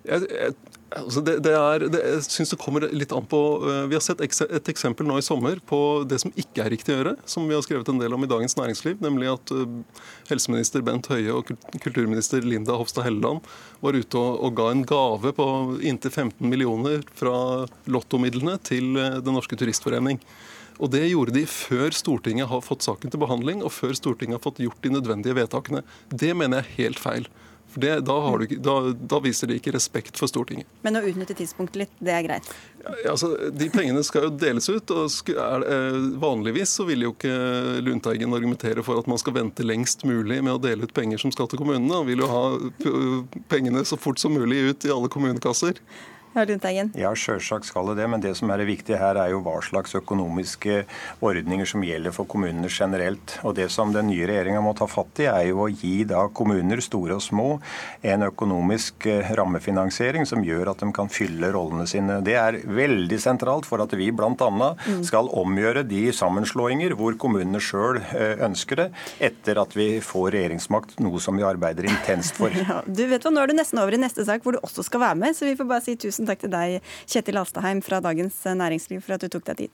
Jeg, 0.00 0.26
jeg, 0.32 0.54
Altså 0.90 1.22
det, 1.22 1.36
det, 1.44 1.52
er, 1.54 1.84
det, 1.86 1.98
jeg 2.02 2.22
synes 2.26 2.50
det 2.50 2.58
kommer 2.58 2.82
litt 2.90 3.12
an 3.14 3.26
på 3.30 3.38
uh, 3.62 3.84
Vi 3.86 3.94
har 3.94 4.02
sett 4.02 4.22
et 4.24 4.70
eksempel 4.72 5.06
nå 5.06 5.20
i 5.20 5.24
sommer 5.24 5.60
på 5.62 5.78
det 6.10 6.18
som 6.22 6.32
ikke 6.34 6.64
er 6.64 6.72
riktig 6.74 6.94
å 6.94 6.98
gjøre, 6.98 7.12
som 7.30 7.46
vi 7.46 7.54
har 7.54 7.62
skrevet 7.62 7.92
en 7.92 8.00
del 8.00 8.16
om 8.16 8.26
i 8.26 8.30
Dagens 8.30 8.56
Næringsliv, 8.58 8.98
nemlig 9.04 9.30
at 9.30 9.52
uh, 9.54 9.66
helseminister 10.32 10.82
Bent 10.86 11.06
Høie 11.12 11.30
og 11.36 11.52
kulturminister 11.84 12.42
Linda 12.42 12.74
Hofstad 12.80 13.06
Helleland 13.06 13.46
var 13.84 13.98
ute 13.98 14.18
og, 14.18 14.40
og, 14.42 14.54
ga 14.58 14.70
en 14.72 14.82
gave 14.88 15.34
på 15.36 15.46
inntil 15.86 16.10
15 16.10 16.42
millioner 16.50 17.06
fra 17.14 17.36
lottomidlene 17.86 18.58
til 18.66 18.96
uh, 18.98 19.20
Den 19.22 19.38
norske 19.38 19.58
turistforening. 19.60 20.18
Og 20.80 20.90
Det 20.90 21.04
gjorde 21.06 21.36
de 21.36 21.44
før 21.46 21.94
Stortinget 21.94 22.50
har 22.50 22.64
fått 22.66 22.82
saken 22.82 23.12
til 23.12 23.20
behandling, 23.20 23.62
og 23.62 23.70
før 23.76 23.94
Stortinget 23.94 24.40
har 24.40 24.46
fått 24.48 24.62
gjort 24.64 24.82
de 24.82 24.94
nødvendige 24.96 25.36
vedtakene. 25.38 25.84
Det 26.08 26.32
mener 26.34 26.64
jeg 26.64 26.66
er 26.66 26.76
helt 26.80 27.02
feil. 27.02 27.30
For 27.70 27.82
det, 27.82 27.92
da, 28.08 28.16
du, 28.36 28.56
da, 28.58 28.74
da, 28.92 29.20
viser 29.22 29.50
de 29.50 29.56
ikke 29.60 29.74
respekt 29.76 30.18
for 30.18 30.30
Stortinget. 30.30 30.66
Men 30.82 30.98
å 30.98 31.04
utnytte 31.06 31.36
tidspunktet 31.38 31.84
litt, 31.84 31.92
det 32.02 32.14
er 32.16 32.26
greit? 32.26 32.48
Ja, 32.80 33.12
altså, 33.12 33.30
de 33.54 33.68
pengene 33.70 34.02
skal 34.06 34.26
jo 34.26 34.32
deles 34.34 34.66
ut. 34.70 34.90
og 34.90 35.30
er, 35.30 35.66
eh, 35.70 35.98
Vanligvis 36.22 36.74
så 36.80 36.86
vil 36.88 37.06
jo 37.06 37.12
ikke 37.14 37.34
Lundteigen 37.86 38.34
argumentere 38.34 38.82
for 38.86 38.98
at 38.98 39.10
man 39.10 39.20
skal 39.22 39.36
vente 39.38 39.66
lengst 39.66 40.02
mulig 40.08 40.40
med 40.42 40.56
å 40.56 40.62
dele 40.62 40.88
ut 40.88 40.96
penger 40.96 41.22
som 41.22 41.34
skal 41.34 41.50
til 41.50 41.62
kommunene. 41.62 41.94
Han 41.94 42.08
vil 42.08 42.24
jo 42.24 42.30
ha 42.30 42.44
pengene 43.52 43.84
så 43.86 44.00
fort 44.00 44.18
som 44.18 44.34
mulig 44.34 44.64
ut 44.72 44.88
i 44.88 44.94
alle 44.94 45.12
kommunekasser. 45.12 45.78
Ja, 46.98 47.10
sjølsagt 47.18 47.66
skal 47.66 47.90
det 47.90 47.96
det, 48.00 48.06
men 48.12 48.22
det 48.22 48.36
som 48.38 48.50
er 48.52 48.62
det 48.62 48.68
viktige 48.68 49.00
her, 49.00 49.18
er 49.18 49.32
jo 49.32 49.40
hva 49.44 49.56
slags 49.64 49.96
økonomiske 49.98 50.84
ordninger 51.26 51.66
som 51.68 51.82
gjelder 51.84 52.14
for 52.14 52.28
kommunene 52.30 52.70
generelt. 52.70 53.38
Og 53.42 53.56
Det 53.58 53.66
som 53.72 53.92
den 53.92 54.08
nye 54.12 54.28
regjeringa 54.28 54.62
må 54.62 54.74
ta 54.78 54.86
fatt 54.90 55.22
i, 55.22 55.26
er 55.30 55.48
jo 55.50 55.64
å 55.64 55.70
gi 55.70 56.04
da 56.08 56.26
kommuner, 56.32 56.80
store 56.84 57.18
og 57.18 57.24
små, 57.24 57.48
en 58.06 58.26
økonomisk 58.28 59.08
eh, 59.10 59.32
rammefinansiering 59.36 60.26
som 60.28 60.44
gjør 60.46 60.72
at 60.72 60.84
de 60.84 60.90
kan 60.94 61.10
fylle 61.10 61.50
rollene 61.52 61.86
sine. 61.90 62.20
Det 62.24 62.36
er 62.38 62.60
veldig 62.64 63.18
sentralt 63.20 63.66
for 63.68 63.82
at 63.82 63.92
vi 63.98 64.10
bl.a. 64.14 64.30
Mm. 64.30 65.02
skal 65.06 65.28
omgjøre 65.34 65.84
de 65.88 66.06
sammenslåinger 66.14 66.94
hvor 66.98 67.18
kommunene 67.20 67.60
sjøl 67.62 68.00
eh, 68.14 68.38
ønsker 68.46 68.84
det, 68.84 68.88
etter 69.30 69.60
at 69.62 69.74
vi 69.76 69.90
får 70.04 70.30
regjeringsmakt, 70.36 70.98
noe 71.04 71.20
som 71.22 71.38
vi 71.38 71.46
arbeider 71.46 71.90
intenst 71.90 72.38
for. 72.38 72.54
Ja, 72.70 72.82
du 72.86 73.00
vet 73.08 73.24
hva, 73.24 73.30
Nå 73.32 73.40
er 73.40 73.50
du 73.50 73.54
nesten 73.56 73.80
over 73.80 73.94
i 73.96 73.98
neste 73.98 74.22
sak, 74.26 74.42
hvor 74.44 74.54
du 74.54 74.60
også 74.60 74.84
skal 74.86 75.00
være 75.02 75.18
med, 75.18 75.34
så 75.34 75.46
vi 75.48 75.54
får 75.58 75.66
bare 75.66 75.82
si 75.82 75.94
tusen 75.98 76.19
Tusen 76.20 76.28
takk 76.28 76.42
til 76.44 76.50
deg, 76.52 76.82
Kjetil 77.08 77.40
Alstaheim 77.40 77.80
fra 77.80 77.96
Dagens 78.04 78.36
Næringsliv, 78.44 79.00
for 79.00 79.16
at 79.16 79.24
du 79.24 79.32
tok 79.32 79.48
deg 79.48 79.56
tid. 79.56 79.72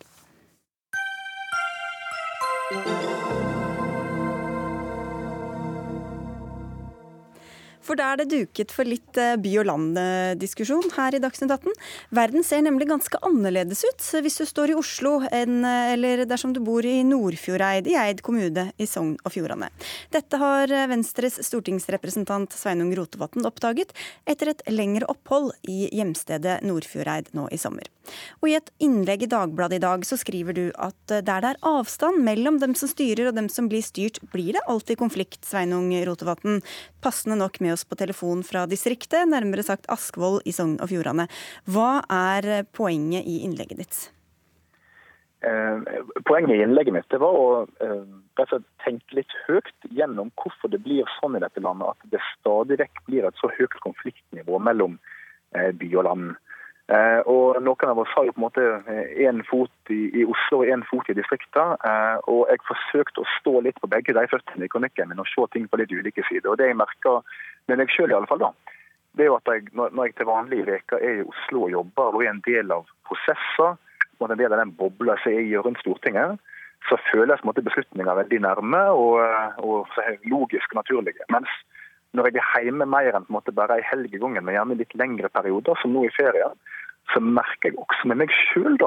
For 7.86 7.98
da 7.98 8.08
er 8.12 8.22
det 8.22 8.30
duket 8.32 8.72
for 8.74 8.88
litt 8.88 9.18
eh, 9.20 9.36
by 9.38 9.52
og 9.60 9.68
land-diskusjon 9.68 10.90
her 10.96 11.14
i 11.14 11.20
Dagsnytt 11.22 11.52
18. 11.54 11.74
Verden 12.18 12.46
ser 12.46 12.64
nemlig 12.66 12.88
ganske 12.90 13.20
annerledes 13.26 13.84
ut 13.86 14.06
hvis 14.24 14.40
du 14.40 14.46
står 14.48 14.72
i 14.72 14.78
Oslo 14.78 15.20
enn 15.30 15.60
eh, 15.62 15.92
eller 15.94 16.24
dersom 16.26 16.54
du 16.56 16.60
bor 16.66 16.86
i 16.86 16.98
Nordfjordeid 17.06 17.86
i 17.90 17.96
Eid 18.00 18.22
kommune 18.26 18.70
i 18.82 18.88
Sogn 18.90 19.14
og 19.22 19.34
Fjordane. 19.34 19.70
Dette 20.14 20.40
har 20.42 20.72
eh, 20.72 20.88
Venstres 20.90 21.38
stortingsrepresentant 21.46 22.56
Sveinung 22.58 22.90
Rotevatn 22.98 23.46
oppdaget 23.46 23.94
etter 24.26 24.50
et 24.50 24.66
lengre 24.72 25.06
opphold 25.12 25.52
i 25.70 25.86
hjemstedet 25.94 26.58
Nordfjordeid 26.66 27.30
nå 27.38 27.46
i 27.54 27.60
sommer. 27.60 27.86
Og 28.40 28.50
I 28.50 28.56
et 28.58 28.70
innlegg 28.82 29.26
i 29.26 29.30
Dagbladet 29.30 29.78
i 29.78 29.82
dag 29.82 30.04
så 30.06 30.18
skriver 30.18 30.56
du 30.56 30.64
at 30.74 30.98
der 31.10 31.22
det 31.22 31.52
er 31.52 31.62
avstand 31.66 32.22
mellom 32.26 32.58
dem 32.62 32.74
som 32.78 32.90
styrer 32.90 33.30
og 33.30 33.36
dem 33.38 33.48
som 33.52 33.70
blir 33.70 33.82
styrt, 33.84 34.20
blir 34.32 34.54
det 34.56 34.62
alltid 34.70 34.98
konflikt, 34.98 35.42
Sveinung 35.46 35.90
Rotevatn. 36.06 36.60
Passende 37.06 37.36
nok 37.38 37.60
med 37.62 37.76
oss 37.76 37.84
på 37.86 37.94
telefon 37.94 38.40
fra 38.42 38.64
distriktet, 38.66 39.28
nærmere 39.30 39.62
sagt 39.62 39.86
Askvoll 39.94 40.40
i 40.42 40.50
Sogn 40.50 40.74
og 40.82 40.90
Fjordane. 40.90 41.28
Hva 41.70 42.00
er 42.10 42.64
poenget 42.74 43.28
i 43.30 43.44
innlegget 43.46 43.78
ditt? 43.78 43.98
Eh, 45.46 45.78
poenget 46.26 46.56
i 46.56 46.64
innlegget 46.64 46.96
mitt 46.96 47.14
var 47.22 47.38
å 47.38 47.50
eh, 47.84 48.48
tenke 48.82 49.20
litt 49.20 49.36
høyt 49.44 49.86
gjennom 49.94 50.32
hvorfor 50.40 50.72
det 50.72 50.80
blir 50.82 51.06
sånn 51.20 51.38
i 51.38 51.42
dette 51.44 51.62
landet 51.62 51.92
at 51.92 52.10
det 52.10 52.22
stadig 52.32 52.80
vekk 52.82 53.04
blir 53.06 53.28
et 53.28 53.38
så 53.38 53.52
høyt 53.54 53.78
konfliktnivå 53.84 54.58
mellom 54.58 54.98
eh, 55.54 55.70
by 55.78 55.92
og 56.00 56.08
land. 56.08 56.34
Eh, 56.86 57.20
og 57.26 57.56
Noen 57.66 57.90
av 57.90 57.98
oss 57.98 58.12
har 58.14 58.28
jo 58.28 58.32
på 58.36 58.38
en 58.38 58.44
måte 58.44 58.64
én 59.18 59.40
eh, 59.40 59.46
fot 59.48 59.90
i, 59.90 60.04
i, 60.20 60.22
Oslo 60.22 60.60
og 60.60 60.68
én 60.70 60.84
fot 60.86 61.08
i 61.10 61.16
distriktene. 61.18 61.74
Eh, 61.82 62.18
og 62.30 62.46
jeg 62.52 62.62
forsøkte 62.68 63.24
å 63.24 63.30
stå 63.40 63.54
litt 63.66 63.80
på 63.82 63.90
begge 63.90 64.14
de 64.14 64.26
føttene 64.30 64.68
i 64.68 64.70
kronikken 64.70 65.10
min 65.10 65.22
og 65.22 65.30
se 65.32 65.48
ting 65.54 65.66
på 65.66 65.80
litt 65.80 65.90
ulike 65.90 66.22
sider. 66.28 66.52
Og 66.52 66.60
Det 66.60 66.70
jeg 66.70 66.78
merker 66.78 67.26
med 67.66 67.82
meg 67.82 67.90
sjøl, 67.90 68.14
er 68.14 69.30
jo 69.30 69.38
at 69.38 69.48
jeg, 69.50 69.66
når 69.74 70.04
jeg 70.04 70.14
til 70.14 70.28
vanlig 70.28 70.60
i 70.60 70.68
veka 70.68 71.00
er 71.00 71.22
i 71.22 71.26
Oslo 71.26 71.64
og 71.66 71.72
jobber 71.72 72.18
og 72.18 72.22
er 72.22 72.34
en 72.34 72.44
del 72.46 72.70
av 72.74 72.86
prosesser, 73.08 73.80
og 74.20 74.30
en 74.30 74.38
del 74.38 74.52
av 74.52 74.60
den 74.60 74.74
bobla 74.76 75.16
som 75.22 75.32
er 75.32 75.64
rundt 75.64 75.80
Stortinget, 75.82 76.38
så 76.86 76.98
føles 77.10 77.42
beslutninger 77.42 78.14
veldig 78.14 78.40
nærme 78.44 78.82
og, 78.94 79.18
og 79.58 79.96
logisk 80.30 80.70
og 80.70 80.84
naturlige. 80.84 81.26
Mens 81.32 81.50
når 82.14 82.30
jeg 82.30 82.44
er 82.44 82.68
hjemme 82.68 82.86
mer 82.88 83.10
enn 83.10 83.24
en 83.24 83.32
måte 83.32 83.52
bare 83.52 83.80
ei 83.80 83.84
helg 83.90 84.14
i 84.14 84.20
gangen, 84.20 84.44
men 84.44 84.54
gjerne 84.54 84.78
litt 84.78 84.94
lengre 84.94 85.28
perioder, 85.32 85.76
som 85.80 85.92
nå 85.92 86.04
i 86.06 86.14
ferien, 86.14 86.54
så 87.12 87.22
merker 87.22 87.70
jeg 87.70 87.78
også 87.80 88.10
med 88.10 88.22
meg 88.22 88.34
sjøl 88.34 88.78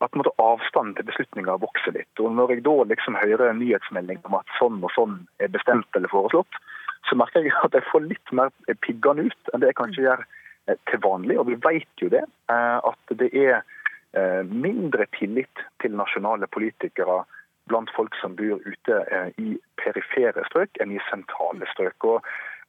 at 0.00 0.16
måtte, 0.16 0.32
avstanden 0.40 0.94
til 0.96 1.08
beslutninger 1.10 1.60
vokser 1.60 1.92
litt. 1.92 2.22
Og 2.22 2.32
Når 2.32 2.54
jeg 2.54 2.64
da 2.64 2.76
liksom 2.88 3.18
hører 3.20 3.50
en 3.50 3.60
nyhetsmelding 3.60 4.22
om 4.24 4.38
at 4.38 4.54
sånn 4.58 4.80
og 4.80 4.92
sånn 4.94 5.18
er 5.44 5.52
bestemt 5.52 5.88
eller 5.96 6.12
foreslått, 6.12 6.60
så 7.08 7.16
merker 7.16 7.44
jeg 7.44 7.56
at 7.64 7.76
jeg 7.76 7.88
får 7.90 8.06
litt 8.08 8.32
mer 8.36 8.52
piggende 8.84 9.28
ut 9.28 9.52
enn 9.52 9.62
det 9.62 9.72
jeg 9.72 9.80
kanskje 9.80 10.06
gjør 10.06 10.24
eh, 10.24 10.78
til 10.90 11.02
vanlig. 11.04 11.36
Og 11.40 11.50
vi 11.50 11.58
vet 11.64 12.04
jo 12.04 12.08
det, 12.12 12.24
eh, 12.52 12.78
at 12.90 13.14
det 13.22 13.30
er 13.36 13.60
eh, 13.60 14.42
mindre 14.48 15.08
tillit 15.18 15.64
til 15.82 15.96
nasjonale 15.96 16.48
politikere 16.52 17.22
blant 17.70 17.92
folk 17.94 18.16
som 18.18 18.34
bor 18.34 18.58
ute 18.66 18.96
i 19.38 19.52
perifere 19.78 20.42
strøk 20.48 20.80
enn 20.82 20.96
i 20.96 21.02
sentrale 21.10 21.68
strøk. 21.70 22.08
Og 22.08 22.24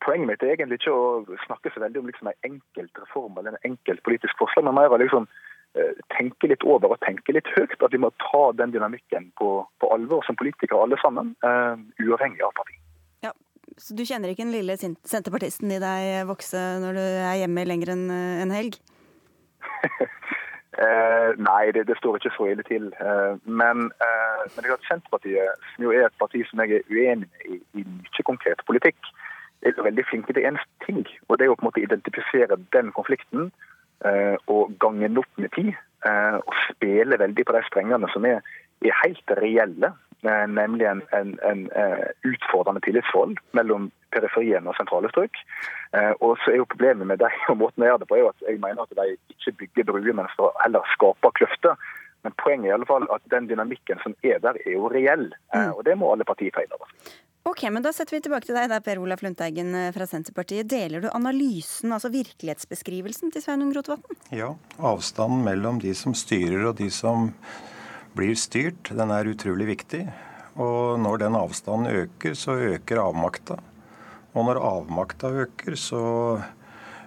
poenget 0.06 0.30
mitt 0.30 0.44
er 0.44 0.56
egentlig 0.56 0.82
ikke 0.82 0.94
å 0.94 1.38
snakke 1.46 1.72
så 1.74 1.84
veldig 1.84 2.02
om 2.02 2.10
liksom 2.10 2.30
en 2.32 2.50
enkelt 2.50 3.02
reform 3.04 3.38
eller 3.38 3.56
en 3.56 3.72
enkelt 3.72 4.04
politisk 4.08 4.38
forslag, 4.42 4.66
men 4.68 4.78
mer 4.78 4.94
å 4.94 5.00
liksom, 5.02 5.28
eh, 5.76 5.94
tenke 6.18 6.50
litt 6.52 6.66
over 6.68 6.96
og 6.96 7.02
tenke 7.06 7.36
litt 7.36 7.50
høyt. 7.56 7.78
At 7.80 7.94
vi 7.94 8.02
må 8.02 8.12
ta 8.24 8.44
den 8.58 8.74
dynamikken 8.76 9.32
på, 9.40 9.52
på 9.80 9.92
alvor 9.94 10.26
som 10.28 10.40
politikere 10.40 10.82
alle 10.84 11.00
sammen, 11.02 11.36
uh, 11.46 11.78
uavhengig 12.02 12.44
av 12.46 12.54
parti. 12.58 12.78
Ja, 13.26 13.34
så 13.78 13.96
du 13.98 14.06
kjenner 14.06 14.32
ikke 14.32 14.46
den 14.46 14.56
lille 14.56 14.78
senterpartisten 14.78 15.72
i 15.72 15.82
deg 15.82 16.28
vokse 16.30 16.62
når 16.84 16.98
du 16.98 17.06
er 17.06 17.42
hjemme 17.44 17.68
lenger 17.70 17.96
enn 17.96 18.08
eh, 18.14 18.42
en 18.46 18.58
helg? 18.58 18.82
Eh, 20.82 21.32
nei, 21.38 21.72
det, 21.76 21.84
det, 21.88 21.98
står 22.00 22.16
ikke 22.18 22.32
så 22.36 22.46
ille 22.48 22.64
til. 22.64 22.86
Eh, 23.04 23.34
men, 23.60 23.90
eh, 24.06 24.44
men 24.56 24.70
Senterpartiet, 24.88 25.60
som 25.74 25.84
jo 25.84 25.92
er 25.92 26.08
et 26.08 26.22
parti 26.22 26.46
som 26.48 26.64
jeg 26.64 26.80
er 26.80 26.88
uenig 26.88 27.28
med 27.28 27.44
i, 27.44 27.58
i 27.76 27.84
mye 27.84 28.24
konkret 28.30 28.64
politikk, 28.70 29.12
er 29.70 29.78
jo 29.78 29.86
veldig 29.86 30.06
flinke 30.10 30.34
til 30.34 30.48
én 30.48 30.60
ting. 30.86 31.02
Og 31.28 31.38
det 31.38 31.46
er 31.46 31.54
å 31.54 31.58
på 31.58 31.66
en 31.66 31.70
måte 31.70 31.84
identifisere 31.84 32.60
den 32.76 32.92
konflikten 32.98 33.52
eh, 34.06 34.36
og 34.48 34.74
gange 34.82 35.08
den 35.08 35.22
opp 35.22 35.42
med 35.42 35.54
tid. 35.58 35.74
Eh, 36.06 36.38
og 36.40 36.56
spille 36.68 37.20
veldig 37.22 37.46
på 37.46 37.58
de 37.58 37.64
strengene 37.68 38.10
som 38.14 38.26
er, 38.26 38.42
er 38.82 39.00
helt 39.04 39.36
reelle. 39.42 39.94
Eh, 40.22 40.46
nemlig 40.50 40.86
en, 40.90 41.02
en, 41.18 41.34
en 41.46 41.64
utfordrende 42.30 42.84
tillitsforhold 42.86 43.40
mellom 43.58 43.90
periferien 44.14 44.68
og 44.68 44.78
sentrale 44.78 45.10
strøk. 45.14 45.40
Og 46.20 46.38
så 46.42 46.52
er 46.52 46.62
jo 46.62 46.70
Problemet 46.72 47.08
med 47.08 47.20
de 47.20 47.30
og 47.52 47.58
måten 47.62 47.84
jeg 47.84 47.92
gjør 47.92 48.04
det 48.04 48.12
på, 48.12 48.18
er 48.18 48.26
jo 48.26 48.34
at 48.34 48.46
jeg 48.48 48.62
mener 48.62 48.86
at 48.86 48.94
de 48.98 49.36
ikke 49.36 49.58
bygger 49.64 49.92
bruer, 49.92 50.14
men 50.14 50.30
heller 50.64 50.94
skaper 50.96 51.38
kløfter. 51.40 51.90
Men 52.24 52.34
poenget 52.38 52.68
er 52.68 52.72
i 52.72 52.76
alle 52.78 52.90
fall 52.90 53.08
at 53.14 53.24
den 53.34 53.50
dynamikken 53.50 54.02
som 54.04 54.16
er 54.24 54.40
der, 54.44 54.60
er 54.66 54.76
jo 54.76 54.90
reell. 54.94 55.32
Uh, 55.56 55.72
og 55.78 55.86
det 55.86 55.98
må 55.98 56.12
alle 56.14 56.28
partier 56.28 56.54
ta 56.54 56.64
inn 56.64 56.76
over 56.78 56.90
seg. 56.92 57.16
Ok, 57.44 57.64
men 57.74 57.82
Da 57.82 57.90
setter 57.94 58.16
vi 58.16 58.22
tilbake 58.22 58.46
til 58.46 58.58
deg, 58.58 58.70
der, 58.70 58.84
Per 58.86 59.02
Olaf 59.02 59.24
Lundteigen 59.26 59.74
eh, 59.74 59.90
fra 59.96 60.06
Senterpartiet. 60.10 60.70
Deler 60.70 61.02
du 61.02 61.10
analysen, 61.10 61.94
altså 61.96 62.12
virkelighetsbeskrivelsen 62.14 63.34
til 63.34 63.42
Sveinung 63.42 63.74
Rotevatn? 63.74 64.20
Ja. 64.36 64.54
Avstanden 64.78 65.42
mellom 65.48 65.82
de 65.82 65.96
som 65.98 66.14
styrer 66.18 66.70
og 66.70 66.78
de 66.78 66.92
som 66.94 67.32
blir 68.18 68.38
styrt, 68.38 68.92
den 68.94 69.14
er 69.14 69.32
utrolig 69.32 69.72
viktig. 69.72 70.06
Og 70.62 71.00
når 71.02 71.24
den 71.24 71.38
avstanden 71.40 72.04
øker, 72.04 72.38
så 72.38 72.60
øker 72.76 73.02
avmakta. 73.08 73.58
Og 74.36 74.48
når 74.48 74.62
avmakta 74.62 75.32
øker, 75.44 75.76
så 75.80 76.04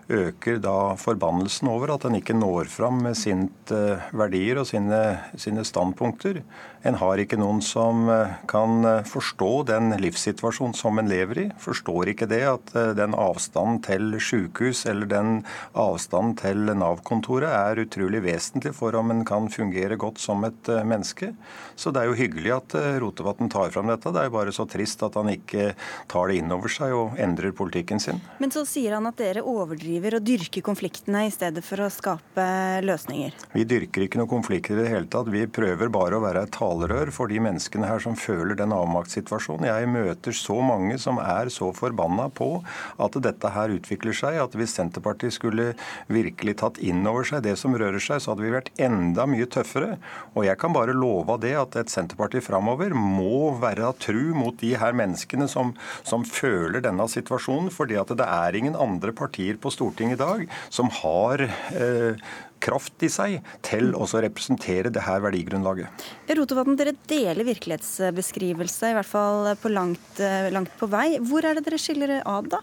øker 0.08 0.58
da 0.60 0.94
forbannelsen 1.00 1.68
over 1.72 1.94
at 1.94 2.04
en 2.04 2.18
ikke 2.18 2.36
når 2.36 2.68
fram 2.72 3.00
med 3.06 3.16
sine 3.16 3.48
eh, 3.72 4.02
verdier 4.12 4.60
og 4.60 4.68
sine, 4.68 5.00
sine, 5.40 5.64
standpunkter. 5.64 6.42
En 6.84 6.98
har 7.00 7.16
ikke 7.16 7.38
noen 7.40 7.62
som 7.64 8.04
eh, 8.12 8.34
kan 8.50 8.84
eh, 8.84 9.06
forstå 9.08 9.50
den 9.70 9.94
livssituasjonen 10.02 10.74
som 10.76 11.00
en 11.00 11.08
lever 11.08 11.40
i. 11.40 11.44
Forstår 11.60 12.10
ikke 12.12 12.28
det 12.28 12.42
at 12.44 12.72
den 12.98 13.14
avstanden 13.16 13.80
til 13.84 14.18
sykehus 14.20 14.84
eller 14.90 15.08
den 15.08 15.30
avstanden 15.72 16.34
til 16.36 16.68
Nav-kontoret 16.76 17.48
er 17.48 17.80
utrolig 17.80 18.20
vesentlig 18.26 18.74
for 18.76 18.96
om 18.98 19.12
en 19.14 19.22
kan 19.24 19.48
fungere 19.52 19.96
godt 20.00 20.20
som 20.20 20.44
et 20.44 20.68
menneske. 20.84 21.30
Så 21.76 21.92
det 21.94 22.02
er 22.02 22.10
jo 22.10 22.18
hyggelig 22.18 22.52
at 22.58 22.76
Rotevatn 23.00 23.48
tar 23.52 23.72
fram 23.72 23.88
dette. 23.88 24.12
Det 24.12 24.20
er 24.20 24.28
jo 24.28 24.34
bare 24.36 24.54
så 24.54 24.66
trist 24.68 25.02
at 25.06 25.16
han 25.18 25.30
ikke 25.32 25.72
tar 26.10 26.30
det 26.30 26.38
inn 26.40 26.52
over 26.54 26.72
seg 26.72 26.92
og 26.96 27.16
endrer 27.20 27.54
politikken 27.56 28.02
sin. 28.02 28.20
Men 28.42 28.52
så 28.54 28.66
sier 28.68 28.98
han 28.98 29.08
at 29.08 29.18
dere 29.20 29.44
overdriver 29.46 30.18
og 30.18 30.26
dyrker 30.26 30.64
konfliktene 30.66 31.24
i 31.28 31.32
stedet 31.34 31.64
for 31.64 31.84
å 31.86 31.90
skape 31.92 32.46
løsninger? 32.84 33.36
Vi 33.54 33.66
dyrker 33.68 34.06
ikke 34.06 34.20
noen 34.20 34.32
konflikter 34.36 34.78
i 34.78 34.84
det 34.84 34.92
hele 34.92 35.10
tatt. 35.10 35.32
Vi 35.32 35.46
prøver 35.48 35.92
bare 35.94 36.18
å 36.18 36.24
være 36.24 36.44
et 36.44 36.54
talerør 36.54 36.73
for 37.14 37.30
de 37.30 37.38
menneskene 37.42 37.86
her 37.88 38.00
som 38.02 38.16
føler 38.18 38.56
den 38.58 38.72
avmaktssituasjonen. 38.74 39.66
Jeg 39.68 39.88
møter 39.88 40.32
så 40.36 40.56
mange 40.64 40.98
som 40.98 41.18
er 41.22 41.50
så 41.52 41.70
forbanna 41.72 42.28
på 42.34 42.62
at 42.98 43.18
dette 43.22 43.50
her 43.54 43.74
utvikler 43.74 44.12
seg, 44.16 44.38
at 44.42 44.54
hvis 44.54 44.74
Senterpartiet 44.74 45.34
skulle 45.36 45.74
virkelig 46.08 46.56
tatt 46.60 46.78
inn 46.78 47.06
over 47.06 47.24
seg 47.24 47.44
det 47.44 47.56
som 47.60 47.74
rører 47.76 48.02
seg, 48.02 48.20
så 48.20 48.32
hadde 48.32 48.44
vi 48.46 48.54
vært 48.54 48.72
enda 48.82 49.26
mye 49.26 49.46
tøffere. 49.46 49.98
Og 50.34 50.46
jeg 50.48 50.58
kan 50.60 50.74
bare 50.74 50.96
love 50.96 51.38
det 51.42 51.54
at 51.58 51.76
et 51.80 51.92
Senterparti 51.92 52.42
framover 52.44 52.94
må 52.94 53.54
være 53.62 53.92
tru 54.02 54.34
mot 54.36 54.56
de 54.60 54.74
her 54.80 54.96
menneskene 54.96 55.48
som, 55.50 55.74
som 56.02 56.26
føler 56.26 56.82
denne 56.84 57.06
situasjonen. 57.10 57.70
fordi 57.74 57.98
at 58.00 58.10
det 58.14 58.26
er 58.26 58.56
ingen 58.56 58.76
andre 58.76 59.12
partier 59.12 59.56
på 59.60 59.70
Stortinget 59.72 60.18
i 60.18 60.22
dag 60.22 60.44
som 60.70 60.90
har 61.02 61.42
eh, 61.44 62.20
kraft 62.62 63.02
i 63.04 63.10
seg 63.12 63.40
til 63.66 63.92
å 63.96 64.06
representere 64.06 64.92
det 64.92 65.04
her 65.06 65.24
verdigrunnlaget. 65.24 66.04
Rotevatn, 66.38 66.78
dere 66.80 66.94
deler 67.10 67.48
virkelighetsbeskrivelse, 67.48 68.92
i 68.92 68.98
hvert 68.98 69.10
fall 69.10 69.50
på 69.60 69.72
langt, 69.72 70.20
eh, 70.20 70.52
langt 70.54 70.72
på 70.78 70.88
vei. 70.90 71.18
Hvor 71.18 71.44
er 71.44 71.58
det 71.58 71.66
dere 71.66 71.80
skiller 71.80 72.20
ad, 72.20 72.50
da? 72.54 72.62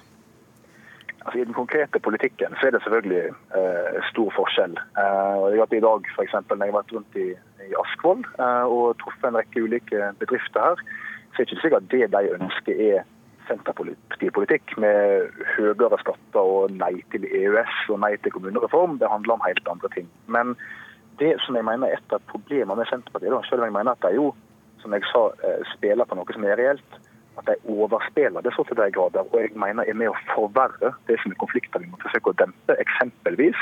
Altså, 1.22 1.40
I 1.40 1.46
den 1.46 1.54
konkrete 1.54 2.00
politikken 2.02 2.56
så 2.58 2.68
er 2.68 2.74
det 2.74 2.82
selvfølgelig 2.82 3.30
eh, 3.30 3.98
stor 4.10 4.32
forskjell. 4.34 4.74
Eh, 4.98 5.34
og 5.38 5.52
jeg 5.52 5.62
har 5.62 5.76
I 5.78 5.86
dag 5.86 6.08
for 6.16 6.26
eksempel, 6.26 6.58
når 6.58 6.66
jeg 6.66 6.74
har 6.74 6.80
vært 6.80 6.94
rundt 6.98 7.18
i, 7.22 7.28
i 7.68 7.74
Askvoll 7.84 8.24
eh, 8.26 8.66
og 8.66 8.98
truffet 9.04 9.30
en 9.30 9.38
rekke 9.38 9.62
ulike 9.62 10.12
bedrifter 10.22 10.66
her, 10.66 10.82
så 11.32 11.42
er 11.42 11.46
det 11.46 11.52
ikke 11.52 11.62
sikkert 11.62 11.92
det 11.94 12.10
de 12.16 12.34
ønsker 12.40 12.82
er 12.88 13.04
Senterpartipolitikk 13.50 14.76
med 14.82 15.42
høyere 15.56 16.00
skatter 16.02 16.40
og 16.56 16.74
nei 16.76 16.94
til 17.14 17.26
EØS 17.28 17.90
og 17.94 18.02
nei 18.04 18.16
til 18.22 18.34
kommunereform. 18.36 18.98
Det 19.02 19.10
handler 19.12 19.38
om 19.38 19.46
helt 19.46 19.68
andre 19.72 19.92
ting. 19.96 20.10
Men 20.28 20.56
det 21.20 21.36
som 21.46 21.58
jeg 21.58 21.68
mener 21.68 21.90
er 21.90 22.00
et 22.00 22.16
av 22.16 22.24
problemene 22.32 22.80
med 22.80 22.90
Senterpartiet, 22.90 23.48
selv 23.50 23.64
om 23.64 23.70
jeg 23.70 23.78
mener 23.78 23.94
at 23.94 24.06
de 24.06 24.18
jo, 24.18 24.32
som 24.82 24.94
jeg 24.96 25.06
sa, 25.12 25.28
eh, 25.46 25.64
spiller 25.76 26.10
på 26.10 26.18
noe 26.18 26.34
som 26.34 26.46
er 26.46 26.58
reelt, 26.58 27.00
at 27.38 27.48
de 27.48 27.56
overspiller 27.72 28.42
det 28.42 28.54
så 28.56 28.66
til 28.68 28.78
de 28.78 28.92
grader. 28.92 29.26
Og 29.32 29.40
jeg 29.42 29.56
mener 29.56 29.88
er 29.88 29.98
med 29.98 30.12
å 30.12 30.22
forverre 30.34 30.94
det 31.08 31.20
som 31.22 31.32
er 31.32 31.42
konflikter 31.44 31.80
vi 31.80 31.90
må 31.92 32.00
forsøke 32.02 32.34
å 32.34 32.40
dempe. 32.42 32.78
Eksempelvis 32.82 33.60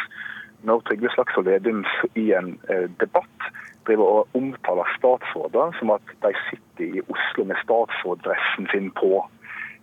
når 0.67 0.83
Trygve 0.87 1.11
Slagsvold 1.13 1.47
Vedum 1.47 1.83
i 2.19 2.31
en 2.35 2.55
eh, 2.69 2.87
debatt 2.99 3.51
driver 3.87 4.19
og 4.19 4.37
omtaler 4.37 4.89
statsråder 4.97 5.75
som 5.79 5.93
at 5.95 6.15
de 6.25 6.33
sitter 6.49 6.99
i 6.99 7.03
Oslo 7.07 7.45
med 7.49 7.59
statsråddressen 7.63 8.67
sin 8.73 8.91
på. 8.99 9.23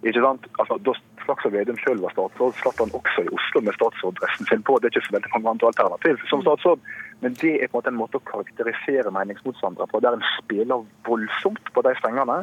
Ikke 0.06 0.22
sant? 0.22 0.46
Altså, 0.60 0.78
Da 0.86 0.92
Slagsvold 1.24 1.54
Vedum 1.56 1.78
selv 1.82 2.04
var 2.04 2.12
statsråd, 2.14 2.54
slapp 2.60 2.78
han 2.82 2.92
også 2.94 3.24
i 3.26 3.32
Oslo 3.34 3.62
med 3.66 3.74
statsråddressen 3.74 4.46
sin 4.46 4.62
på. 4.62 4.76
Det 4.78 4.86
er 4.86 4.94
ikke 4.94 5.08
så 5.08 5.16
veldig 5.16 5.32
mange 5.34 5.50
andre 5.54 5.70
alternativ 5.72 6.22
som 6.30 6.44
statsråd. 6.44 6.84
Men 7.24 7.34
det 7.42 7.54
er 7.56 7.66
på 7.66 7.74
en 7.74 7.78
måte 7.80 7.90
en 7.90 7.98
måte 8.02 8.20
å 8.20 8.28
karakterisere 8.30 9.10
meningsmotstandere 9.16 9.90
på, 9.90 10.02
der 10.04 10.14
en 10.14 10.28
spiller 10.36 10.86
voldsomt 11.08 11.72
på 11.74 11.82
de 11.82 11.96
strengene. 11.98 12.38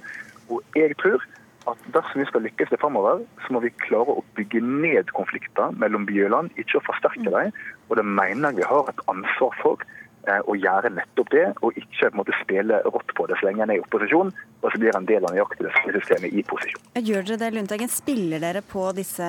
Og 0.52 0.76
jeg 0.76 0.98
tror 1.00 1.24
at 1.72 1.84
dersom 1.96 2.20
vi 2.20 2.28
skal 2.28 2.44
lykkes 2.44 2.74
det 2.74 2.82
fremover, 2.82 3.24
så 3.46 3.56
må 3.56 3.64
vi 3.64 3.72
klare 3.86 4.18
å 4.18 4.26
bygge 4.36 4.60
ned 4.60 5.14
konflikter 5.16 5.72
mellom 5.80 6.04
by 6.10 6.26
og 6.26 6.34
land, 6.36 6.58
ikke 6.60 6.82
å 6.82 6.88
forsterke 6.90 7.32
dem. 7.32 7.54
Og 7.88 7.96
det 8.00 8.04
mener 8.04 8.50
jeg 8.50 8.60
vi 8.60 8.72
har 8.74 8.92
et 8.92 9.06
ansvar 9.14 9.56
for. 9.64 9.86
Eh, 10.24 10.40
å 10.48 10.54
gjøre 10.56 10.88
nettopp 10.96 11.34
det, 11.34 11.48
og 11.68 11.76
ikke 11.76 12.08
på 12.08 12.14
en 12.14 12.20
måte 12.22 12.36
spille 12.40 12.78
rått 12.86 13.10
på 13.18 13.26
det 13.28 13.36
så 13.42 13.50
lenge 13.50 13.66
en 13.66 13.74
er 13.74 13.82
i 13.82 13.84
opposisjon, 13.84 14.30
og 14.64 14.72
så 14.72 14.80
blir 14.80 14.96
en 14.96 15.08
del 15.08 15.26
av 15.28 15.36
nøyaktig 15.36 15.68
det 15.68 15.74
systemet 16.00 16.34
i 16.34 16.44
posisjon. 16.48 16.84
Gjør 17.04 17.26
dere 17.28 17.40
det, 17.42 17.52
Lundteigen? 17.58 17.92
Spiller 17.92 18.44
dere 18.44 18.64
på 18.66 18.86
disse 18.96 19.28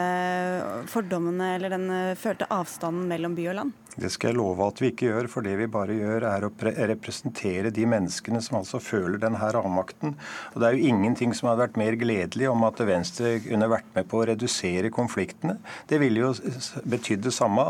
fordommene 0.90 1.54
eller 1.56 1.74
den 1.74 1.88
eh, 1.90 2.18
følte 2.18 2.48
avstanden 2.54 3.08
mellom 3.10 3.34
by 3.38 3.48
og 3.50 3.58
land? 3.60 3.80
Det 3.94 4.08
skal 4.10 4.32
jeg 4.32 4.38
love 4.40 4.66
at 4.66 4.80
vi 4.82 4.88
ikke 4.90 5.06
gjør, 5.06 5.28
for 5.30 5.46
det 5.46 5.52
vi 5.60 5.68
bare 5.70 5.94
gjør 5.94 6.24
er 6.26 6.44
å 6.46 6.50
representere 6.90 7.70
de 7.74 7.84
menneskene 7.86 8.40
som 8.42 8.58
altså 8.58 8.80
føler 8.82 9.20
denne 9.22 9.38
avmakten. 9.38 10.16
Og 10.52 10.56
Det 10.58 10.66
er 10.66 10.74
jo 10.74 10.88
ingenting 10.90 11.34
som 11.36 11.50
hadde 11.50 11.62
vært 11.62 11.78
mer 11.78 11.94
gledelig 12.00 12.48
om 12.50 12.64
at 12.66 12.82
Venstre 12.82 13.36
kunne 13.44 13.70
vært 13.70 13.86
med 13.94 14.08
på 14.10 14.18
å 14.18 14.26
redusere 14.32 14.90
konfliktene. 14.94 15.60
Det 15.86 16.00
ville 16.02 16.24
jo 16.24 16.32
betydd 16.90 17.22
det 17.28 17.34
samme, 17.36 17.62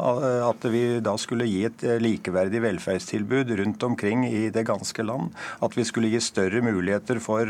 at 0.49 0.65
vi 0.73 0.85
da 1.05 1.13
skulle 1.21 1.49
gi 1.51 1.67
et 1.69 1.85
likeverdig 2.01 2.63
velferdstilbud 2.71 3.53
rundt 3.61 3.85
omkring 3.85 4.25
i 4.31 4.49
det 4.55 4.65
ganske 4.65 5.05
land. 5.05 5.35
At 5.61 5.77
vi 5.77 5.85
skulle 5.85 6.09
gi 6.15 6.25
større 6.25 6.65
muligheter 6.65 7.21
for 7.21 7.45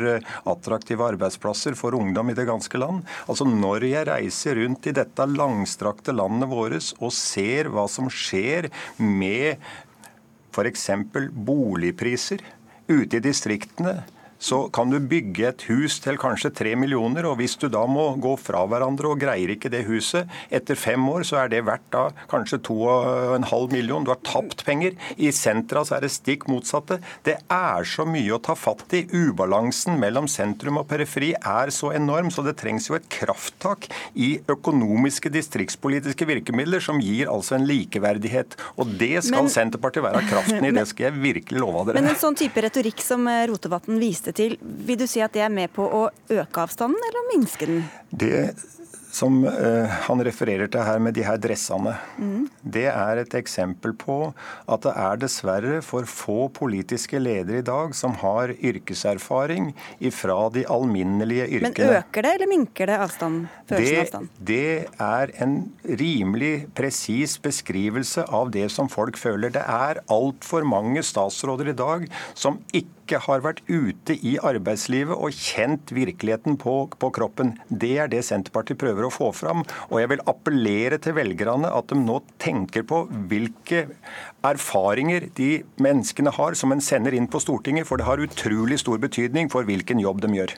attraktive 0.51 1.07
arbeidsplasser 1.07 1.77
for 1.79 1.97
ungdom 1.97 2.31
i 2.31 2.37
det 2.37 2.47
ganske 2.49 2.81
land. 2.81 3.05
Altså 3.29 3.47
Når 3.49 3.89
jeg 3.91 4.09
reiser 4.11 4.61
rundt 4.61 4.89
i 4.91 4.97
dette 4.97 5.29
langstrakte 5.31 6.15
landet 6.17 6.51
vårt 6.51 6.93
og 7.01 7.13
ser 7.15 7.71
hva 7.73 7.87
som 7.91 8.11
skjer 8.13 8.71
med 8.99 9.61
f.eks. 10.55 10.91
boligpriser 11.35 12.43
ute 12.89 13.19
i 13.19 13.25
distriktene 13.25 14.03
så 14.39 14.65
kan 14.75 14.91
du 14.93 14.99
bygge 15.01 15.47
et 15.49 15.65
hus 15.71 15.99
til 16.05 16.19
kanskje 16.21 16.53
tre 16.55 16.75
millioner, 16.79 17.27
og 17.29 17.39
hvis 17.41 17.57
du 17.61 17.69
da 17.73 17.85
må 17.91 18.07
gå 18.21 18.35
fra 18.41 18.65
hverandre 18.69 19.13
og 19.13 19.21
greier 19.23 19.55
ikke 19.55 19.71
det 19.73 19.85
huset, 19.89 20.31
etter 20.55 20.79
fem 20.79 21.01
år 21.11 21.25
så 21.27 21.43
er 21.43 21.53
det 21.53 21.65
verdt 21.67 21.87
da 21.95 22.05
kanskje 22.31 22.61
to 22.67 22.77
og 22.89 23.37
en 23.37 23.47
halv 23.49 23.73
million. 23.73 24.05
Du 24.05 24.13
har 24.13 24.21
tapt 24.27 24.65
penger. 24.67 24.97
I 25.17 25.31
sentra 25.35 25.85
så 25.87 25.99
er 25.99 26.05
det 26.05 26.13
stikk 26.15 26.47
motsatte. 26.51 27.01
Det 27.27 27.39
er 27.53 27.89
så 27.89 28.07
mye 28.09 28.35
å 28.35 28.41
ta 28.43 28.57
fatt 28.59 28.97
i. 28.97 29.05
Ubalansen 29.15 29.99
mellom 30.01 30.29
sentrum 30.31 30.81
og 30.83 30.89
periferi 30.91 31.33
er 31.39 31.73
så 31.75 31.93
enorm, 31.97 32.31
så 32.35 32.45
det 32.47 32.57
trengs 32.61 32.89
jo 32.91 32.99
et 32.99 33.09
krafttak 33.13 33.89
i 34.15 34.35
økonomiske 34.51 35.33
distriktspolitiske 35.35 36.29
virkemidler 36.29 36.83
som 36.85 37.01
gir 37.03 37.31
altså 37.33 37.59
en 37.59 37.69
likeverdighet. 37.69 38.59
Og 38.81 38.95
det 39.01 39.17
skal 39.27 39.47
men, 39.47 39.53
Senterpartiet 39.55 40.05
være 40.05 40.25
kraften 40.29 40.69
i, 40.69 40.75
det 40.79 40.87
skal 40.91 41.09
jeg 41.09 41.23
virkelig 41.23 41.63
love 41.63 41.87
dere. 41.89 42.01
Men 42.01 42.13
en 42.13 42.21
sånn 42.21 42.39
type 42.39 42.65
retorikk 42.65 43.03
som 43.05 43.29
Rotevatn 43.49 44.01
viste 44.03 44.34
til. 44.37 44.57
Vil 44.61 45.01
du 45.01 45.07
si 45.11 45.23
at 45.25 45.35
det 45.35 45.45
er 45.47 45.53
med 45.53 45.73
på 45.75 45.87
å 45.87 46.07
øke 46.31 46.67
avstanden, 46.67 47.01
eller 47.11 47.29
minske 47.33 47.71
den? 47.71 47.85
Det 48.15 48.35
som 49.15 49.45
uh, 49.47 49.87
han 50.09 50.23
refererer 50.27 50.71
til 50.71 50.83
her 50.85 51.01
med 51.03 51.15
de 51.17 51.25
her 51.27 51.39
dressene, 51.41 51.95
mm. 52.19 52.47
det 52.77 52.87
er 52.91 53.21
et 53.23 53.37
eksempel 53.39 53.95
på 53.99 54.17
at 54.67 54.87
det 54.87 54.95
er 55.05 55.21
dessverre 55.23 55.79
for 55.87 56.09
få 56.11 56.49
politiske 56.55 57.21
ledere 57.23 57.63
i 57.63 57.67
dag 57.67 57.95
som 57.97 58.17
har 58.25 58.55
yrkeserfaring 58.55 59.71
ifra 60.03 60.39
de 60.55 60.65
alminnelige 60.71 61.47
yrkene. 61.61 61.75
Men 61.79 62.01
øker 62.01 62.27
det 62.27 62.35
eller 62.39 62.51
minker 62.51 62.91
det 62.91 62.99
avstanden? 63.07 63.47
Det, 63.71 63.83
avstand? 64.03 64.33
det 64.39 64.89
er 65.01 65.35
en 65.45 65.57
rimelig 66.03 66.53
presis 66.77 67.37
beskrivelse 67.43 68.27
av 68.35 68.51
det 68.55 68.67
som 68.75 68.91
folk 68.91 69.19
føler. 69.21 69.55
Det 69.55 69.63
er 69.63 70.03
altfor 70.13 70.67
mange 70.67 71.05
statsråder 71.07 71.71
i 71.71 71.79
dag 71.79 72.09
som 72.35 72.59
ikke 72.75 73.04
ikke 73.05 73.21
har 73.27 73.45
vært 73.45 73.61
ute 73.69 74.17
i 74.17 74.35
arbeidslivet 74.41 75.15
og 75.15 75.37
kjent 75.37 75.93
virkeligheten 75.95 76.57
på, 76.61 76.75
på, 76.89 77.11
kroppen. 77.15 77.55
Det 77.69 77.93
er 78.01 78.11
det 78.11 78.25
Senterpartiet 78.25 78.81
prøver 78.81 79.07
å 79.07 79.13
få 79.13 79.31
fram. 79.37 79.65
Og 79.91 80.01
jeg 80.01 80.11
vil 80.15 80.25
appellere 80.31 80.99
til 81.05 81.17
velgerne 81.19 81.71
at 81.71 81.93
de 81.93 82.01
nå 82.01 82.21
tenker 82.43 82.87
på 82.89 83.05
hvilke 83.31 83.87
erfaringer 84.45 85.29
de 85.37 85.51
menneskene 85.85 86.33
har 86.35 86.57
som 86.59 86.73
en 86.73 86.85
sender 86.85 87.17
inn 87.17 87.29
på 87.31 87.43
Stortinget, 87.45 87.89
for 87.89 88.01
det 88.01 88.09
har 88.09 88.23
utrolig 88.25 88.81
stor 88.81 89.01
betydning 89.03 89.53
for 89.53 89.69
hvilken 89.69 90.01
jobb 90.03 90.25
de 90.25 90.33
gjør. 90.41 90.57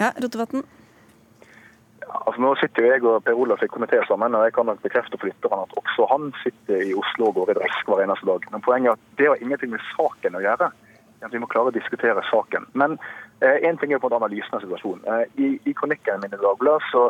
Ja, 0.00 0.14
Rotevatn. 0.14 0.62
Altså, 2.10 2.40
nå 2.42 2.50
sitter 2.58 2.82
jo 2.82 2.90
jeg 2.90 3.02
og 3.06 3.22
Per 3.22 3.38
Olaf 3.38 3.60
i 3.62 3.68
komité 3.70 4.00
sammen, 4.08 4.34
og 4.34 4.42
jeg 4.42 4.54
kan 4.56 4.66
nok 4.66 4.80
bekrefte 4.82 5.18
for 5.18 5.30
lytterne 5.30 5.62
at 5.62 5.74
også 5.78 6.06
han 6.10 6.30
sitter 6.42 6.82
i 6.82 6.94
Oslo 6.98 7.28
og 7.30 7.36
går 7.38 7.52
i 7.52 7.58
dress 7.60 7.82
hver 7.86 8.02
eneste 8.02 8.26
dag. 8.26 8.46
Men 8.50 8.64
poenget 8.64 8.90
er 8.90 8.96
at 8.96 9.18
det 9.20 9.28
har 9.28 9.44
ingenting 9.44 9.74
med 9.74 9.84
saken 9.92 10.38
å 10.38 10.42
gjøre 10.42 10.70
vi 11.28 11.40
må 11.42 11.48
klare 11.50 11.70
å 11.70 11.74
diskutere 11.74 12.22
saken. 12.30 12.66
Men 12.72 12.96
én 13.40 13.74
eh, 13.74 13.78
ting 13.80 13.92
er 13.92 14.00
på 14.00 14.08
en 14.10 14.18
analysen 14.18 14.56
av 14.56 14.64
situasjonen. 14.64 15.04
Eh, 15.04 15.24
I, 15.42 15.48
i 15.70 15.74
kronikken 15.76 16.22
min 16.22 16.34
i 16.34 16.40
Dagbladet 16.40 16.88
så 16.90 17.08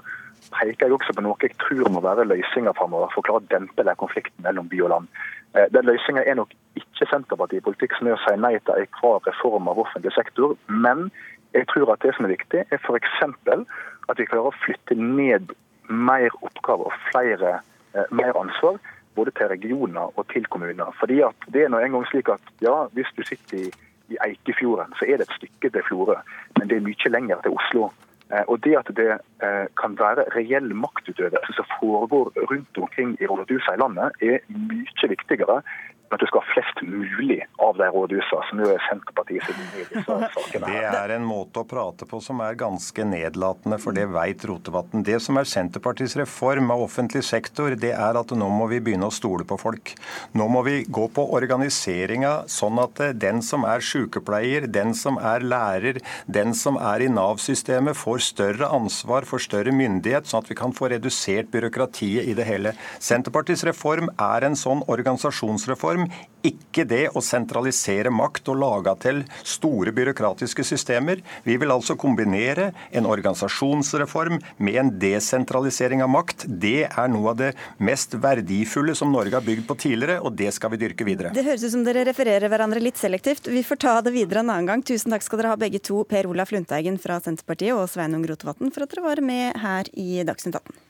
peker 0.55 0.87
jeg 0.87 0.97
også 0.97 1.15
på 1.15 1.25
noe 1.25 1.39
jeg 1.43 1.57
tror 1.63 1.91
må 1.93 2.03
være 2.05 2.27
løsninger 2.29 2.75
framover 2.79 3.13
for 3.13 3.23
å 3.23 3.29
klare 3.29 3.43
å 3.45 3.51
dempe 3.53 3.87
den 3.87 4.01
konflikten 4.01 4.47
mellom 4.47 4.71
by 4.71 4.83
og 4.87 4.95
land. 4.95 5.11
Eh, 5.55 5.67
den 5.75 5.89
løsninga 5.89 6.25
er 6.25 6.39
nok 6.41 6.55
ikke 6.79 7.09
Senterpartipolitikk 7.11 7.97
som 7.99 8.11
er 8.11 8.17
å 8.17 8.23
si 8.25 8.37
nei 8.39 8.55
til 8.59 8.85
enhver 8.85 9.25
reform 9.27 9.71
av 9.71 9.83
offentlig 9.83 10.15
sektor, 10.17 10.57
men 10.69 11.09
jeg 11.57 11.67
tror 11.73 11.91
at 11.93 12.03
det 12.05 12.15
som 12.15 12.29
er 12.29 12.37
viktig, 12.37 12.63
er 12.63 12.79
f.eks. 12.79 13.19
at 13.25 14.19
vi 14.19 14.29
klarer 14.31 14.51
å 14.51 14.59
flytte 14.63 14.95
ned 14.95 15.51
mer 15.91 16.31
oppgaver 16.47 16.91
og 16.91 16.99
flere, 17.11 17.59
eh, 17.95 18.11
mer 18.15 18.39
ansvar 18.39 18.79
både 19.19 19.35
til 19.35 19.51
regioner 19.51 20.15
og 20.15 20.27
til 20.33 20.47
kommuner. 20.47 20.95
Fordi 21.01 21.21
at 21.27 21.49
det 21.53 21.65
er 21.65 21.73
nå 21.73 21.81
en 21.83 21.97
gang 21.97 22.07
slik 22.07 22.31
at 22.31 22.53
ja, 22.63 22.87
hvis 22.95 23.11
du 23.17 23.25
sitter 23.27 23.65
i 23.67 23.71
i 24.11 24.19
Eikefjorden, 24.27 24.95
så 24.99 25.09
er 25.09 25.21
det 25.21 25.29
et 25.29 25.37
stykke 25.39 25.71
til 25.71 25.87
Florø. 25.89 26.17
Men 26.59 26.71
det 26.71 26.77
er 26.77 26.87
mye 26.87 27.13
lenger 27.17 27.43
til 27.45 27.57
Oslo. 27.59 27.91
Eh, 28.33 28.45
og 28.47 28.65
det 28.65 28.75
at 28.79 28.91
det 28.97 29.09
eh, 29.43 29.67
kan 29.81 29.97
være 29.99 30.27
reell 30.37 30.75
maktutøvelse 30.75 31.57
som 31.57 31.71
foregår 31.79 32.33
rundt 32.51 32.79
omkring 32.79 33.17
i 33.21 33.27
rådhusene 33.27 33.77
i 33.77 33.83
landet, 33.83 34.09
er 34.23 34.39
mye 34.49 35.11
viktigere 35.15 35.63
at 36.11 36.21
du 36.21 36.27
skal 36.27 36.43
ha 36.43 36.53
flest 36.55 36.81
mulig 36.83 37.39
av 37.63 37.77
de 37.79 37.87
rådhusene, 37.95 38.47
som 38.49 38.63
jo 38.63 38.71
er 38.73 38.83
Senterpartiet 38.89 39.47
sin 39.47 39.59
linje 39.61 39.85
i 39.85 39.89
disse 39.93 40.17
sakene. 40.35 40.71
Det 40.71 40.99
er 41.01 41.15
en 41.15 41.27
måte 41.27 41.63
å 41.63 41.69
prate 41.69 42.09
på 42.11 42.19
som 42.25 42.43
er 42.43 42.59
ganske 42.59 43.05
nedlatende, 43.07 43.79
for 43.83 43.95
det 43.97 44.09
veit 44.11 44.43
Rotevatn. 44.49 45.05
Det 45.07 45.21
som 45.23 45.39
er 45.39 45.47
Senterpartiets 45.47 46.17
reform 46.19 46.73
av 46.75 46.83
offentlig 46.89 47.23
sektor, 47.27 47.77
det 47.79 47.93
er 47.95 48.19
at 48.19 48.35
nå 48.35 48.49
må 48.51 48.67
vi 48.73 48.81
begynne 48.83 49.07
å 49.07 49.15
stole 49.15 49.47
på 49.47 49.59
folk. 49.61 49.95
Nå 50.35 50.49
må 50.51 50.65
vi 50.67 50.81
gå 50.89 51.07
på 51.15 51.27
organiseringa 51.37 52.33
sånn 52.51 52.83
at 52.83 53.05
den 53.21 53.39
som 53.47 53.67
er 53.69 53.85
sykepleier, 53.85 54.67
den 54.67 54.97
som 54.99 55.21
er 55.23 55.47
lærer, 55.47 56.03
den 56.27 56.57
som 56.59 56.79
er 56.81 57.07
i 57.07 57.11
Nav-systemet, 57.13 57.99
får 57.99 58.27
større 58.33 58.73
ansvar, 58.75 59.29
får 59.29 59.47
større 59.47 59.75
myndighet, 59.75 60.27
sånn 60.27 60.43
at 60.43 60.51
vi 60.51 60.59
kan 60.59 60.75
få 60.75 60.91
redusert 60.91 61.53
byråkratiet 61.55 62.27
i 62.27 62.35
det 62.35 62.49
hele. 62.51 62.75
Senterpartiets 62.99 63.63
reform 63.69 64.11
er 64.19 64.49
en 64.49 64.59
sånn 64.59 64.83
organisasjonsreform 64.91 65.99
ikke 66.46 66.84
det 66.88 67.03
å 67.16 67.20
sentralisere 67.24 68.12
makt 68.12 68.48
og 68.53 68.61
lage 68.62 68.94
til 69.05 69.22
store 69.44 69.92
byråkratiske 69.96 70.64
systemer. 70.64 71.20
Vi 71.44 71.57
vil 71.61 71.72
altså 71.72 71.96
kombinere 72.01 72.70
en 72.96 73.09
organisasjonsreform 73.11 74.40
med 74.64 74.80
en 74.80 74.92
desentralisering 75.03 76.05
av 76.05 76.12
makt. 76.14 76.46
Det 76.48 76.88
er 76.88 77.12
noe 77.12 77.34
av 77.34 77.40
det 77.42 77.53
mest 77.78 78.16
verdifulle 78.20 78.96
som 78.96 79.12
Norge 79.12 79.36
har 79.36 79.46
bygd 79.46 79.66
på 79.68 79.78
tidligere, 79.84 80.20
og 80.24 80.36
det 80.38 80.53
skal 80.57 80.74
vi 80.74 80.80
dyrke 80.84 81.07
videre. 81.09 81.34
Det 81.36 81.44
høres 81.46 81.64
ut 81.66 81.74
som 81.76 81.84
dere 81.86 82.07
refererer 82.09 82.48
hverandre 82.51 82.82
litt 82.82 83.01
selektivt. 83.01 83.51
Vi 83.51 83.64
får 83.66 83.82
ta 83.84 83.96
det 84.05 84.14
videre 84.16 84.44
en 84.44 84.53
annen 84.53 84.70
gang. 84.70 84.84
Tusen 84.86 85.12
takk 85.12 85.26
skal 85.26 85.42
dere 85.42 85.55
ha 85.55 85.61
begge 85.61 85.82
to, 85.84 86.03
Per 86.09 86.30
Olaf 86.30 86.55
Lundteigen 86.57 87.01
fra 87.01 87.20
Senterpartiet 87.22 87.76
og 87.76 87.90
Sveinung 87.92 88.24
Rotevatn, 88.28 88.72
for 88.72 88.86
at 88.86 88.94
dere 88.94 89.11
var 89.11 89.24
med 89.24 89.61
her 89.61 89.92
i 89.92 90.22
Dagsnytt 90.24 90.57
18. 90.57 90.89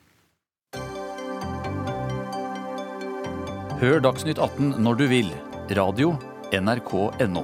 Hør 3.80 4.02
Dagsnytt 4.04 4.36
18 4.36 4.74
når 4.84 4.96
du 4.98 5.02
vil. 5.08 5.28
Radio 5.72 6.10
NRK 6.52 6.90
NO. 7.32 7.42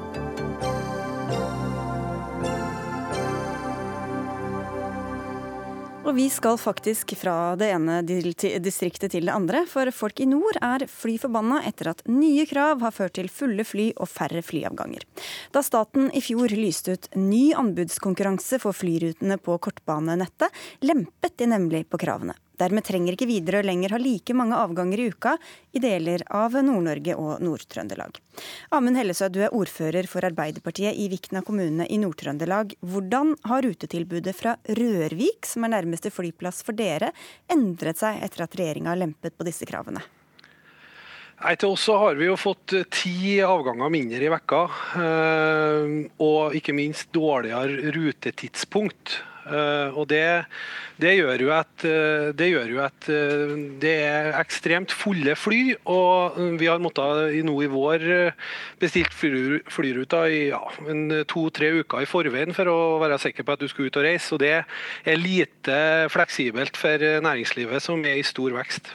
Og 6.04 6.12
vi 6.18 6.28
skal 6.28 6.60
faktisk 6.60 7.16
fra 7.16 7.56
det 7.56 7.70
ene 7.72 8.02
distriktet 8.04 9.14
til 9.16 9.30
det 9.30 9.32
andre, 9.32 9.64
for 9.64 9.88
folk 9.96 10.20
i 10.20 10.28
nord 10.28 10.60
er 10.60 10.84
fly 10.92 11.16
forbanna 11.24 11.62
etter 11.64 11.94
at 11.94 12.04
nye 12.04 12.44
krav 12.44 12.84
har 12.84 12.92
ført 12.92 13.16
til 13.16 13.32
fulle 13.32 13.64
fly 13.64 13.94
og 13.96 14.12
færre 14.12 14.44
flyavganger. 14.44 15.08
Da 15.56 15.64
staten 15.64 16.12
i 16.12 16.20
fjor 16.20 16.52
lyste 16.52 16.98
ut 16.98 17.14
ny 17.16 17.46
anbudskonkurranse 17.56 18.60
for 18.60 18.76
flyrutene 18.76 19.40
på 19.40 19.56
kortbanenettet, 19.56 20.52
lempet 20.84 21.40
de 21.40 21.48
nemlig 21.56 21.86
på 21.88 22.04
kravene. 22.04 22.36
Dermed 22.60 22.86
trenger 22.86 23.16
ikke 23.16 23.28
Widerøe 23.28 23.64
lenger 23.66 23.92
ha 23.92 24.00
like 24.00 24.34
mange 24.36 24.56
avganger 24.56 25.02
i 25.02 25.08
uka 25.12 25.34
i 25.76 25.82
deler 25.82 26.24
av 26.32 26.56
Nord-Norge 26.56 27.16
og 27.20 27.42
Nord-Trøndelag. 27.44 28.20
Amund 28.76 28.96
Hellesø, 28.96 29.28
du 29.28 29.42
er 29.44 29.54
ordfører 29.54 30.08
for 30.08 30.24
Arbeiderpartiet 30.24 30.96
i 30.96 31.10
Vikna 31.12 31.44
kommune 31.44 31.88
i 31.88 32.00
Nord-Trøndelag. 32.00 32.76
Hvordan 32.80 33.34
har 33.50 33.64
rutetilbudet 33.66 34.36
fra 34.36 34.56
Rørvik, 34.80 35.44
som 35.48 35.66
er 35.66 35.76
nærmeste 35.76 36.12
flyplass 36.14 36.62
for 36.64 36.76
dere, 36.76 37.12
endret 37.52 38.00
seg 38.00 38.22
etter 38.24 38.46
at 38.46 38.56
regjeringa 38.56 38.94
har 38.94 39.02
lempet 39.04 39.36
på 39.36 39.46
disse 39.48 39.68
kravene? 39.68 40.04
Nei, 41.36 41.52
Til 41.60 41.74
oss 41.74 41.84
har 41.92 42.16
vi 42.16 42.30
jo 42.30 42.36
fått 42.40 42.72
ti 42.96 43.36
avganger 43.44 43.92
mindre 43.92 44.24
i 44.24 44.32
vekka, 44.32 44.60
eh, 45.04 45.96
og 46.24 46.56
ikke 46.56 46.72
minst 46.76 47.12
dårligere 47.12 47.92
rutetidspunkt. 47.92 49.18
Uh, 49.46 49.94
og 49.94 50.08
det, 50.10 50.22
det, 50.98 51.12
gjør 51.20 51.44
jo 51.44 51.50
at, 51.54 51.72
uh, 51.86 52.32
det 52.34 52.48
gjør 52.50 52.72
jo 52.72 52.80
at 52.82 53.08
uh, 53.12 53.54
det 53.82 53.94
er 54.02 54.30
ekstremt 54.40 54.94
fulle 54.94 55.36
fly. 55.38 55.60
Og 55.92 56.38
vi 56.58 56.66
har 56.66 56.82
måttet 56.82 57.38
nå 57.46 57.54
i 57.62 57.70
vår 57.70 58.06
bestilt 58.82 59.14
fly, 59.14 59.62
flyruter 59.70 60.34
i 60.34 60.42
ja, 60.50 60.60
to-tre 61.30 61.72
uker 61.80 62.02
i 62.02 62.10
forveien 62.10 62.54
for 62.56 62.70
å 62.72 62.78
være 63.02 63.20
sikker 63.22 63.46
på 63.46 63.56
at 63.56 63.62
du 63.62 63.70
skal 63.70 63.88
ut 63.88 64.00
og 64.00 64.06
reise. 64.08 64.34
Og 64.34 64.42
det 64.42 64.54
er 64.58 65.20
lite 65.20 65.80
fleksibelt 66.12 66.78
for 66.80 67.02
næringslivet, 67.26 67.82
som 67.84 68.02
er 68.04 68.18
i 68.18 68.26
stor 68.26 68.56
vekst. 68.56 68.94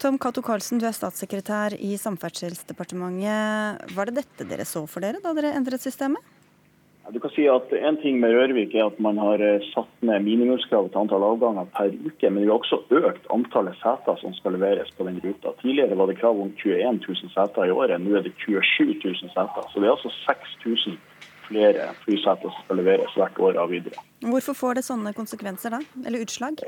Tom 0.00 0.16
Cato 0.16 0.40
Karlsen, 0.40 0.78
du 0.80 0.86
er 0.88 0.96
statssekretær 0.96 1.74
i 1.76 1.92
Samferdselsdepartementet. 2.00 3.90
Var 3.92 4.08
det 4.08 4.22
dette 4.22 4.46
dere 4.48 4.64
så 4.64 4.86
for 4.88 5.04
dere 5.04 5.20
da 5.20 5.34
dere 5.36 5.52
endret 5.58 5.84
systemet? 5.84 6.39
Du 7.08 7.18
kan 7.18 7.30
si 7.34 7.46
at 7.48 7.72
En 7.72 7.96
ting 7.98 8.20
med 8.20 8.34
Rørvik 8.36 8.74
er 8.74 8.86
at 8.86 8.98
man 9.02 9.18
har 9.18 9.40
eh, 9.42 9.64
satt 9.72 9.90
ned 10.06 10.22
minimumskravet 10.22 10.92
til 10.92 11.00
antall 11.00 11.24
avganger 11.26 11.66
per 11.74 11.90
uke. 11.90 12.30
Men 12.30 12.44
vi 12.44 12.50
har 12.50 12.60
også 12.60 12.82
økt 13.00 13.26
antallet 13.34 13.78
seter 13.80 14.20
som 14.20 14.36
skal 14.36 14.54
leveres 14.54 14.92
på 14.94 15.06
den 15.08 15.18
ruta. 15.24 15.54
Tidligere 15.62 15.98
var 15.98 16.10
det 16.10 16.20
krav 16.20 16.38
om 16.38 16.52
21 16.60 17.00
000 17.08 17.32
seter 17.34 17.66
i 17.66 17.74
året, 17.74 17.98
nå 18.04 18.14
er 18.18 18.28
det 18.28 18.36
27 18.44 19.00
000 19.02 19.34
seter. 19.34 19.66
Så 19.72 19.80
det 19.80 19.88
er 19.88 19.96
altså 19.96 20.12
6000 20.28 21.00
flere 21.50 21.90
flyseter 22.04 22.46
som 22.46 22.64
skal 22.64 22.78
leveres 22.78 23.18
hvert 23.18 23.42
år 23.42 23.58
av 23.58 23.72
Widerøe. 23.74 24.06
Hvorfor 24.30 24.54
får 24.62 24.78
det 24.78 24.86
sånne 24.86 25.14
konsekvenser 25.16 25.74
da, 25.74 25.82
eller 26.06 26.22
utslag? 26.22 26.62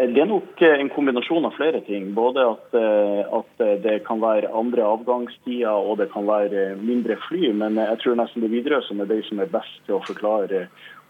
Eh, 0.00 0.08
det 0.08 0.22
er 0.22 0.28
nok 0.30 0.62
eh, 0.64 0.78
en 0.80 0.90
kombinasjon 0.92 1.46
av 1.48 1.56
flere 1.58 1.82
ting. 1.86 2.10
Både 2.16 2.44
at, 2.54 2.76
eh, 2.78 3.22
at, 3.40 3.64
det 3.84 4.00
kan 4.06 4.22
være 4.22 4.52
andre 4.56 4.86
avgangstider 4.86 5.68
og 5.70 5.98
det 6.00 6.10
kan 6.14 6.28
være 6.28 6.74
mindre 6.80 7.18
fly. 7.28 7.50
Men 7.52 7.80
jeg 7.80 8.00
tror 8.02 8.18
nesten 8.20 8.44
det 8.44 8.50
er 8.50 8.56
Widerøe 8.56 8.86
som 8.88 9.02
er 9.02 9.10
de 9.10 9.20
som 9.28 9.42
er 9.42 9.52
best 9.52 9.80
til 9.86 9.98
å 9.98 10.04
forklare 10.06 10.68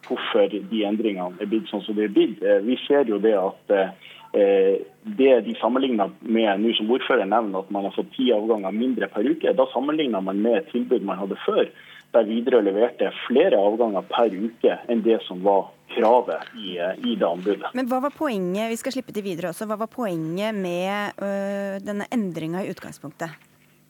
hvorfor 0.08 0.48
de 0.50 0.86
endringene 0.86 1.38
er 1.42 1.50
blitt 1.50 1.68
sånn 1.70 1.84
som 1.84 1.94
de 1.94 2.08
er 2.08 2.14
blitt. 2.14 2.40
Vi 2.64 2.76
ser 2.86 3.04
jo 3.06 3.18
det 3.20 3.34
at 3.36 3.74
det 4.32 5.34
de 5.44 5.54
sammenligner 5.60 6.08
med 6.24 6.62
nå 6.62 6.72
som 6.78 6.88
ordfører 6.90 7.28
nevner, 7.28 7.60
at 7.60 7.70
man 7.74 7.84
har 7.86 7.94
fått 7.94 8.08
ti 8.16 8.30
avganger 8.32 8.72
mindre 8.74 9.10
per 9.12 9.28
uke, 9.28 9.52
da 9.54 9.66
sammenligner 9.74 10.24
man 10.24 10.40
med 10.40 10.56
et 10.56 10.70
tilbud 10.72 11.04
man 11.06 11.20
hadde 11.20 11.38
før, 11.44 11.68
der 12.16 12.26
Widerøe 12.26 12.64
leverte 12.70 13.12
flere 13.26 13.60
avganger 13.60 14.08
per 14.08 14.32
uke 14.32 14.78
enn 14.90 15.04
det 15.04 15.20
som 15.28 15.44
var 15.44 15.68
kravet 15.94 16.56
i, 16.56 16.78
i, 16.78 17.14
det 17.16 17.26
anbudet. 17.26 17.70
Men 17.74 17.90
hva 17.90 18.00
var 18.06 18.14
poenget 18.16 18.70
vi 18.72 18.80
skal 18.80 18.94
slippe 18.96 19.14
til 19.16 19.26
videre 19.26 19.52
også, 19.52 19.68
hva 19.70 19.78
var 19.80 19.90
poenget 19.92 20.56
med 20.56 21.20
øh, 21.22 21.78
denne 21.84 22.08
endringa 22.14 22.64
i 22.64 22.72
utgangspunktet? 22.72 23.38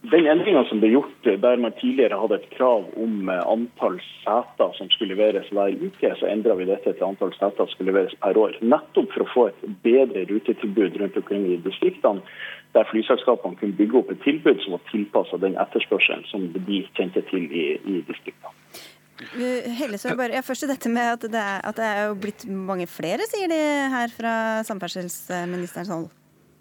Den 0.01 0.25
endringa 0.25 0.63
som 0.65 0.79
ble 0.81 0.89
gjort 0.95 1.27
der 1.43 1.59
man 1.61 1.75
tidligere 1.77 2.17
hadde 2.17 2.39
et 2.39 2.53
krav 2.55 2.87
om 2.97 3.29
antall 3.29 3.99
seter 4.23 4.71
som 4.79 4.89
skulle 4.95 5.13
leveres 5.13 5.51
hver 5.53 5.75
uke, 5.77 6.13
så 6.17 6.31
endra 6.31 6.57
vi 6.57 6.69
dette 6.71 6.95
til 6.95 7.05
antall 7.05 7.35
seter 7.37 7.67
som 7.67 7.69
skulle 7.75 7.93
leveres 7.93 8.17
per 8.23 8.39
år. 8.41 8.57
Nettopp 8.65 9.13
for 9.13 9.27
å 9.27 9.29
få 9.35 9.45
et 9.51 9.61
bedre 9.85 10.25
rutetilbud 10.31 10.97
rundt 11.03 11.19
omkring 11.21 11.45
i 11.53 11.59
distriktene, 11.67 12.25
der 12.73 12.89
flyselskapene 12.89 13.61
kunne 13.61 13.77
bygge 13.77 14.01
opp 14.01 14.15
et 14.15 14.25
tilbud 14.25 14.65
som 14.65 14.79
var 14.79 14.87
tilpassa 14.89 15.43
den 15.45 15.59
etterspørselen 15.61 16.25
som 16.33 16.49
de 16.55 16.81
kjente 16.97 17.21
til 17.29 17.53
i, 17.53 17.67
i 17.85 18.01
distriktene. 18.09 18.57
Hellesø, 19.81 20.15
bare, 20.19 20.35
ja, 20.39 20.45
først 20.45 20.69
dette 20.71 20.93
med 20.93 21.15
at 21.17 21.27
det, 21.27 21.41
er, 21.41 21.61
at 21.67 21.77
det 21.77 21.91
er 21.91 22.15
blitt 22.19 22.47
mange 22.49 22.87
flere, 22.91 23.27
sier 23.31 23.51
de 23.51 23.61
her 23.95 24.15
fra 24.15 24.33
samferdselsministerens 24.69 25.93
hold. 25.93 26.09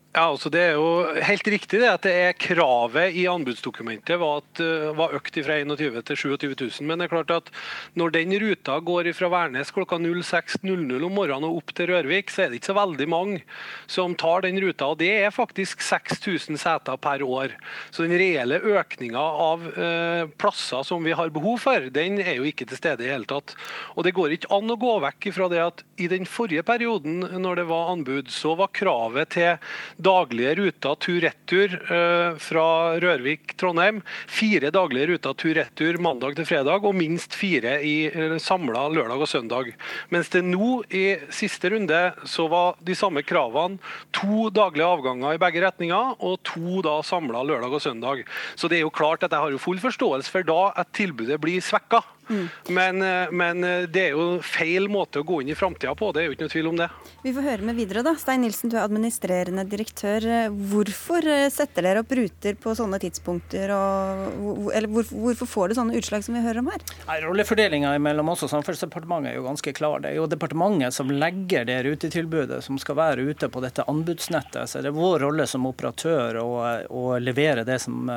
Ja, 0.09 0.23
altså 0.31 0.49
Det 0.49 0.61
er 0.71 0.71
jo 0.73 1.03
helt 1.21 1.47
riktig 1.53 1.79
det 1.83 1.89
at 1.91 2.01
det 2.01 2.11
er 2.17 2.31
kravet 2.33 3.13
i 3.13 3.27
anbudsdokumentet 3.29 4.17
var, 4.17 4.39
at, 4.41 4.61
uh, 4.65 4.87
var 4.97 5.11
økt 5.13 5.35
fra 5.45 5.59
21 5.61 6.01
til 6.07 6.17
27 6.17 6.55
000. 6.57 6.87
Men 6.89 6.97
det 6.97 7.05
er 7.05 7.11
klart 7.11 7.33
at 7.35 7.51
når 7.93 8.15
den 8.15 8.33
ruta 8.41 8.79
går 8.81 9.11
fra 9.13 9.29
Værnes 9.29 9.69
klokka 9.69 9.99
06.00 10.01 10.65
om 11.05 11.13
morgenen 11.13 11.45
og 11.45 11.59
opp 11.59 11.73
til 11.77 11.91
Rørvik, 11.91 12.33
så 12.33 12.41
er 12.41 12.49
det 12.49 12.57
ikke 12.57 12.71
så 12.71 12.77
veldig 12.79 13.07
mange 13.13 13.43
som 13.85 14.15
tar 14.17 14.47
den 14.47 14.57
ruta. 14.63 14.87
og 14.89 14.97
Det 14.97 15.11
er 15.27 15.35
faktisk 15.35 15.85
6000 15.85 16.57
seter 16.57 16.97
per 16.97 17.21
år. 17.21 17.53
Så 17.93 18.07
den 18.07 18.17
reelle 18.17 18.57
økninga 18.65 19.21
av 19.21 19.69
eh, 19.69 20.25
plasser 20.41 20.81
som 20.89 21.05
vi 21.05 21.13
har 21.13 21.29
behov 21.29 21.61
for, 21.67 21.85
den 21.93 22.17
er 22.23 22.39
jo 22.39 22.49
ikke 22.49 22.65
til 22.65 22.81
stede 22.81 23.05
i 23.05 23.13
hele 23.13 23.29
tatt. 23.29 23.53
Og 23.93 24.09
Det 24.09 24.15
går 24.17 24.33
ikke 24.39 24.49
an 24.57 24.73
å 24.73 24.79
gå 24.79 24.97
vekk 25.05 25.29
fra 25.37 25.53
det 25.53 25.61
at 25.67 25.85
i 26.01 26.09
den 26.09 26.25
forrige 26.25 26.65
perioden, 26.65 27.21
når 27.45 27.61
det 27.61 27.69
var 27.69 27.93
anbud, 27.93 28.33
så 28.33 28.57
var 28.57 28.73
kravet 28.73 29.37
til 29.37 29.53
daglige 29.99 30.55
ruter 30.59 30.95
tur-retur 31.03 31.75
eh, 31.91 32.37
fra 32.39 32.67
Rørvik-Trondheim. 33.03 34.01
Fire 34.31 34.71
daglige 34.73 35.11
ruter 35.11 35.35
tur-retur 35.39 35.99
mandag 36.01 36.37
til 36.37 36.47
fredag, 36.47 36.85
og 36.87 36.95
minst 36.97 37.35
fire 37.37 37.77
i 37.85 37.95
eh, 38.07 38.37
samla 38.41 38.87
lørdag 38.95 39.25
og 39.25 39.29
søndag. 39.29 39.73
Mens 40.13 40.31
det 40.33 40.45
nå, 40.47 40.71
i 40.89 41.19
siste 41.35 41.73
runde, 41.73 42.01
så 42.23 42.47
var 42.51 42.79
de 42.85 42.95
samme 42.97 43.23
kravene 43.27 43.79
to 44.15 44.47
daglige 44.55 44.87
avganger 44.87 45.35
i 45.35 45.41
begge 45.41 45.65
retninger, 45.65 46.15
og 46.23 46.39
to 46.47 46.79
da 46.85 46.99
samla 47.05 47.43
lørdag 47.47 47.75
og 47.75 47.83
søndag. 47.83 48.23
Så 48.55 48.71
det 48.71 48.79
er 48.79 48.87
jo 48.87 48.93
klart 48.93 49.25
at 49.25 49.35
jeg 49.35 49.43
har 49.43 49.51
jo 49.51 49.61
full 49.61 49.81
forståelse 49.83 50.31
for 50.31 50.47
da 50.47 50.61
at 50.79 50.95
tilbudet 50.95 51.41
blir 51.43 51.63
svekka. 51.63 52.01
Mm. 52.29 52.49
Men, 52.67 53.01
eh, 53.01 53.31
men, 53.31 53.63
eh, 53.63 53.87
det 53.89 54.03
er 54.07 54.17
jo 54.17 54.39
feil 54.45 54.87
måte 54.91 55.21
å 55.21 55.25
gå 55.25 55.41
inn 55.41 55.49
i 55.49 55.57
framtida 55.57 55.95
på, 55.97 56.11
det 56.13 56.21
er 56.21 56.27
jo 56.27 56.35
ikke 56.35 56.45
noe 56.45 56.53
tvil 56.53 56.69
om 56.69 56.77
det. 56.77 56.89
Vi 57.23 57.33
får 57.33 57.47
høre 57.47 57.67
med 57.69 57.79
videre, 57.79 58.03
da. 58.05 58.13
Stein 58.19 58.43
Nilsen, 58.45 58.69
du 58.69 58.77
er 58.77 58.85
administrerende 58.85 59.65
direktør. 59.69 60.27
Hvorfor 60.71 61.25
setter 61.51 61.85
dere 61.85 62.03
opp 62.03 62.13
ruter 62.15 62.57
på 62.61 62.75
sånne 62.77 62.99
tidspunkter, 63.01 63.73
og, 63.73 64.69
eller 64.75 64.87
hvorfor 64.89 65.49
får 65.49 65.71
det 65.71 65.79
sånne 65.79 65.97
utslag 65.99 66.25
som 66.25 66.37
vi 66.37 66.43
hører 66.45 66.61
om 66.61 66.69
her? 66.71 66.85
Rollefordelinga 67.25 67.95
mellom 67.99 68.31
oss 68.33 68.45
og 68.45 68.53
Samferdselsdepartementet 68.53 69.33
er 69.33 69.39
jo 69.39 69.47
ganske 69.47 69.73
klar. 69.75 70.03
Det 70.03 70.13
er 70.13 70.19
jo 70.19 70.29
departementet 70.29 70.95
som 70.95 71.11
legger 71.11 71.65
det 71.67 71.79
rutetilbudet 71.87 72.61
som 72.65 72.79
skal 72.81 72.99
være 72.99 73.25
ute 73.25 73.49
på 73.49 73.63
dette 73.63 73.85
anbudsnettet. 73.89 74.69
Så 74.69 74.83
det 74.83 74.93
er 74.93 74.97
vår 74.97 75.25
rolle 75.25 75.47
som 75.49 75.67
operatør 75.69 76.39
å, 76.43 76.49
å 76.93 77.03
levere 77.21 77.65
det 77.67 77.79
som, 77.83 78.09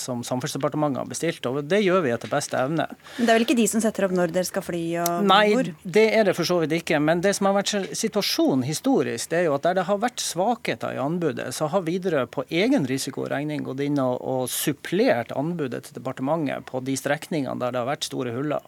som 0.00 0.24
Samferdselsdepartementet 0.26 1.04
har 1.04 1.10
bestilt. 1.10 1.46
og 1.46 1.62
Det 1.70 1.82
gjør 1.84 2.04
vi 2.04 2.14
etter 2.14 2.32
beste 2.32 2.58
evne. 2.58 2.88
Men 3.16 3.26
det 3.26 3.32
er 3.32 3.38
vel 3.38 3.46
ikke 3.46 3.59
de 3.60 3.66
som 3.70 3.82
setter 3.82 4.06
opp 4.06 4.14
når 4.16 4.32
dere 4.34 4.48
skal 4.48 4.64
fly 4.64 4.82
og 5.02 5.28
Nei, 5.28 5.42
hvor? 5.52 5.70
det 5.96 6.06
er 6.16 6.28
det 6.28 6.36
for 6.38 6.48
så 6.48 6.60
vidt 6.62 6.76
ikke. 6.80 7.00
Men 7.02 7.22
det 7.24 7.34
som 7.36 7.50
har 7.50 7.58
vært 7.60 7.92
situasjonen 7.98 8.64
historisk, 8.68 9.30
det 9.32 9.42
er 9.42 9.48
jo 9.48 9.56
at 9.58 9.66
der 9.68 9.80
det 9.80 9.86
har 9.90 10.00
vært 10.02 10.24
svakheter 10.24 10.96
i 10.96 11.02
anbudet, 11.02 11.50
så 11.56 11.68
har 11.72 11.84
Widerøe 11.86 12.26
på 12.32 12.46
egen 12.48 12.88
risikoregning 12.88 13.64
gått 13.66 13.84
inn 13.84 14.00
og, 14.02 14.18
og 14.20 14.48
supplert 14.52 15.34
anbudet 15.36 15.86
til 15.86 16.00
departementet 16.00 16.66
på 16.68 16.82
de 16.84 16.96
strekningene 16.98 17.58
der 17.60 17.74
det 17.74 17.82
har 17.82 17.92
vært 17.92 18.10
store 18.10 18.34
huller. 18.36 18.66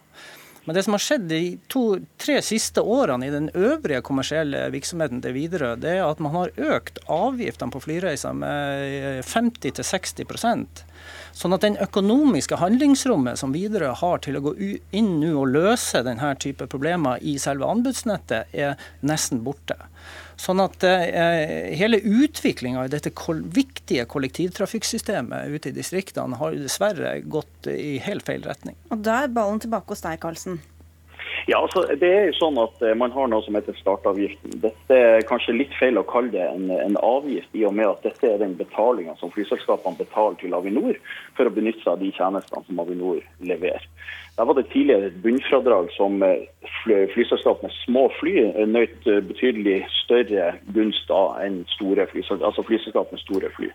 Men 0.65 0.77
det 0.77 0.85
som 0.87 0.95
har 0.95 1.03
skjedd 1.03 1.25
de 1.27 1.41
to-tre 1.73 2.37
siste 2.45 2.85
årene 2.87 3.27
i 3.27 3.33
den 3.35 3.49
øvrige 3.59 4.03
kommersielle 4.07 4.69
virksomheten 4.71 5.23
til 5.25 5.35
Widerøe, 5.35 5.75
det 5.83 5.97
er 5.97 6.05
at 6.07 6.23
man 6.23 6.37
har 6.37 6.55
økt 6.55 7.01
avgiftene 7.11 7.75
på 7.75 7.83
flyreiser 7.83 8.37
med 8.39 9.25
50-60 9.27 10.85
Sånn 11.37 11.57
at 11.57 11.65
den 11.65 11.79
økonomiske 11.81 12.59
handlingsrommet 12.61 13.41
som 13.41 13.55
Widerøe 13.57 13.95
har 14.03 14.21
til 14.25 14.39
å 14.39 14.45
gå 14.45 14.53
inn 14.93 15.15
nå 15.21 15.33
og 15.41 15.55
løse 15.55 16.03
denne 16.05 16.35
type 16.43 16.69
problemer 16.71 17.23
i 17.25 17.39
selve 17.41 17.69
anbudsnettet, 17.73 18.53
er 18.53 18.77
nesten 19.01 19.43
borte. 19.47 19.79
Sånn 20.43 20.61
at 20.63 20.83
eh, 20.87 21.71
hele 21.79 22.01
utviklinga 22.03 22.87
i 22.87 22.91
dette 22.93 23.13
kol 23.15 23.43
viktige 23.55 24.07
kollektivtrafikksystemet 24.11 25.53
ute 25.55 25.71
i 25.71 25.77
distriktene 25.77 26.39
har 26.41 26.57
dessverre 26.59 27.15
gått 27.23 27.69
i 27.71 27.97
helt 28.03 28.27
feil 28.27 28.45
retning. 28.47 28.77
Og 28.91 29.05
Da 29.07 29.23
er 29.23 29.35
ballen 29.35 29.63
tilbake 29.63 29.95
hos 29.95 30.03
deg, 30.05 30.19
Karlsen. 30.23 30.59
Ja, 31.47 31.59
altså, 31.59 31.83
det 31.99 32.09
er 32.09 32.29
jo 32.29 32.35
sånn 32.39 32.59
at 32.63 32.83
eh, 32.85 32.95
Man 32.99 33.13
har 33.15 33.31
noe 33.31 33.43
som 33.43 33.57
heter 33.59 33.77
startavgiften. 33.81 34.61
Dette 34.63 34.99
er 34.99 35.27
kanskje 35.27 35.57
litt 35.57 35.75
feil 35.79 35.99
å 35.99 36.07
kalle 36.07 36.31
det 36.35 36.45
en, 36.47 36.71
en 36.71 36.99
avgift, 37.03 37.51
i 37.59 37.67
og 37.67 37.75
med 37.79 37.91
at 37.91 38.07
dette 38.07 38.29
er 38.29 38.39
den 38.43 38.55
betalinga 38.59 39.17
som 39.21 39.33
flyselskapene 39.35 39.99
betaler 39.99 40.39
til 40.41 40.55
Avinor 40.57 40.99
for 41.37 41.49
å 41.49 41.55
benytte 41.55 41.83
seg 41.83 41.97
av 41.97 42.03
de 42.03 42.13
tjenestene 42.15 42.67
som 42.69 42.83
Avinor 42.85 43.23
leverer. 43.43 43.89
Der 44.39 44.47
var 44.49 44.57
det 44.57 44.71
tidligere 44.73 45.11
et 45.11 45.19
bunnfradrag 45.25 45.91
som 45.93 46.23
eh, 46.25 46.47
flyselskap 47.13 47.61
med 47.67 47.75
små 47.83 48.07
fly 48.21 48.33
eh, 48.47 48.63
nøt 48.69 49.05
betydelig 49.29 49.83
større 49.99 50.55
gunst 50.73 51.11
av 51.13 51.43
enn 51.43 51.61
store 51.75 52.07
flyselskap, 52.15 52.47
altså 52.49 52.65
flyselskap 52.71 53.13
med 53.13 53.21
store 53.27 53.51
fly. 53.59 53.69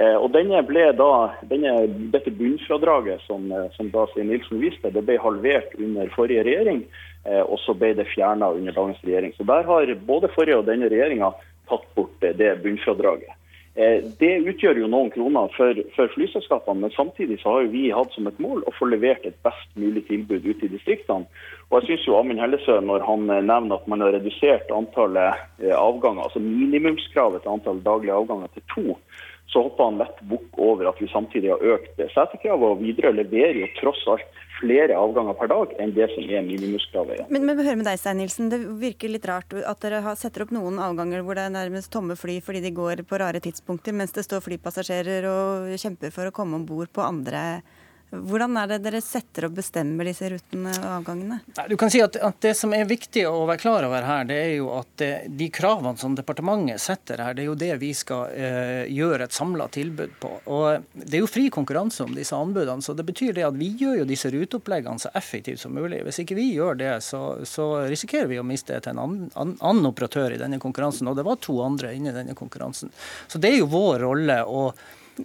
Og 0.00 0.30
denne 0.32 0.62
ble 0.64 0.86
da, 0.96 1.12
denne, 1.50 1.74
Dette 2.14 2.32
bunnfradraget 2.32 3.20
som, 3.26 3.50
som 3.74 3.90
da 3.92 4.06
Stein 4.08 4.30
Nilsen 4.32 4.62
viste, 4.62 4.88
det 4.94 5.02
ble 5.04 5.18
halvert 5.20 5.74
under 5.76 6.08
forrige 6.14 6.46
regjering, 6.46 6.86
og 7.20 7.58
så 7.60 7.74
ble 7.76 7.90
det 7.98 8.06
fjerna 8.08 8.48
under 8.56 8.72
dagens 8.72 9.02
regjering. 9.04 9.34
Så 9.36 9.44
der 9.44 9.66
har 9.68 9.90
både 10.08 10.30
forrige 10.32 10.56
og 10.56 10.64
denne 10.70 10.88
regjeringa 10.88 11.28
tatt 11.68 11.84
bort 11.94 12.24
det 12.24 12.54
bunnfradraget. 12.62 13.34
Eh, 13.74 14.02
det 14.18 14.32
utgjør 14.50 14.80
jo 14.82 14.88
noen 14.90 15.12
kroner 15.14 15.52
for, 15.54 15.78
for, 15.94 16.10
flyselskapene, 16.16 16.82
men 16.82 16.92
samtidig 16.92 17.38
så 17.38 17.52
har 17.54 17.68
vi 17.70 17.84
hatt 17.94 18.10
som 18.16 18.26
et 18.26 18.40
mål 18.42 18.64
å 18.66 18.74
få 18.74 18.88
levert 18.90 19.22
et 19.28 19.38
best 19.46 19.70
mulig 19.78 20.02
tilbud 20.08 20.42
ute 20.42 20.66
i 20.66 20.72
distriktene. 20.72 21.28
Og 21.70 21.78
jeg 21.78 21.86
synes 21.92 22.08
jo 22.08 22.16
Amund 22.18 22.42
Hellesø, 22.42 22.80
når 22.82 23.06
han 23.06 23.30
eh, 23.30 23.44
nevner 23.46 23.78
at 23.78 23.86
man 23.90 24.02
har 24.02 24.16
redusert 24.16 24.74
antallet 24.74 25.38
eh, 25.62 25.76
avganger, 25.76 26.26
altså 26.26 26.42
minimumskravet 26.42 27.44
til 27.44 27.54
antall 27.54 27.82
daglige 27.86 28.18
avganger 28.18 28.50
til 28.56 28.66
to, 28.74 28.98
så 29.50 29.62
hopper 29.64 29.86
han 29.86 30.02
lett 30.02 30.18
bukk 30.30 30.60
over 30.62 30.90
at 30.90 30.98
vi 31.02 31.08
samtidig 31.10 31.54
har 31.54 31.78
økt 31.78 32.02
setekravet. 32.14 32.74
Og 32.74 32.82
videre 32.82 33.14
leverer 33.14 33.62
jo 33.62 33.70
tross 33.78 34.02
alt 34.10 34.42
flere 34.60 34.96
avganger 34.98 35.36
per 35.38 35.50
dag 35.50 35.74
enn 35.80 35.94
det 35.96 36.08
som 36.12 36.28
er 36.28 36.44
minimumskravet. 36.46 37.26
Men, 37.32 37.46
men 37.48 37.60
hør 37.64 37.78
med 37.80 37.88
deg, 37.88 38.00
Stein 38.00 38.20
Nilsen. 38.20 38.50
Det 38.52 38.60
virker 38.80 39.12
litt 39.12 39.26
rart 39.28 39.54
at 39.56 39.84
dere 39.84 40.14
setter 40.20 40.44
opp 40.44 40.54
noen 40.54 40.80
avganger 40.82 41.24
hvor 41.24 41.38
det 41.38 41.48
er 41.48 41.54
nærmest 41.56 41.92
tomme 41.94 42.16
fly 42.18 42.38
fordi 42.44 42.62
de 42.64 42.74
går 42.76 43.04
på 43.08 43.20
rare 43.20 43.42
tidspunkter, 43.42 43.96
mens 43.96 44.14
det 44.16 44.26
står 44.26 44.44
flypassasjerer 44.46 45.28
og 45.30 45.70
kjemper 45.80 46.14
for 46.14 46.28
å 46.28 46.34
komme 46.34 46.60
om 46.60 46.66
bord 46.68 46.92
på 46.94 47.04
andre 47.04 47.62
hvordan 48.10 48.56
er 48.58 48.66
det 48.72 48.78
dere 48.82 49.00
setter 49.04 49.46
og 49.46 49.54
bestemmer 49.54 50.08
disse 50.08 50.26
rutene 50.32 50.72
og 50.74 50.86
avgangene? 50.96 51.36
Du 51.70 51.76
kan 51.78 51.92
si 51.92 52.00
at, 52.02 52.16
at, 52.18 52.40
Det 52.42 52.56
som 52.58 52.72
er 52.74 52.88
viktig 52.88 53.22
å 53.28 53.44
være 53.46 53.62
klar 53.62 53.86
over 53.86 54.02
her, 54.06 54.24
det 54.26 54.38
er 54.40 54.54
jo 54.56 54.72
at 54.74 54.90
det, 54.98 55.10
de 55.38 55.46
kravene 55.54 55.94
som 56.00 56.16
departementet 56.18 56.82
setter 56.82 57.22
her, 57.22 57.36
det 57.38 57.44
er 57.44 57.50
jo 57.52 57.56
det 57.60 57.70
vi 57.78 57.92
skal 57.94 58.34
eh, 58.34 58.90
gjøre 58.90 59.28
et 59.28 59.36
samla 59.36 59.68
tilbud 59.70 60.18
på. 60.22 60.32
Og 60.50 60.90
Det 60.94 61.20
er 61.20 61.24
jo 61.24 61.30
fri 61.30 61.46
konkurranse 61.54 62.02
om 62.06 62.16
disse 62.16 62.34
anbudene, 62.34 62.82
så 62.82 62.96
det 62.98 63.06
betyr 63.06 63.36
det 63.38 63.46
at 63.46 63.58
vi 63.58 63.70
gjør 63.78 64.02
jo 64.02 64.10
disse 64.10 64.32
ruteoppleggene 64.34 65.02
så 65.02 65.14
effektivt 65.14 65.62
som 65.62 65.76
mulig. 65.76 66.02
Hvis 66.06 66.22
ikke 66.24 66.38
vi 66.38 66.50
gjør 66.50 66.80
det, 66.82 66.92
så, 67.06 67.24
så 67.46 67.72
risikerer 67.86 68.30
vi 68.32 68.40
å 68.42 68.46
miste 68.46 68.74
til 68.74 68.96
en 68.96 69.04
annen, 69.06 69.58
annen, 69.60 69.90
operatør 69.90 70.34
i 70.34 70.40
denne 70.40 70.58
konkurransen. 70.62 71.08
Og 71.10 71.18
det 71.18 71.26
var 71.26 71.38
to 71.42 71.60
andre 71.62 71.94
inne 71.94 72.10
i 72.10 72.16
denne 72.16 72.34
konkurransen. 72.38 72.90
Så 73.30 73.38
det 73.38 73.54
er 73.54 73.62
jo 73.62 73.70
vår 73.70 74.02
rolle. 74.08 74.42
å 74.46 74.72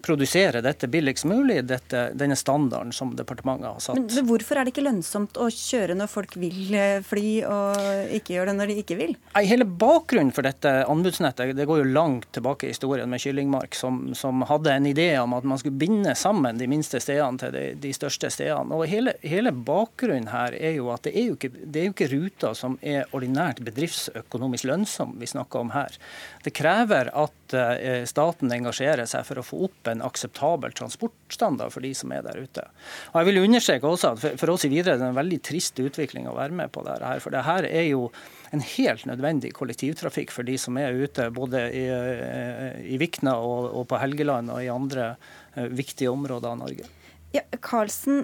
produsere 0.04 0.62
dette 0.66 0.88
billigst 0.91 1.28
mulig, 1.30 1.62
dette, 1.68 2.10
denne 2.18 2.38
standarden 2.39 2.93
som 2.96 3.14
departementet 3.16 3.70
har 3.70 3.84
satt. 3.84 4.00
Men, 4.00 4.08
men, 4.12 4.28
Hvorfor 4.30 4.60
er 4.60 4.68
det 4.68 4.74
ikke 4.74 4.86
lønnsomt 4.86 5.39
å 5.41 5.50
kjøre 5.54 5.98
når 5.98 6.12
folk 6.12 6.36
vil 6.41 6.76
eh, 6.76 7.00
fly, 7.06 7.28
og 7.50 8.16
ikke 8.18 8.36
gjøre 8.36 8.52
det 8.52 8.58
når 8.60 8.72
de 8.72 8.78
ikke 8.84 9.00
vil? 9.00 9.16
Hele 9.46 9.68
bakgrunnen 9.68 10.34
for 10.36 10.48
dette 10.48 10.74
anbudsnettet 10.89 11.56
det 11.56 11.68
går 11.70 11.84
jo 11.84 11.89
langt 11.96 12.30
tilbake 12.36 12.68
i 12.68 12.74
historien 12.74 13.10
med 13.12 13.22
Kyllingmark, 13.24 13.78
som, 13.78 14.02
som 14.18 14.43
hadde 14.50 14.74
en 14.74 14.89
idé 14.89 15.10
om 15.22 15.36
at 15.38 15.48
man 15.48 15.62
skulle 15.62 15.80
binde 15.80 16.16
sammen 16.18 16.60
de 16.60 16.70
minste 16.70 17.00
stedene 17.04 17.41
til 17.41 17.54
de, 17.56 17.66
de 17.82 17.93
største 17.96 18.32
stedene. 18.34 18.76
Og 18.76 18.88
hele, 18.89 19.16
hele, 19.24 19.54
bakgrunnen 19.66 20.30
her 20.32 20.56
er 20.58 20.76
jo 20.80 20.89
at 20.93 21.06
det 21.08 21.16
er 21.16 21.30
jo, 21.30 21.38
ikke, 21.38 21.52
det 21.64 21.82
er 21.82 21.88
jo 21.89 21.96
ikke 21.96 22.12
ruter 22.12 22.58
som 22.58 22.78
er 22.82 23.10
ordinært 23.16 23.62
bedriftsøkonomisk 23.66 24.68
lønnsom 24.70 25.16
vi 25.22 25.30
snakker 25.30 25.64
om 25.64 25.74
her. 25.76 25.96
Det 26.43 26.54
krever 26.56 27.12
at 27.16 27.45
uh, 27.54 28.06
staten 28.10 28.52
engasjerer 28.56 29.06
seg 29.10 29.26
for 29.28 29.41
å 29.41 29.46
få 29.46 29.60
opp 29.68 29.91
en 29.91 30.02
akseptabel 30.06 30.74
transportstandard 30.78 31.74
for 31.74 31.86
de 31.86 31.93
som 31.98 32.14
er 32.16 32.24
der 32.26 32.39
ute. 32.41 32.66
Og 33.14 33.20
jeg 33.22 33.30
vil 33.30 33.43
understreke 33.43 33.89
også 33.89 34.16
at 34.16 34.26
For, 34.41 34.50
oss 34.56 34.66
i 34.66 34.72
Videre 34.72 34.96
er 34.96 35.04
det 35.04 35.12
en 35.12 35.20
veldig 35.20 35.41
trist 35.46 35.80
utvikling 35.80 36.30
å 36.30 36.36
være 36.38 36.56
med 36.58 36.74
på 36.74 36.84
dette. 36.88 37.14
For 37.24 37.36
det 37.36 37.46
her 37.46 37.68
er 37.70 37.86
jo 37.91 38.10
en 38.56 38.64
helt 38.64 39.06
nødvendig 39.10 39.54
kollektivtrafikk 39.58 40.34
for 40.34 40.48
de 40.48 40.58
som 40.62 40.78
er 40.80 40.96
ute, 40.96 41.30
både 41.36 41.66
i, 41.76 41.86
eh, 41.91 42.78
i 42.96 43.00
Vikna 43.02 43.38
og, 43.43 43.72
og 43.82 43.88
på 43.91 44.00
Helgeland 44.02 44.54
og 44.54 44.64
i 44.64 44.72
andre 44.72 45.16
eh, 45.56 45.68
viktige 45.72 46.14
områder 46.14 46.54
av 46.54 46.62
Norge. 46.62 46.88
Ja, 47.36 47.42
Karlsen, 47.60 48.22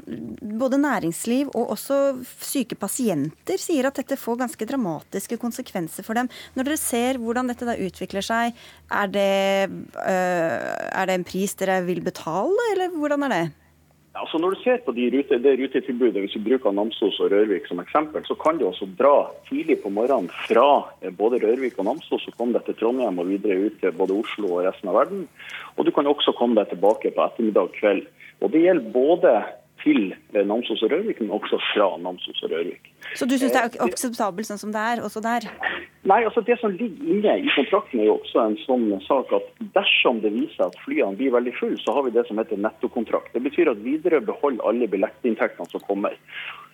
både 0.59 0.77
næringsliv 0.79 1.49
og 1.57 1.73
også 1.73 1.95
syke 2.39 2.77
pasienter 2.79 3.59
sier 3.59 3.89
at 3.89 3.97
dette 3.99 4.15
får 4.19 4.37
ganske 4.39 4.67
dramatiske 4.69 5.35
konsekvenser 5.41 6.05
for 6.05 6.15
dem. 6.15 6.29
Når 6.55 6.69
dere 6.69 6.79
ser 6.79 7.19
hvordan 7.19 7.51
dette 7.51 7.67
da 7.67 7.75
utvikler 7.75 8.23
seg, 8.23 8.55
er 8.87 9.09
det, 9.11 9.31
øh, 9.67 10.69
er 11.01 11.09
det 11.09 11.17
en 11.17 11.27
pris 11.27 11.57
dere 11.59 11.81
vil 11.89 11.99
betale, 12.05 12.69
eller 12.75 12.95
hvordan 12.95 13.27
er 13.27 13.35
det? 13.35 13.43
Altså 14.21 14.39
når 14.39 14.53
du 14.53 14.61
ser 14.63 14.79
på 14.85 14.91
de 14.95 15.05
rute, 15.11 15.39
det 15.43 15.57
rutetilbudet, 15.59 16.23
hvis 16.23 16.35
vi 16.35 16.43
bruker 16.49 16.71
Namsos 16.75 17.19
og 17.23 17.31
Rørvik 17.31 17.67
som 17.67 17.79
eksempel, 17.79 18.23
så 18.27 18.35
kan 18.35 18.57
du 18.59 18.65
også 18.67 18.87
dra 18.99 19.31
tidlig 19.47 19.79
på 19.83 19.91
morgenen 19.91 20.31
fra 20.47 20.87
eh, 21.01 21.11
både 21.11 21.39
Rørvik 21.43 21.79
og 21.79 21.87
Namsos 21.87 22.27
og 22.27 22.35
komme 22.37 22.55
deg 22.55 22.67
til 22.67 22.79
Trondheim 22.79 23.19
og 23.23 23.31
videre 23.31 23.67
ut 23.67 23.79
til 23.79 23.95
både 23.95 24.19
Oslo 24.23 24.55
og 24.57 24.65
resten 24.67 24.91
av 24.91 24.99
verden. 24.99 25.27
Og 25.75 25.87
du 25.87 25.95
kan 25.95 26.07
også 26.07 26.35
komme 26.35 26.59
deg 26.59 26.71
tilbake 26.71 27.11
på 27.15 27.23
ettermiddag 27.27 27.71
kveld 27.79 28.03
og 28.41 28.51
Det 28.51 28.61
gjelder 28.63 28.93
både 28.93 29.33
til 29.83 30.13
Namsos 30.45 30.83
og 30.85 30.91
Rørvik, 30.91 31.21
men 31.21 31.31
også 31.33 31.57
fra 31.71 31.87
Namsos 32.01 32.43
og 32.45 32.51
Rørvik. 32.53 32.89
Så 33.17 33.25
du 33.25 33.35
syns 33.37 33.53
det 33.53 33.61
er 33.61 33.85
akseptabelt 33.85 34.49
sånn 34.49 34.61
som 34.61 34.73
det 34.73 34.81
er, 34.93 35.01
også 35.05 35.23
der? 35.25 35.47
Nei, 36.09 36.19
altså 36.25 36.43
det 36.45 36.57
som 36.61 36.73
ligger 36.73 37.15
inne 37.15 37.37
i 37.41 37.53
kontrakten 37.55 38.01
er 38.01 38.09
jo 38.09 38.17
også 38.19 38.43
en 38.43 38.57
sånn 38.63 38.87
sak 39.07 39.33
at 39.37 39.49
dersom 39.77 40.21
det 40.23 40.33
viser 40.35 40.67
at 40.67 40.77
flyene 40.85 41.17
blir 41.17 41.33
veldig 41.35 41.53
fulle, 41.59 41.79
så 41.81 41.95
har 41.97 42.05
vi 42.07 42.15
det 42.15 42.25
som 42.29 42.41
heter 42.41 42.61
nettokontrakt. 42.61 43.33
Det 43.33 43.43
betyr 43.45 43.73
at 43.73 43.81
Widerøe 43.85 44.25
beholder 44.29 44.65
alle 44.69 44.89
billettinntektene 44.91 45.69
som 45.73 45.85
kommer. 45.89 46.17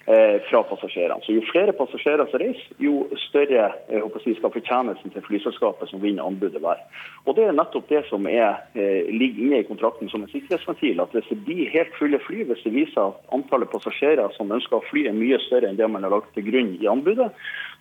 Eh, 0.08 0.41
fra 0.49 0.62
passasjerene. 0.64 1.20
Så 1.24 1.34
Jo 1.36 1.41
flere 1.51 1.74
passasjerer 1.76 2.30
som 2.32 2.39
reiser, 2.39 2.68
jo 2.80 3.10
større 3.26 3.66
håper 3.91 4.22
si, 4.24 4.36
skal 4.38 4.53
fortjenesten 4.53 5.12
til 5.12 5.26
flyselskapet 5.26 5.89
som 5.89 5.99
vinner 5.99 6.24
anbudet 6.24 6.62
være. 6.64 6.80
Og 7.26 7.36
Det 7.36 7.43
er 7.43 7.51
nettopp 7.51 7.89
det 7.89 8.05
som 8.08 8.26
er, 8.28 8.55
eh, 8.74 9.03
ligger 9.12 9.43
inne 9.43 9.60
i 9.60 9.68
kontrakten 9.68 10.10
som 10.10 10.24
en 10.24 10.30
sikkerhetsventil. 10.32 11.01
at 11.01 11.12
Hvis 11.12 11.28
det 11.28 11.43
blir 11.43 11.70
helt 11.76 11.93
fulle 11.99 12.20
fly, 12.20 12.45
hvis 12.45 12.64
det 12.64 12.74
viser 12.74 13.01
at 13.08 13.20
antallet 13.34 13.70
passasjerer 13.70 14.32
som 14.38 14.47
ønsker 14.47 14.80
å 14.80 14.88
fly 14.89 15.08
er 15.08 15.12
mye 15.12 15.39
større 15.39 15.68
enn 15.68 15.76
det 15.76 15.91
man 15.91 16.03
har 16.03 16.12
lagt 16.12 16.34
til 16.34 16.43
grunn 16.43 16.80
i 16.82 16.88
anbudet, 16.88 17.30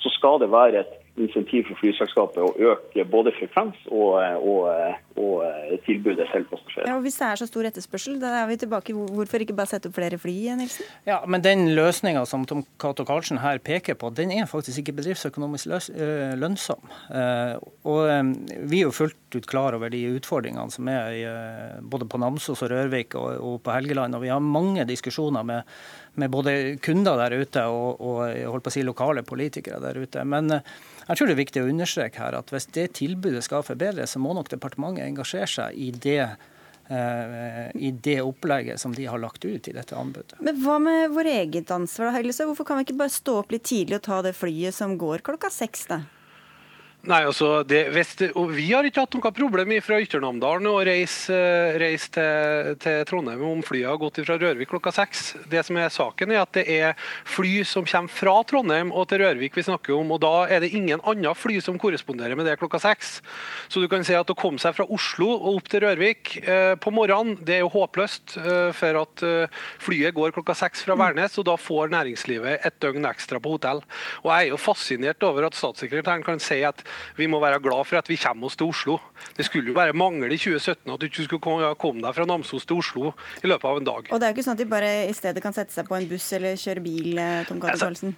så 0.00 0.10
skal 0.10 0.40
det 0.40 0.50
være 0.50 0.80
et 0.80 1.05
insentiv 1.20 1.66
for 1.68 1.78
flyselskapet 1.80 2.42
å 2.44 2.72
øke 2.72 3.04
både 3.08 3.32
frekvens 3.36 3.78
og, 3.88 4.16
og, 4.44 4.66
og 5.20 5.80
tilbudet 5.86 6.28
selv 6.32 6.48
passasjerer. 6.50 6.90
Ja, 6.90 6.96
hvis 7.02 7.18
det 7.20 7.28
er 7.28 7.40
så 7.40 7.48
stor 7.48 7.68
etterspørsel, 7.70 8.18
da 8.22 8.32
er 8.42 8.50
vi 8.50 8.58
tilbake. 8.60 8.94
Hvorfor 8.94 9.44
ikke 9.44 9.56
bare 9.56 9.70
sette 9.72 9.90
opp 9.90 9.96
flere 9.96 10.20
fly, 10.20 10.34
Nilsen? 10.60 10.88
Ja, 11.08 11.22
men 11.26 11.44
Den 11.46 11.70
løsninga 11.76 12.24
som 12.28 12.44
Tom 12.48 12.64
Cato 12.82 13.06
Karlsen 13.08 13.40
her 13.42 13.60
peker 13.64 13.96
på, 13.98 14.10
den 14.14 14.34
er 14.34 14.48
faktisk 14.50 14.82
ikke 14.82 14.98
bedriftsøkonomisk 15.00 15.70
lønnsom. 16.40 16.82
Og 17.86 18.00
Vi 18.70 18.80
er 18.80 18.86
jo 18.86 18.94
fullt 18.94 19.36
ut 19.36 19.48
klar 19.48 19.76
over 19.76 19.92
de 19.92 20.02
utfordringene 20.16 20.72
som 20.72 20.88
er 20.92 21.80
både 21.82 22.08
på 22.08 22.20
Namsos 22.20 22.64
og 22.64 22.72
Rørvik 22.72 23.16
og 23.18 23.62
på 23.64 23.72
Helgeland. 23.74 24.14
og 24.14 24.24
Vi 24.24 24.32
har 24.32 24.40
mange 24.40 24.84
diskusjoner 24.88 25.46
med 25.46 25.62
med 26.16 26.32
både 26.32 26.76
kunder 26.84 27.20
der 27.20 27.36
ute 27.40 27.62
og, 27.68 28.00
og 28.00 28.72
si, 28.72 28.82
lokale 28.86 29.24
politikere 29.26 29.80
der 29.82 29.98
ute. 30.00 30.24
Men 30.24 30.58
eh, 30.58 30.74
jeg 31.06 31.18
tror 31.18 31.30
det 31.30 31.36
er 31.36 31.44
viktig 31.44 31.62
å 31.62 31.70
understreke 31.70 32.22
her 32.22 32.38
at 32.38 32.52
hvis 32.52 32.68
det 32.76 32.90
tilbudet 32.98 33.44
skal 33.46 33.64
forbedres, 33.66 34.16
så 34.16 34.22
må 34.22 34.34
nok 34.36 34.50
departementet 34.52 35.06
engasjere 35.06 35.50
seg 35.50 35.78
i 35.78 35.92
det 35.92 36.20
eh, 36.24 37.62
i 37.74 37.92
det 37.92 38.18
opplegget 38.24 38.80
som 38.80 38.94
de 38.96 39.06
har 39.10 39.20
lagt 39.22 39.44
ut 39.44 39.68
i 39.68 39.76
dette 39.76 39.96
anbudet. 39.96 40.38
Men 40.40 40.60
Hva 40.64 40.78
med 40.82 41.14
vår 41.14 41.32
eget 41.36 41.70
ansvar? 41.74 42.16
Hvorfor 42.16 42.68
kan 42.68 42.80
vi 42.80 42.88
ikke 42.88 43.00
bare 43.04 43.14
stå 43.14 43.40
opp 43.42 43.54
litt 43.54 43.66
tidlig 43.68 44.00
og 44.00 44.06
ta 44.08 44.20
det 44.26 44.36
flyet 44.38 44.74
som 44.74 44.98
går 45.00 45.24
klokka 45.26 45.52
seks? 45.52 45.88
da? 45.92 46.02
Nei, 47.06 47.20
altså, 47.22 47.60
det, 47.62 47.84
det, 48.18 48.32
og 48.34 48.48
Vi 48.56 48.64
har 48.72 48.86
ikke 48.86 49.04
hatt 49.04 49.14
noe 49.14 49.30
problem 49.30 49.70
fra 49.84 50.00
Ytternamdalen 50.02 50.66
å 50.66 50.80
reise, 50.82 51.36
reise 51.78 52.08
til, 52.16 52.72
til, 52.82 53.04
Trondheim 53.06 53.44
om 53.46 53.60
flyet 53.62 53.86
har 53.86 54.00
gått 54.00 54.18
fra 54.24 54.34
Rørvik 54.40 54.72
klokka 54.72 54.90
seks. 54.90 55.36
Det 55.46 55.62
som 55.68 55.78
er 55.78 55.92
saken 55.94 56.34
er 56.34 56.42
at 56.42 56.56
det 56.56 56.64
er 56.66 56.96
fly 57.30 57.60
som 57.68 57.86
kommer 57.86 58.10
fra 58.10 58.34
Trondheim 58.50 58.90
og 58.90 59.06
til 59.12 59.22
Rørvik 59.22 59.54
vi 59.54 59.64
snakker 59.68 59.94
om. 59.94 60.10
og 60.16 60.22
Da 60.24 60.32
er 60.50 60.64
det 60.64 60.72
ingen 60.74 61.02
andre 61.06 61.34
fly 61.38 61.60
som 61.62 61.78
korresponderer 61.78 62.34
med 62.34 62.48
det 62.50 62.56
klokka 62.58 62.80
seks. 62.82 63.20
Så 63.70 63.82
du 63.82 63.86
kan 63.92 64.02
si 64.06 64.18
at 64.18 64.34
å 64.34 64.38
komme 64.38 64.58
seg 64.62 64.74
fra 64.74 64.88
Oslo 64.90 65.30
og 65.36 65.60
opp 65.60 65.70
til 65.70 65.84
Rørvik 65.86 66.34
eh, 66.42 66.74
på 66.82 66.90
morgenen, 66.90 67.38
det 67.46 67.60
er 67.60 67.62
jo 67.62 67.70
håpløst. 67.76 68.34
Eh, 68.42 68.72
for 68.74 69.00
at 69.04 69.26
eh, 69.26 69.62
flyet 69.84 70.16
går 70.18 70.34
klokka 70.34 70.58
seks 70.58 70.82
fra 70.82 70.98
Værnes, 70.98 71.38
og 71.38 71.46
da 71.46 71.54
får 71.54 71.94
næringslivet 71.94 72.66
et 72.66 72.82
døgn 72.82 73.06
ekstra 73.06 73.38
på 73.38 73.54
hotell. 73.54 73.84
Og 74.24 74.32
Jeg 74.32 74.50
er 74.50 74.52
jo 74.56 74.60
fascinert 74.60 75.30
over 75.30 75.46
at 75.46 75.62
statssekretæren 75.62 76.26
kan 76.26 76.42
si 76.42 76.64
at 76.66 76.82
vi 77.16 77.28
må 77.30 77.40
være 77.42 77.60
glad 77.64 77.86
for 77.88 78.00
at 78.00 78.10
vi 78.10 78.18
kommer 78.20 78.50
oss 78.50 78.58
til 78.58 78.70
Oslo. 78.70 78.98
Det 79.36 79.46
skulle 79.48 79.72
jo 79.72 79.76
bare 79.76 79.96
mangle 79.96 80.30
i 80.32 80.38
2017 80.40 80.92
at 80.92 81.00
du 81.00 81.08
ikke 81.08 81.26
skulle 81.28 81.74
komme 81.80 82.04
deg 82.04 82.16
fra 82.16 82.28
Namsos 82.28 82.66
til 82.66 82.82
Oslo 82.82 83.12
i 83.42 83.50
løpet 83.50 83.70
av 83.70 83.80
en 83.80 83.88
dag. 83.88 84.12
Og 84.12 84.20
det 84.20 84.28
er 84.28 84.32
jo 84.32 84.38
ikke 84.38 84.46
sånn 84.48 84.58
at 84.58 84.64
de 84.64 84.70
bare 84.70 84.92
i 85.08 85.16
stedet 85.16 85.44
kan 85.44 85.56
sette 85.56 85.74
seg 85.74 85.88
på 85.88 85.98
en 85.98 86.08
buss 86.10 86.30
eller 86.36 86.60
kjøre 86.60 86.84
bil, 86.84 87.12
eh, 87.18 87.44
Tom 87.48 87.60
Cato 87.62 87.84
Karlsen? 87.86 88.16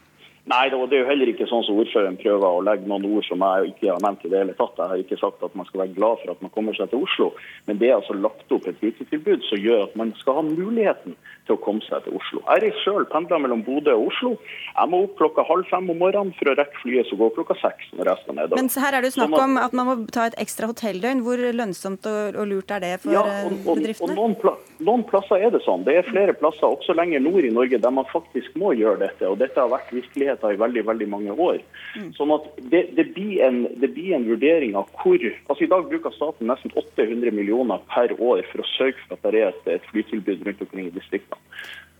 Nei, 0.48 0.64
det 0.72 0.96
er 0.96 1.02
jo 1.02 1.08
heller 1.10 1.28
ikke 1.28 1.46
sånn 1.50 1.64
som 1.66 1.76
ordføreren 1.76 2.16
prøver 2.16 2.46
å 2.48 2.62
legge 2.64 2.88
noen 2.88 3.04
ord 3.10 3.26
som 3.26 3.42
jeg 3.44 3.72
ikke 3.74 3.90
har 3.90 4.04
nevnt 4.04 4.22
i 4.24 4.30
det 4.32 4.38
hele 4.40 4.54
tatt. 4.56 4.78
Jeg 4.80 4.92
har 4.92 5.02
ikke 5.02 5.20
sagt 5.20 5.42
at 5.44 5.56
man 5.58 5.68
skal 5.68 5.82
være 5.82 5.96
glad 5.98 6.22
for 6.22 6.32
at 6.32 6.44
man 6.44 6.52
kommer 6.54 6.76
seg 6.78 6.88
til 6.92 7.04
Oslo, 7.04 7.32
men 7.68 7.80
det 7.82 7.90
er 7.90 7.98
altså 7.98 8.16
lagt 8.16 8.54
opp 8.56 8.68
et 8.70 8.80
rutetilbud 8.80 9.44
som 9.48 9.60
gjør 9.60 9.84
at 9.90 9.98
man 10.00 10.14
skal 10.22 10.38
ha 10.38 10.46
muligheten 10.46 11.18
til 11.48 11.56
å 11.56 11.60
komme 11.64 11.84
seg 11.84 12.04
til 12.04 12.16
Oslo. 12.18 12.42
Jeg 12.44 12.64
reiser 12.64 12.84
sjøl, 12.84 13.06
pendler 13.12 13.40
mellom 13.44 13.64
Bodø 13.66 13.94
og 13.96 14.10
Oslo. 14.10 14.34
Jeg 14.72 14.92
må 14.92 15.02
opp 15.06 15.16
klokka 15.20 15.44
halv 15.48 15.68
fem 15.70 15.88
om 15.92 16.00
morgenen 16.00 16.32
for 16.38 16.52
å 16.52 16.56
rekke 16.58 16.82
flyet 16.82 17.08
som 17.08 17.20
går 17.20 17.34
klokka 17.38 17.56
seks. 17.62 17.88
når 17.96 18.12
jeg 18.12 18.22
skal 18.22 18.38
ned. 18.38 18.56
Men 18.58 18.70
her 18.84 18.96
er 18.96 19.04
det 19.04 19.10
jo 19.10 19.16
snakk 19.18 19.34
sånn 19.34 19.44
om 19.44 19.60
at 19.62 19.76
man 19.76 19.88
må 19.88 19.96
ta 20.14 20.26
et 20.28 20.38
ekstra 20.40 20.68
hotelldøgn. 20.70 21.24
Hvor 21.24 21.44
lønnsomt 21.60 22.08
og, 22.08 22.40
lurt 22.48 22.72
er 22.76 22.84
det 22.84 22.94
for 23.04 23.16
ja, 23.16 23.24
og, 23.24 23.56
og, 23.64 23.80
bedriftene? 23.80 24.12
Og 24.12 24.20
noen, 24.20 24.36
pla 24.40 24.54
noen, 24.84 25.04
plasser 25.08 25.44
er 25.44 25.54
det 25.54 25.62
sånn. 25.64 25.86
Det 25.88 25.96
er 25.98 26.08
flere 26.10 26.36
plasser, 26.38 26.68
også 26.68 26.96
lenger 26.96 27.24
nord 27.24 27.48
i 27.48 27.52
Norge, 27.54 27.80
der 27.82 27.94
man 27.94 28.08
faktisk 28.12 28.54
må 28.60 28.74
gjøre 28.78 29.00
dette. 29.06 29.26
Og 29.28 29.40
dette 29.40 29.58
har 29.58 29.72
vært 29.72 29.92
virkeligheten 30.38 30.58
i 30.58 30.62
veldig 30.62 30.86
veldig 30.86 31.08
mange 31.08 31.32
år. 31.32 31.58
Mm. 31.96 32.12
Sånn 32.14 32.32
at 32.32 32.46
det, 32.70 32.94
det, 32.96 33.14
blir 33.14 33.42
en, 33.42 33.66
det, 33.80 33.90
blir 33.94 34.14
en, 34.14 34.28
vurdering 34.28 34.76
av 34.76 34.88
hvor 35.02 35.18
altså 35.48 35.64
I 35.64 35.70
dag 35.70 35.88
bruker 35.88 36.10
staten 36.14 36.46
nesten 36.48 36.72
800 36.74 37.30
millioner 37.32 37.78
per 37.92 38.12
år 38.20 38.44
for 38.52 38.62
å 38.62 38.70
sørge 38.76 38.98
for 39.06 39.16
at 39.16 39.22
det 39.22 39.42
er 39.42 39.50
et, 39.50 39.68
et 39.78 39.90
flytilbud 39.92 40.46
rundt 40.46 40.62
omkring 40.62 40.88
i 40.88 40.94
distriktene. 40.94 41.40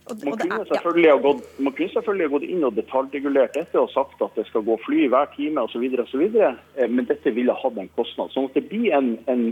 Man 0.09 0.39
kunne, 0.39 0.65
selvfølgelig 0.65 1.09
ha 1.11 1.17
gått, 1.21 1.43
man 1.61 1.73
kunne 1.77 1.93
selvfølgelig 1.93 2.25
ha 2.25 2.31
gått 2.33 2.45
inn 2.49 2.63
og 2.65 2.77
detaljregulert 2.79 3.53
dette 3.53 3.77
og 3.77 3.91
sagt 3.93 4.23
at 4.25 4.39
det 4.39 4.47
skal 4.47 4.63
gå 4.65 4.79
fly 4.81 5.03
hver 5.05 5.29
time 5.35 5.61
osv., 5.61 5.83
eh, 5.85 6.87
men 6.89 7.05
dette 7.05 7.35
ville 7.35 7.53
hatt 7.53 7.77
en 7.77 7.91
kostnad. 7.93 8.33
Sånn 8.33 8.49
at 8.49 8.57
det 8.57 8.65
blir 8.71 8.89
en, 8.97 9.11
en 9.29 9.51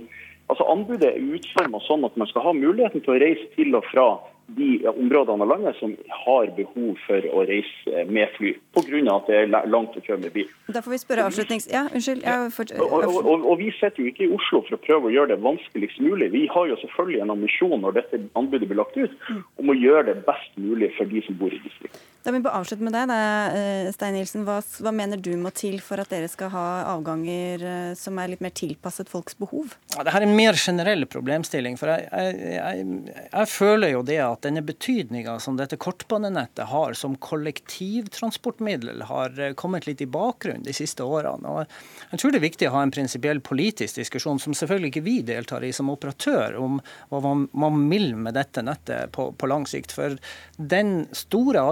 altså 0.50 0.66
Anbudet 0.74 1.12
er 1.12 1.30
utformet 1.38 1.86
sånn 1.86 2.08
at 2.10 2.18
man 2.18 2.32
skal 2.32 2.48
ha 2.48 2.56
muligheten 2.58 3.06
til 3.06 3.14
å 3.14 3.20
reise 3.22 3.46
til 3.54 3.78
og 3.78 3.86
fra 3.92 4.08
de 4.56 4.88
områdene 4.88 5.43
av 5.43 5.50
landet 5.50 5.76
som 5.76 5.93
har 6.24 6.52
behov 6.56 7.00
for 7.04 7.26
å 7.36 7.43
reise 7.50 8.04
med 8.08 8.32
fly, 8.38 8.54
pga. 8.78 9.02
at 9.16 9.28
det 9.28 9.39
er 9.41 9.68
langt 9.68 9.98
å 9.98 10.04
kjøre 10.04 10.22
med 10.24 10.34
bil. 10.36 10.48
Da 10.72 10.82
får 10.84 10.95
vi 10.95 11.00
spørre 11.02 11.26
avslutnings... 11.28 11.68
Ja, 11.72 11.88
unnskyld. 11.91 12.24
For... 12.56 12.72
og, 12.80 12.93
og, 12.98 13.18
og, 13.26 13.43
og, 13.43 13.56
Vi 13.60 13.72
sitter 13.76 14.04
jo 14.04 14.12
ikke 14.12 14.28
i 14.28 14.32
Oslo 14.38 14.64
for 14.68 14.78
å 14.78 14.84
prøve 14.88 15.10
å 15.10 15.16
gjøre 15.16 15.34
det 15.36 15.41
vanskeligst 15.43 16.00
mulig. 16.04 16.32
Vi 16.36 16.45
har 16.54 16.70
jo 16.72 16.80
selvfølgelig 16.84 17.24
en 17.26 17.36
ambisjon 17.36 17.82
når 17.84 18.00
dette 18.00 18.22
anbudet 18.39 18.70
blir 18.70 18.80
lagt 18.80 18.95
ut, 18.98 19.18
om 19.60 19.74
å 19.74 19.78
gjøre 19.78 20.14
det 20.14 20.22
best 20.30 20.56
mulig 20.56 20.93
for 20.95 21.12
de 21.12 21.24
som 21.28 21.39
bor 21.39 21.52
i 21.52 21.60
distriktet. 21.66 22.06
Da 22.28 22.34
vil 22.36 22.43
avslutte 22.43 22.84
med 22.84 22.91
deg, 22.91 23.05
da, 23.07 23.17
eh, 23.55 23.89
Stein 23.95 24.11
Nilsen. 24.17 24.41
Hva, 24.43 24.57
hva, 24.84 24.91
mener 24.91 25.15
du 25.23 25.30
må 25.39 25.47
til 25.55 25.78
for 25.80 26.01
at 26.03 26.09
dere 26.11 26.28
skal 26.28 26.49
ha 26.51 26.63
avganger 26.91 27.61
eh, 27.63 27.91
som 27.95 28.17
er 28.19 28.34
litt 28.34 28.41
mer 28.43 28.51
tilpasset 28.51 29.07
folks 29.07 29.38
behov? 29.39 29.78
Ja, 29.93 30.03
Dette 30.03 30.11
er 30.19 30.25
en 30.25 30.36
mer 30.36 30.59
generell 30.59 31.07
problemstilling. 31.07 31.78
for 31.80 31.88
jeg, 31.88 32.09
jeg, 32.11 32.57
jeg, 32.57 33.13
jeg 33.32 33.47
føler 33.47 33.93
jo 33.93 34.01
det 34.03 34.17
at 34.25 34.43
denne 34.43 34.59
betydninga 34.67 35.38
som 35.39 35.55
dette 35.55 35.80
kortbanenettet 35.80 36.67
har 36.67 36.97
som 36.99 37.15
kollektivtransportmiddel, 37.15 39.05
har 39.07 39.39
eh, 39.39 39.55
kommet 39.55 39.88
litt 39.88 40.03
i 40.03 40.09
bakgrunnen 40.11 40.67
de 40.67 40.75
siste 40.75 41.07
årene. 41.07 41.47
Og 41.47 42.11
jeg 42.11 42.19
tror 42.19 42.36
det 42.36 42.41
er 42.41 42.47
viktig 42.49 42.67
å 42.67 42.75
ha 42.75 42.84
en 42.84 42.91
prinsipiell 42.91 43.39
politisk 43.39 44.01
diskusjon, 44.01 44.43
som 44.43 44.51
selvfølgelig 44.51 44.91
ikke 44.91 45.05
vi 45.07 45.15
deltar 45.32 45.63
i 45.63 45.71
som 45.71 45.93
operatør, 45.95 46.59
om 46.59 46.84
hva 47.07 47.23
man 47.55 47.88
vil 47.88 48.17
med 48.19 48.36
dette 48.36 48.67
nettet 48.67 49.15
på, 49.15 49.30
på 49.32 49.47
lang 49.47 49.63
sikt. 49.63 49.95
For 49.95 50.19
den 50.59 51.05
store 51.15 51.63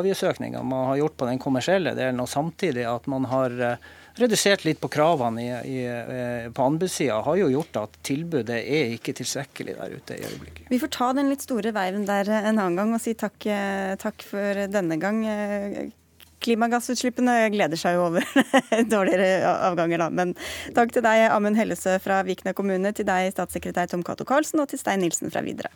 avgiftsøkninga 0.46 0.64
man 0.64 0.88
har 0.88 0.98
gjort 0.98 1.18
på 1.18 1.26
den 1.26 1.40
kommersielle 1.40 1.96
delen, 1.96 2.20
og 2.20 2.30
samtidig 2.30 2.86
at 2.86 3.08
man 3.08 3.26
har 3.26 3.52
eh, 3.52 3.78
redusert 4.18 4.66
litt 4.66 4.80
på 4.80 4.88
kravene 4.88 5.42
i, 5.42 5.50
i, 5.66 5.86
eh, 5.86 6.52
på 6.52 6.64
anbudssida, 6.64 7.22
har 7.22 7.36
jo 7.38 7.50
gjort 7.50 7.76
at 7.78 7.98
tilbudet 8.04 8.62
er 8.64 8.96
ikke 8.96 9.14
tilstrekkelig 9.14 9.76
der 9.78 9.98
ute 9.98 10.16
i 10.16 10.24
øyeblikket. 10.24 10.70
Vi 10.70 10.80
får 10.80 10.92
ta 10.92 11.14
den 11.14 11.30
litt 11.30 11.42
store 11.42 11.72
veiven 11.72 12.06
der 12.06 12.30
en 12.30 12.60
annen 12.60 12.76
gang 12.76 12.94
og 12.94 13.02
si 13.02 13.14
takk, 13.14 13.38
eh, 13.46 13.96
takk 13.98 14.24
for 14.24 14.66
denne 14.68 14.98
gang. 14.98 15.24
Klimagassutslippene 16.46 17.50
gleder 17.50 17.80
seg 17.80 17.96
jo 17.96 18.10
over 18.10 18.26
dårligere 18.94 19.50
avganger, 19.70 20.04
da. 20.04 20.10
Men 20.14 20.36
takk 20.76 20.94
til 20.94 21.06
deg, 21.06 21.26
Amund 21.32 21.58
Hellesø 21.58 21.98
fra 22.04 22.22
Vikna 22.28 22.54
kommune, 22.54 22.94
til 22.94 23.08
deg, 23.08 23.32
statssekretær 23.34 23.90
Tom 23.90 24.06
Cato 24.06 24.28
Karlsen, 24.28 24.62
og 24.62 24.70
til 24.70 24.82
Stein 24.82 25.02
Nilsen 25.02 25.34
fra 25.34 25.42
Videre. 25.46 25.74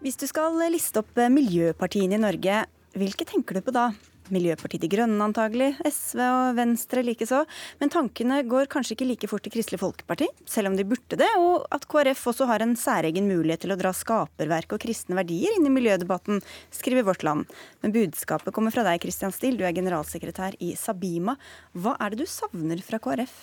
Hvis 0.00 0.16
du 0.16 0.24
skal 0.24 0.54
liste 0.72 1.02
opp 1.02 1.18
miljøpartiene 1.28 2.16
i 2.16 2.20
Norge, 2.22 2.62
hvilke 2.96 3.26
tenker 3.28 3.58
du 3.58 3.66
på 3.66 3.74
da? 3.76 3.90
Miljøpartiet 4.32 4.80
De 4.80 4.88
Grønne 4.88 5.26
antagelig, 5.26 5.74
SV 5.84 6.22
og 6.24 6.54
Venstre 6.56 7.02
likeså. 7.04 7.42
Men 7.82 7.92
tankene 7.92 8.38
går 8.48 8.70
kanskje 8.72 8.96
ikke 8.96 9.08
like 9.10 9.28
fort 9.28 9.44
til 9.44 9.52
Kristelig 9.52 9.82
Folkeparti, 9.82 10.30
selv 10.48 10.70
om 10.70 10.78
de 10.78 10.86
burde 10.88 11.20
det, 11.20 11.28
og 11.36 11.68
at 11.76 11.84
KrF 11.90 12.24
også 12.32 12.48
har 12.48 12.64
en 12.64 12.72
særegen 12.80 13.28
mulighet 13.28 13.66
til 13.66 13.76
å 13.76 13.78
dra 13.82 13.92
skaperverk 13.92 14.72
og 14.72 14.80
kristne 14.86 15.20
verdier 15.20 15.58
inn 15.58 15.68
i 15.68 15.74
miljødebatten, 15.76 16.40
skriver 16.72 17.04
Vårt 17.10 17.26
Land. 17.26 17.52
Men 17.84 17.92
budskapet 17.98 18.56
kommer 18.56 18.72
fra 18.72 18.86
deg, 18.88 19.04
Christian 19.04 19.36
Steele, 19.36 19.60
du 19.60 19.68
er 19.68 19.76
generalsekretær 19.76 20.56
i 20.64 20.72
Sabima. 20.80 21.36
Hva 21.76 21.98
er 22.00 22.16
det 22.16 22.24
du 22.24 22.30
savner 22.40 22.80
fra 22.88 23.04
KrF? 23.04 23.36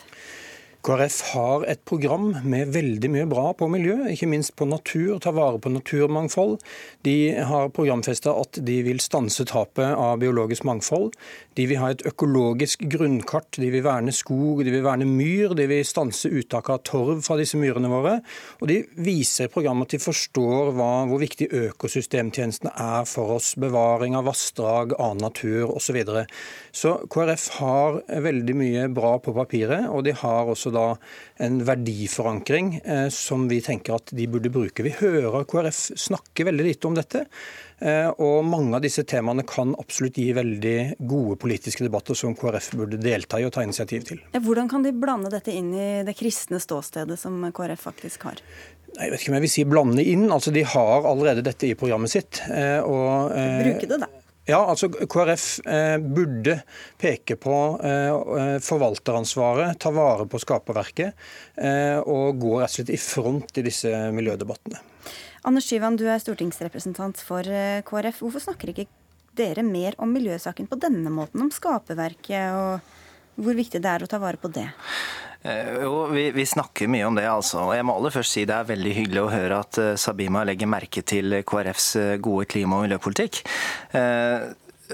KrF 0.88 1.15
har 1.33 1.65
et 1.67 1.81
program 1.83 2.29
med 2.47 2.69
veldig 2.71 3.09
mye 3.11 3.25
bra 3.27 3.49
på 3.59 3.67
miljø, 3.67 4.05
ikke 4.07 4.29
minst 4.31 4.53
på 4.55 4.63
natur, 4.69 5.17
ta 5.19 5.33
vare 5.35 5.59
på 5.59 5.67
naturmangfold. 5.73 6.61
De 7.03 7.33
har 7.49 7.73
programfesta 7.75 8.31
at 8.31 8.61
de 8.63 8.77
vil 8.85 9.01
stanse 9.03 9.43
tapet 9.49 9.89
av 9.91 10.21
biologisk 10.21 10.63
mangfold. 10.69 11.09
De 11.59 11.65
vil 11.67 11.81
ha 11.81 11.89
et 11.91 12.05
økologisk 12.07 12.85
grunnkart, 12.88 13.59
de 13.59 13.71
vil 13.73 13.83
verne 13.83 14.13
skog, 14.15 14.61
de 14.63 14.71
vil 14.71 14.85
verne 14.85 15.09
myr, 15.09 15.57
de 15.59 15.65
vil 15.67 15.83
stanse 15.83 16.31
uttak 16.31 16.71
av 16.71 16.79
torv 16.88 17.19
fra 17.25 17.35
disse 17.41 17.59
myrene 17.59 17.91
våre. 17.91 18.21
Og 18.61 18.71
de 18.71 18.79
viser 18.95 19.49
i 19.49 19.51
programmet 19.51 19.89
at 19.89 19.97
de 19.97 20.01
forstår 20.05 20.71
hva, 20.77 21.03
hvor 21.11 21.19
viktig 21.19 21.49
økosystemtjenestene 21.65 22.71
er 22.71 23.03
for 23.11 23.35
oss. 23.35 23.51
Bevaring 23.59 24.15
av 24.15 24.29
vassdrag, 24.31 24.95
annen 24.95 25.27
natur 25.27 25.67
osv. 25.67 25.83
Så, 25.88 25.95
videre. 25.95 26.25
så 26.75 26.89
KrF 27.09 27.45
har 27.57 28.01
veldig 28.21 28.55
mye 28.59 28.89
bra 28.93 29.15
på 29.23 29.31
papiret, 29.33 29.88
og 29.88 30.03
de 30.05 30.11
har 30.19 30.51
også 30.51 30.69
da 30.76 30.76
en 31.43 31.59
verdiforankring 31.67 32.75
eh, 32.84 33.07
som 33.13 33.47
vi 33.49 33.59
tenker 33.63 33.97
at 33.97 34.13
de 34.15 34.28
burde 34.32 34.51
bruke. 34.53 34.86
Vi 34.86 34.93
hører 34.99 35.45
KrF 35.49 35.80
snakke 35.99 36.47
veldig 36.47 36.65
lite 36.67 36.89
om 36.89 36.97
dette. 36.97 37.23
Eh, 37.80 38.09
og 38.09 38.45
mange 38.47 38.78
av 38.78 38.84
disse 38.86 39.05
temaene 39.07 39.45
kan 39.47 39.75
absolutt 39.78 40.17
gi 40.17 40.32
veldig 40.38 40.78
gode 41.09 41.38
politiske 41.41 41.86
debatter 41.86 42.17
som 42.17 42.36
KrF 42.38 42.71
burde 42.80 43.01
delta 43.01 43.41
i 43.41 43.47
og 43.47 43.53
ta 43.55 43.65
initiativ 43.65 44.07
til. 44.09 44.23
Hvordan 44.34 44.71
kan 44.71 44.86
de 44.86 44.95
blande 44.95 45.34
dette 45.34 45.53
inn 45.53 45.73
i 45.75 45.89
det 46.07 46.17
kristne 46.17 46.61
ståstedet 46.63 47.19
som 47.21 47.41
KrF 47.53 47.88
faktisk 47.89 48.30
har? 48.30 48.41
Jeg 48.97 49.11
vet 49.11 49.21
ikke 49.21 49.34
om 49.34 49.38
jeg 49.38 49.45
vil 49.45 49.53
si 49.53 49.67
blande 49.67 50.05
inn. 50.05 50.30
altså 50.34 50.53
De 50.55 50.63
har 50.65 51.05
allerede 51.05 51.45
dette 51.45 51.69
i 51.69 51.75
programmet 51.78 52.09
sitt. 52.09 52.39
Og, 52.47 53.36
Bruke 53.36 53.89
det, 53.89 53.99
da. 54.01 54.09
Ja, 54.47 54.61
altså 54.63 54.87
KrF 54.87 55.45
eh, 55.67 55.97
burde 55.99 56.61
peke 57.01 57.35
på 57.35 57.55
eh, 57.83 58.59
forvalteransvaret, 58.63 59.75
ta 59.83 59.91
vare 59.91 60.23
på 60.31 60.39
skaperverket 60.39 61.27
eh, 61.59 61.99
og 61.99 62.39
gå 62.39 62.53
rett 62.61 62.71
og 62.71 62.77
slett 62.77 62.93
i 62.95 62.99
front 63.01 63.59
i 63.59 63.65
disse 63.65 63.91
miljødebattene. 64.15 64.79
Anders 65.47 65.67
Tyvand, 65.67 65.99
du 65.99 66.07
er 66.07 66.23
stortingsrepresentant 66.23 67.19
for 67.19 67.43
eh, 67.43 67.81
KrF. 67.87 68.23
Hvorfor 68.23 68.45
snakker 68.47 68.71
ikke 68.71 68.87
dere 69.37 69.67
mer 69.67 69.99
om 69.99 70.15
miljøsaken 70.15 70.71
på 70.71 70.79
denne 70.79 71.11
måten, 71.11 71.43
om 71.43 71.51
skaperverket, 71.51 72.55
og 72.55 73.43
hvor 73.43 73.59
viktig 73.59 73.83
det 73.83 73.91
er 73.91 74.07
å 74.07 74.09
ta 74.09 74.21
vare 74.23 74.39
på 74.39 74.51
det? 74.55 74.69
Eh, 75.41 75.73
jo, 75.83 76.05
vi, 76.11 76.31
vi, 76.31 76.45
snakker 76.45 76.89
mye 76.91 77.07
om 77.07 77.15
det, 77.15 77.27
altså. 77.29 77.61
Og 77.69 77.75
jeg 77.77 77.85
må 77.85 77.97
aller 77.97 78.13
først 78.13 78.38
si 78.38 78.45
det 78.47 78.55
er 78.57 78.71
veldig 78.71 78.93
hyggelig 79.01 79.23
å 79.23 79.33
høre 79.33 79.63
at 79.63 79.81
uh, 79.81 79.89
Sabima 79.99 80.43
legger 80.47 80.69
merke 80.69 81.03
til 81.05 81.41
KrFs 81.47 81.89
uh, 81.99 82.13
gode 82.21 82.47
klima- 82.49 82.79
og 82.79 82.88
miljøpolitikk. 82.88 83.43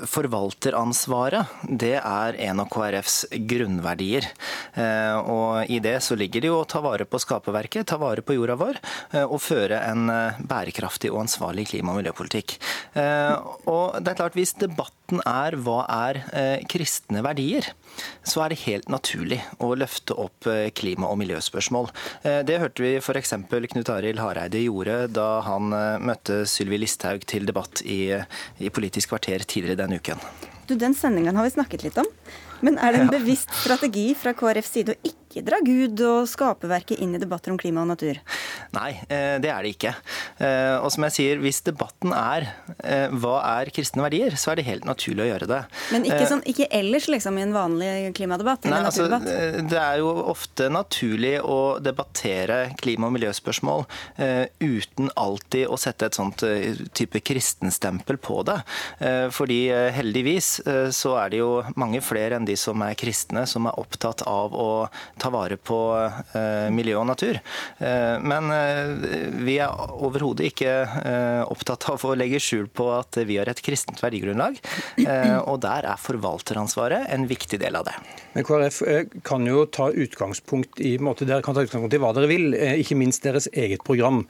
Forvalteransvaret 0.09 1.67
det 1.69 1.99
er 1.99 2.37
en 2.47 2.61
av 2.63 2.69
KrFs 2.73 3.17
grunnverdier. 3.45 4.25
Og 5.29 5.69
I 5.69 5.77
det 5.85 5.99
så 6.01 6.17
ligger 6.17 6.41
det 6.41 6.49
jo 6.49 6.55
å 6.63 6.65
ta 6.65 6.81
vare 6.81 7.05
på 7.05 7.19
skaperverket, 7.21 7.85
ta 7.91 7.99
vare 8.01 8.23
på 8.25 8.33
jorda 8.33 8.55
vår 8.57 8.79
og 9.27 9.37
føre 9.45 9.83
en 9.91 10.09
bærekraftig 10.49 11.11
og 11.13 11.27
ansvarlig 11.27 11.67
klima- 11.69 11.93
og 11.93 12.01
miljøpolitikk. 12.01 12.55
Og 13.69 14.01
det 14.01 14.15
er 14.15 14.17
klart 14.17 14.39
Hvis 14.39 14.57
debatten 14.57 15.21
er 15.29 15.59
hva 15.61 15.83
er 15.85 16.23
kristne 16.73 17.21
verdier, 17.21 17.69
så 18.23 18.43
er 18.43 18.53
det 18.53 18.61
helt 18.63 18.89
naturlig 18.91 19.39
å 19.63 19.73
løfte 19.77 20.15
opp 20.19 20.47
eh, 20.49 20.69
klima- 20.75 21.09
og 21.11 21.19
miljøspørsmål. 21.21 21.89
Eh, 22.23 22.39
det 22.47 22.59
hørte 22.61 22.85
vi 22.85 22.95
f.eks. 22.99 23.35
Knut 23.73 23.91
Arild 23.93 24.21
Hareide 24.23 24.63
gjorde 24.63 25.07
da 25.13 25.27
han 25.47 25.73
eh, 25.75 25.99
møtte 26.03 26.43
Sylvi 26.49 26.81
Listhaug 26.81 27.27
til 27.29 27.47
debatt 27.49 27.83
i, 27.85 28.15
i 28.59 28.73
Politisk 28.73 29.13
kvarter 29.13 29.45
tidligere 29.45 29.83
denne 29.83 29.99
uken. 30.01 30.21
Du, 30.67 30.75
Den 30.79 30.95
sendingen 30.95 31.35
har 31.35 31.47
vi 31.47 31.55
snakket 31.57 31.83
litt 31.87 31.99
om. 31.99 32.07
Men 32.63 32.79
er 32.79 32.95
det 32.95 33.03
en 33.03 33.11
bevisst 33.11 33.51
strategi 33.59 34.13
fra 34.15 34.31
KrFs 34.37 34.71
side 34.77 34.95
å 34.95 35.01
ikke 35.03 35.22
dra 35.41 35.57
Gud 35.65 36.01
og 36.05 36.27
skaperverket 36.29 37.01
inn 37.01 37.15
i 37.17 37.21
debatter 37.21 37.53
om 37.53 37.57
klima 37.57 37.81
og 37.81 37.89
natur? 37.89 38.19
Nei, 38.73 38.91
eh, 39.07 39.37
det 39.41 39.49
er 39.49 39.65
det 39.65 39.73
ikke. 39.75 39.93
Eh, 40.41 40.75
og 40.79 40.89
som 40.93 41.05
jeg 41.07 41.15
sier, 41.17 41.41
hvis 41.43 41.61
debatten 41.65 42.13
er 42.15 42.47
eh, 42.83 43.13
hva 43.13 43.39
er 43.59 43.71
kristne 43.73 44.05
verdier, 44.05 44.37
så 44.39 44.51
er 44.51 44.59
det 44.59 44.67
helt 44.67 44.87
naturlig 44.87 45.25
å 45.25 45.29
gjøre 45.31 45.49
det. 45.49 45.59
Men 45.95 46.07
ikke, 46.09 46.27
sånn, 46.29 46.43
ikke 46.49 46.67
ellers 46.73 47.07
liksom 47.11 47.37
i 47.39 47.45
en 47.45 47.55
vanlig 47.55 47.91
klimadebatt? 48.17 48.67
Nei, 48.69 48.81
altså, 48.87 49.07
det 49.09 49.79
er 49.79 50.01
jo 50.01 50.11
ofte 50.33 50.69
naturlig 50.73 51.35
å 51.41 51.77
debattere 51.83 52.61
klima- 52.81 53.09
og 53.09 53.15
miljøspørsmål 53.17 53.85
uten 54.63 55.09
alltid 55.19 55.67
å 55.71 55.77
sette 55.79 56.07
et 56.09 56.17
sånt 56.17 56.43
type 56.95 57.21
kristenstempel 57.25 58.17
på 58.21 58.41
det. 58.47 58.59
Fordi 59.33 59.59
heldigvis 59.95 60.49
så 60.95 61.15
er 61.21 61.33
det 61.33 61.41
jo 61.41 61.51
mange 61.79 62.01
flere 62.03 62.37
enn 62.39 62.47
de 62.47 62.55
som 62.59 62.81
er 62.85 62.97
kristne, 62.99 63.45
som 63.49 63.67
er 63.69 63.79
opptatt 63.79 64.23
av 64.29 64.55
å 64.55 64.69
ta 65.23 65.31
vare 65.31 65.57
på 65.57 65.79
eh, 66.35 66.67
miljø 66.73 66.97
og 66.99 67.07
natur. 67.07 67.39
Eh, 67.79 68.15
men 68.23 68.51
eh, 68.51 69.29
vi 69.43 69.57
er 69.63 69.71
overhodet 69.93 70.49
ikke 70.51 70.73
opptatt 71.53 71.87
av 71.91 72.03
å 72.07 72.15
legge 72.17 72.41
skjul 72.41 72.67
på 72.73 72.87
at 72.95 73.17
vi 73.27 73.37
har 73.39 73.49
et 73.49 73.61
kristent 73.63 74.01
verdigrunnlag. 74.01 74.57
Og 75.47 75.57
der 75.63 75.85
er 75.87 75.99
forvalteransvaret 76.01 77.07
en 77.13 77.25
viktig 77.29 77.59
del 77.61 77.77
av 77.77 77.85
det. 77.87 77.93
Men 78.33 78.45
KrF 78.47 78.79
kan 79.27 79.45
jo 79.47 79.65
ta 79.71 79.89
utgangspunkt 79.91 80.81
i, 80.81 80.95
måte, 81.03 81.27
dere 81.29 81.43
kan 81.45 81.55
ta 81.55 81.63
utgangspunkt 81.63 81.95
i 81.95 82.01
hva 82.01 82.11
dere 82.15 82.29
vil, 82.31 82.55
ikke 82.81 82.97
minst 82.99 83.25
deres 83.25 83.47
eget 83.51 83.83
program. 83.85 84.23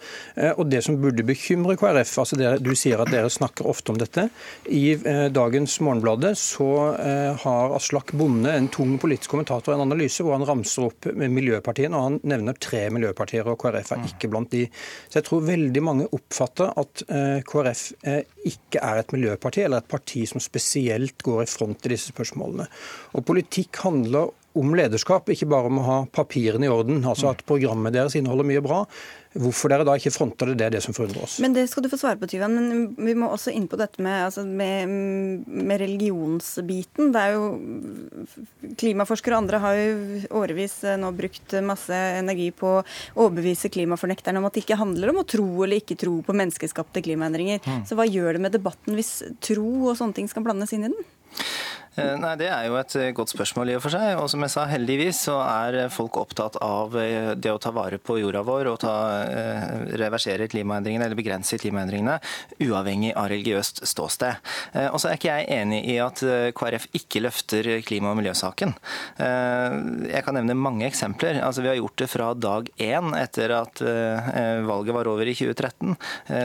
Og 0.58 0.66
det 0.72 0.84
som 0.86 0.98
burde 1.02 1.26
bekymre 1.28 1.78
KrF, 1.80 2.16
altså 2.24 2.40
dere, 2.40 2.60
du 2.64 2.74
sier 2.78 3.02
at 3.02 3.12
dere 3.14 3.32
snakker 3.32 3.70
ofte 3.70 3.94
om 3.94 4.02
dette. 4.02 4.28
I 4.68 4.98
dagens 5.34 5.78
Morgenbladet 5.86 6.34
så 6.40 6.70
har 7.46 7.78
Aslak 7.78 8.14
Bonde, 8.18 8.52
en 8.52 8.70
tung 8.74 8.98
politisk 9.02 9.34
kommentator, 9.36 9.76
en 9.76 9.86
analyse 9.88 10.26
hvor 10.26 10.38
han 10.38 10.48
ramser 10.48 10.83
opp 10.90 11.08
miljøpartiene, 11.14 11.98
og 11.98 12.08
han 12.08 12.20
nevner 12.34 12.58
tre 12.62 12.86
miljøpartier, 12.94 13.48
og 13.50 13.60
KrF 13.62 13.94
er 13.96 14.06
ikke 14.10 14.30
blant 14.34 14.52
de. 14.54 14.66
Så 15.08 15.20
jeg 15.20 15.28
tror 15.30 15.48
veldig 15.48 15.84
mange 15.86 16.08
oppfatter 16.16 16.74
at 16.80 17.06
eh, 17.08 17.40
KrF 17.48 17.84
eh, 18.10 18.22
ikke 18.50 18.84
er 18.84 19.02
et 19.02 19.16
miljøparti, 19.16 19.66
eller 19.66 19.84
et 19.84 19.92
parti 19.92 20.26
som 20.30 20.44
spesielt 20.44 21.26
går 21.26 21.44
i 21.46 21.50
front 21.50 21.88
i 21.88 21.94
disse 21.96 22.14
spørsmålene. 22.14 22.70
Og 23.18 23.28
politikk 23.28 23.84
handler 23.86 24.32
om 24.54 24.76
lederskap, 24.78 25.30
ikke 25.34 25.50
bare 25.50 25.70
om 25.70 25.80
å 25.82 25.88
ha 25.88 25.98
papirene 26.14 26.68
i 26.68 26.72
orden. 26.72 27.02
altså 27.10 27.32
At 27.32 27.42
programmet 27.50 27.96
deres 27.96 28.16
inneholder 28.20 28.48
mye 28.48 28.64
bra. 28.64 28.84
Hvorfor 29.34 29.72
dere 29.72 29.86
da 29.88 29.96
ikke 29.98 30.12
fronter 30.14 30.52
det, 30.52 30.58
det 30.60 30.66
er 30.68 30.74
det 30.76 30.82
som 30.86 30.94
forundrer 30.94 31.24
oss. 31.26 31.40
Men 31.42 31.56
Det 31.56 31.66
skal 31.70 31.86
du 31.86 31.90
få 31.90 31.98
svare 31.98 32.20
på, 32.22 32.30
Tyvan. 32.30 32.54
Men 32.54 32.84
vi 32.94 33.16
må 33.18 33.30
også 33.34 33.54
inn 33.54 33.66
på 33.70 33.80
dette 33.80 34.02
med, 34.04 34.28
altså 34.28 34.44
med, 34.46 34.90
med, 35.48 35.76
religionsbiten. 35.82 37.12
Det 37.16 37.24
er 37.24 37.38
jo 37.38 37.48
Klimaforskere 38.80 39.38
og 39.38 39.44
andre 39.44 39.62
har 39.64 39.78
jo 39.80 40.22
årevis 40.38 40.76
eh, 40.86 41.00
nå 41.00 41.10
brukt 41.18 41.56
masse 41.66 41.98
energi 42.20 42.52
på 42.56 42.76
å 42.78 42.84
overbevise 43.26 43.72
klimafornekterne 43.74 44.40
om 44.40 44.48
at 44.48 44.56
det 44.56 44.64
ikke 44.64 44.80
handler 44.80 45.12
om 45.12 45.22
å 45.24 45.28
tro 45.28 45.48
eller 45.66 45.82
ikke 45.82 45.98
tro 46.00 46.20
på 46.26 46.36
menneskeskapte 46.38 47.04
klimaendringer. 47.06 47.62
Mm. 47.66 47.84
Så 47.90 47.98
hva 47.98 48.08
gjør 48.08 48.38
det 48.38 48.46
med 48.46 48.56
debatten 48.56 48.98
hvis 48.98 49.16
tro 49.44 49.68
og 49.90 49.98
sånne 50.00 50.20
ting 50.20 50.30
skal 50.32 50.46
blandes 50.46 50.76
inn 50.76 50.88
i 50.88 50.94
den? 50.94 51.12
Eh, 51.96 52.16
nei, 52.18 52.34
Det 52.42 52.48
er 52.50 52.66
jo 52.68 52.78
et 52.80 52.96
eh, 52.98 53.12
godt 53.14 53.34
spørsmål 53.34 53.70
i 53.70 53.76
og 53.78 53.84
for 53.84 53.94
seg. 53.94 54.16
Og 54.18 54.30
som 54.32 54.42
jeg 54.42 54.54
sa, 54.54 54.66
heldigvis 54.72 55.20
så 55.28 55.38
er 55.46 55.92
folk 55.94 56.18
opptatt 56.18 56.58
av 56.64 56.96
eh, 56.98 57.34
det 57.38 57.54
å 57.54 57.60
ta 57.62 57.70
vare 57.76 58.00
på 58.02 58.18
jorda 58.18 58.42
vår 58.46 58.72
og 58.72 58.80
ta, 58.82 58.94
reversere 60.00 60.48
klimaendringene 60.50 61.06
eller 61.06 61.18
begrense 61.18 61.58
klimaendringene, 61.62 62.16
uavhengig 62.64 63.12
av 63.20 63.28
religiøst 63.32 63.84
ståsted. 63.88 64.40
Og 64.92 64.98
så 65.02 65.10
er 65.10 65.18
ikke 65.18 65.36
jeg 65.36 65.48
enig 65.58 65.80
i 65.94 65.98
at 66.02 66.22
KrF 66.58 66.88
ikke 66.98 67.22
løfter 67.24 67.70
klima- 67.86 68.12
og 68.12 68.18
miljøsaken. 68.20 68.74
Jeg 69.18 70.24
kan 70.26 70.38
nevne 70.38 70.56
mange 70.58 70.88
eksempler. 70.88 71.40
Altså, 71.44 71.64
Vi 71.64 71.72
har 71.72 71.80
gjort 71.80 71.98
det 72.02 72.10
fra 72.12 72.30
dag 72.34 72.70
én 72.78 73.14
etter 73.20 73.54
at 73.58 73.84
valget 74.68 74.98
var 74.98 75.10
over 75.12 75.30
i 75.30 75.36
2013. 75.38 75.96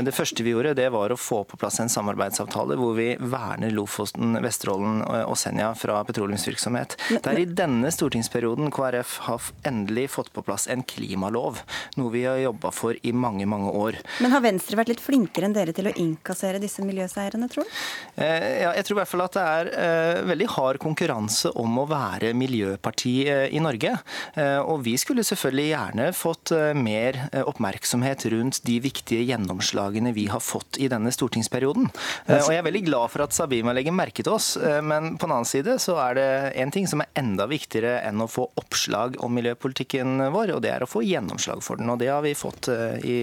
Det 0.07 0.15
første 0.17 0.47
vi 0.47 0.55
gjorde, 0.55 0.77
det 0.79 0.89
var 0.95 1.15
å 1.15 1.21
få 1.21 1.43
på 1.49 1.59
plass 1.61 1.81
en 1.83 1.93
samarbeidsavtale 1.93 2.79
hvor 2.81 2.97
vi 2.99 3.11
verner 3.19 3.75
Lofoten, 3.75 4.39
Vesterålen 4.45 5.03
og 5.05 5.38
Senja 5.39 5.71
fra 5.79 6.01
petroleumsvirksomhet. 6.09 6.97
Det 7.11 7.23
er 7.27 7.43
i 7.43 7.49
denne 7.49 7.91
stortingsperioden 7.95 8.73
KrF 8.75 9.19
har 9.29 9.51
endelig 9.69 10.09
fått 10.17 10.33
på 10.35 10.45
plass 10.47 10.69
en 10.71 10.83
klimalov, 10.87 11.63
noe 11.99 12.13
vi 12.15 12.25
har 12.27 12.41
jobba 12.43 12.73
for 12.75 12.99
i 13.03 13.13
mange, 13.13 13.47
mange 13.49 13.73
år. 13.75 13.99
Men 14.23 14.35
har 14.35 14.45
Venstre 14.45 14.79
vært 14.79 14.93
litt 14.93 15.03
flinkere 15.05 15.49
enn 15.49 15.57
dere 15.57 15.75
til 15.77 15.91
å 15.91 15.95
innkassere 15.95 16.61
disse 16.63 16.85
miljøseirene, 16.85 17.49
tror 17.53 17.67
du? 17.67 17.79
Eh, 18.19 18.63
ja, 18.65 18.73
jeg 18.77 18.87
tror 18.87 18.97
i 18.97 19.01
hvert 19.03 19.13
fall 19.13 19.25
at 19.25 19.37
det 19.37 19.45
er 19.45 19.71
eh, 19.83 20.23
veldig 20.29 20.49
hard 20.57 20.81
konkurranse 20.83 21.53
om 21.59 21.81
å 21.83 21.87
være 21.89 22.35
miljøparti 22.39 23.15
eh, 23.29 23.45
i 23.55 23.63
Norge. 23.63 23.95
Og 24.39 24.83
vi 24.85 24.95
skulle 25.01 25.25
selvfølgelig 25.27 25.69
gjerne 25.71 26.07
fått 26.17 26.51
mer 26.77 27.17
oppmerksomhet 27.49 28.25
rundt 28.33 28.61
de 28.67 28.77
viktige 28.83 29.25
gjennomslagene 29.27 30.13
vi 30.17 30.27
har 30.31 30.43
fått 30.45 30.79
i 30.83 30.89
denne 30.91 31.11
stortingsperioden. 31.15 31.89
Og 31.89 32.51
jeg 32.53 32.61
er 32.61 32.67
veldig 32.67 32.83
glad 32.87 33.13
for 33.13 33.25
at 33.25 33.35
Sabima 33.37 33.75
legger 33.77 33.95
merke 33.97 34.25
til 34.25 34.35
oss, 34.35 34.51
men 34.59 35.17
på 35.21 35.28
den 35.29 35.37
annen 35.37 35.49
side 35.49 35.77
så 35.83 35.97
er 36.01 36.17
det 36.17 36.29
en 36.63 36.73
ting 36.73 36.87
som 36.89 37.03
er 37.05 37.11
enda 37.19 37.47
viktigere 37.51 38.01
enn 38.09 38.23
å 38.25 38.29
få 38.31 38.47
oppslag 38.59 39.19
om 39.25 39.35
miljøpolitikken 39.37 40.23
vår, 40.33 40.55
og 40.57 40.63
det 40.65 40.73
er 40.73 40.85
å 40.85 40.89
få 40.89 41.03
gjennomslag 41.05 41.63
for 41.65 41.81
den. 41.81 41.91
Og 41.93 42.01
det 42.01 42.09
har 42.11 42.23
vi 42.25 42.35
fått 42.39 42.71
eh, 42.73 42.97
i 43.05 43.17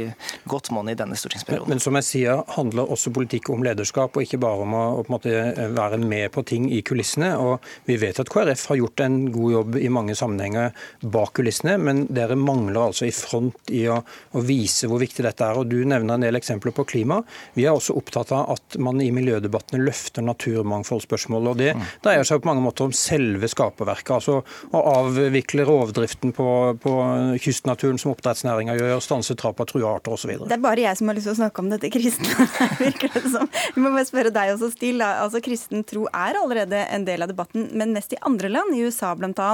godt 0.50 0.72
monn 0.76 0.92
i 0.92 0.98
denne 0.98 1.18
stortingsperioden. 1.18 1.66
Men, 1.68 1.76
men, 1.76 1.84
som 1.84 1.98
jeg 2.00 2.08
sier, 2.08 2.44
handler 2.56 2.92
også 2.94 3.14
politikk 3.16 3.50
om 3.54 3.66
lederskap, 3.66 4.16
og 4.16 4.26
ikke 4.26 4.40
bare 4.42 4.66
om 4.66 4.76
å, 4.78 4.84
å 5.02 5.06
måte, 5.12 5.34
være 5.76 6.00
med 6.02 6.30
på 6.36 6.46
ting 6.48 6.68
i 6.74 6.82
kulissene. 6.86 7.34
Og 7.42 7.66
vi 7.90 7.98
vet 8.02 8.22
at 8.22 8.32
KrF 8.32 8.68
har 8.72 8.82
gjort 8.82 9.06
en 9.06 9.20
god 9.34 9.56
jobb 9.56 9.80
i 9.82 9.92
mange 9.94 10.18
sammenhenger 10.18 10.88
bak 11.02 11.36
kulissene, 11.40 11.78
men 11.82 12.06
dere 12.14 12.38
mangler 12.40 12.84
altså 12.86 13.10
i 13.10 13.14
front 13.16 13.74
i 13.74 13.86
å, 13.92 14.00
å 14.02 14.46
vise 14.46 14.90
hvor 14.92 15.02
viktig 15.02 15.26
dette 15.26 15.48
er. 15.48 15.62
Og 15.62 15.70
Du 15.72 15.80
nevner 15.82 16.18
en 16.18 16.28
del 16.28 16.38
eksempler 16.38 16.76
på 16.76 16.88
klima. 16.96 17.22
Vi 17.58 17.66
er 17.66 17.74
også 17.74 17.98
opptatt 17.98 18.34
av 18.36 18.54
at 18.56 18.80
man 18.82 19.02
i 19.02 19.12
miljødebattene 19.16 19.84
løfter 19.84 20.26
naturmangfoldspørsmålet. 20.26 21.52
og 21.52 21.62
Det 21.62 21.74
dreier 22.04 22.28
seg 22.28 22.42
på 22.42 22.50
mange 22.50 22.64
måter 22.66 22.88
om 22.88 22.94
selve 22.96 23.50
skaperverket. 23.52 24.14
Altså 24.18 24.42
å 24.76 24.82
avvikle 24.96 25.66
rovdriften 25.68 26.34
på, 26.36 26.48
på 26.82 26.96
kystnaturen 27.42 28.00
som 28.02 28.14
oppdrettsnæringa 28.14 28.78
gjør, 28.80 28.98
stanse 29.04 29.38
tap 29.40 29.62
av 29.62 29.70
trua 29.70 29.96
arter 29.96 30.16
osv. 30.16 30.36
Det 30.46 30.58
er 30.58 30.64
bare 30.64 30.86
jeg 30.86 31.00
som 31.00 31.12
har 31.12 31.18
lyst 31.18 31.30
til 31.30 31.36
å 31.36 31.40
snakke 31.42 31.64
om 31.64 31.72
dette 31.74 31.92
kristne, 31.94 32.48
virker 32.86 33.14
det 33.16 33.24
som. 33.34 33.50
Vi 33.76 33.84
må 33.84 33.94
bare 33.94 34.08
spørre 34.10 34.34
deg 34.36 34.56
også, 34.56 34.72
Stil. 34.76 35.04
Altså, 35.06 35.42
kristen 35.46 35.86
tro 35.88 36.06
er 36.10 36.40
allerede 36.40 36.82
en 36.92 37.06
del 37.08 37.24
av 37.24 37.32
debatten, 37.32 37.70
men 37.78 37.94
mest 37.96 38.16
i 38.16 38.22
andre 38.28 38.52
land, 38.52 38.76
i 38.76 38.84
USA 38.86 39.14
bl.a., 39.18 39.52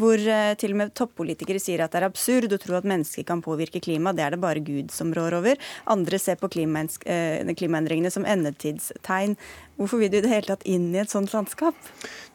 hvor 0.00 0.20
uh, 0.20 0.52
til 0.60 0.74
og 0.74 0.80
med 0.82 0.94
toppolitikere 0.96 1.60
sier 1.62 1.82
at 1.84 1.94
det 1.94 2.02
er 2.02 2.08
absurd 2.08 2.54
å 2.54 2.60
tro 2.60 2.76
at 2.78 2.88
mennesker 2.88 3.26
kan 3.26 3.42
påvirke 3.44 3.82
klima, 3.82 4.14
det 4.16 4.26
er 4.26 4.36
det 4.36 4.42
bare 4.42 4.62
Gud 4.64 4.92
som 4.94 5.12
rår 5.16 5.38
over. 5.40 5.58
Andre 5.90 6.20
ser 6.20 6.38
på 6.40 6.50
eh, 6.50 7.54
klimaendringene 7.56 8.12
som 8.12 8.26
endetidstegn. 8.28 9.36
Hvorfor 9.80 10.02
vil 10.02 10.10
du 10.12 10.18
i 10.18 10.20
det 10.20 10.28
hele 10.28 10.44
tatt 10.44 10.66
inn 10.68 10.90
i 10.92 11.00
et 11.00 11.08
sånt 11.08 11.32
landskap? 11.32 11.76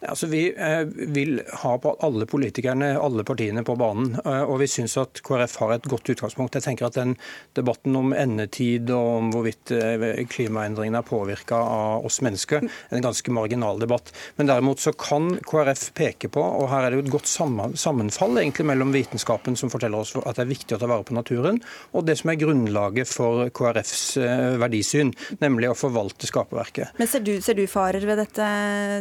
Altså, 0.06 0.26
vi 0.32 0.48
eh, 0.50 0.82
vil 1.14 1.40
ha 1.62 1.76
på 1.82 1.92
alle 2.04 2.26
politikerne, 2.30 2.96
alle 2.98 3.24
partiene 3.26 3.62
på 3.66 3.76
banen. 3.78 4.16
Eh, 4.18 4.42
og 4.44 4.58
vi 4.64 4.68
syns 4.70 4.96
at 4.98 5.22
KrF 5.26 5.54
har 5.62 5.76
et 5.76 5.86
godt 5.90 6.10
utgangspunkt. 6.10 6.58
Jeg 6.58 6.66
tenker 6.66 6.90
at 6.90 6.98
den 6.98 7.14
Debatten 7.56 7.96
om 7.96 8.14
endetid 8.18 8.90
og 8.94 9.10
om 9.20 9.30
hvorvidt 9.34 9.72
eh, 9.78 10.24
klimaendringene 10.30 11.04
er 11.04 11.08
påvirka 11.08 11.60
av 11.60 12.08
oss 12.10 12.18
mennesker, 12.26 12.66
er 12.66 12.98
en 12.98 13.06
ganske 13.06 13.34
marginal 13.34 13.82
debatt. 13.82 14.10
Men 14.40 14.50
derimot 14.50 14.82
så 14.82 14.96
kan 14.98 15.36
KrF 15.46 15.88
peke 15.98 16.32
på, 16.34 16.42
og 16.42 16.68
her 16.74 16.88
er 16.88 16.94
det 16.94 17.00
jo 17.00 17.06
et 17.06 17.14
godt 17.14 17.30
sammenfall 17.30 18.42
egentlig 18.42 18.68
mellom 18.72 18.94
vitenskapen 18.96 19.58
som 19.60 19.70
forteller 19.74 20.02
oss 20.02 20.16
at 20.18 20.40
det 20.40 20.48
er 20.48 20.52
viktig 20.52 20.78
å 20.78 20.82
ta 20.82 20.90
vare 20.90 21.06
på 21.06 21.16
naturen, 21.18 21.62
og 21.94 22.08
det 22.10 22.18
som 22.20 22.34
er 22.34 22.42
grunnlaget 22.42 23.10
for 23.10 23.48
KrFs 23.56 24.04
verdisyn, 24.62 25.14
nemlig 25.42 25.72
å 25.72 25.78
forvalte 25.78 26.28
skaperverket. 26.30 26.96
Men 27.00 27.10
ser 27.10 27.24
du, 27.26 27.35
ser 27.44 27.58
du 27.58 27.66
farer 27.70 28.06
ved 28.08 28.20
dette, 28.22 28.50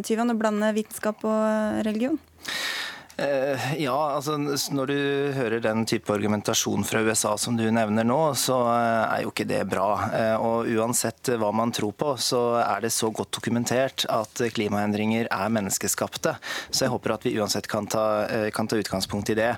Tyvan, 0.07 0.33
å 0.33 0.39
blande 0.39 0.73
vitenskap 0.77 1.23
og 1.29 1.85
religion? 1.87 2.19
Eh, 3.17 3.75
ja, 3.79 3.95
altså 4.17 4.35
når 4.75 4.91
du 4.91 4.99
hører 5.37 5.63
den 5.63 5.85
type 5.87 6.11
argumentasjon 6.11 6.83
fra 6.87 7.03
USA 7.07 7.37
som 7.39 7.55
du 7.55 7.63
nevner 7.71 8.07
nå, 8.07 8.19
så 8.39 8.57
eh, 8.73 9.03
er 9.05 9.21
jo 9.23 9.31
ikke 9.31 9.47
det 9.47 9.61
bra. 9.71 9.89
Eh, 10.09 10.35
og 10.35 10.71
uansett 10.75 11.31
hva 11.39 11.53
man 11.55 11.71
tror 11.75 11.95
på, 11.95 12.15
så 12.19 12.43
er 12.65 12.83
det 12.83 12.91
så 12.95 13.13
godt 13.15 13.31
dokumentert 13.37 14.07
at 14.11 14.43
klimaendringer 14.57 15.31
er 15.31 15.55
menneskeskapte. 15.55 16.35
Så 16.71 16.87
jeg 16.87 16.95
håper 16.95 17.15
at 17.15 17.27
vi 17.27 17.37
uansett 17.39 17.69
kan 17.71 17.87
ta, 17.91 18.05
kan 18.55 18.69
ta 18.71 18.81
utgangspunkt 18.81 19.31
i 19.31 19.39
det. 19.39 19.53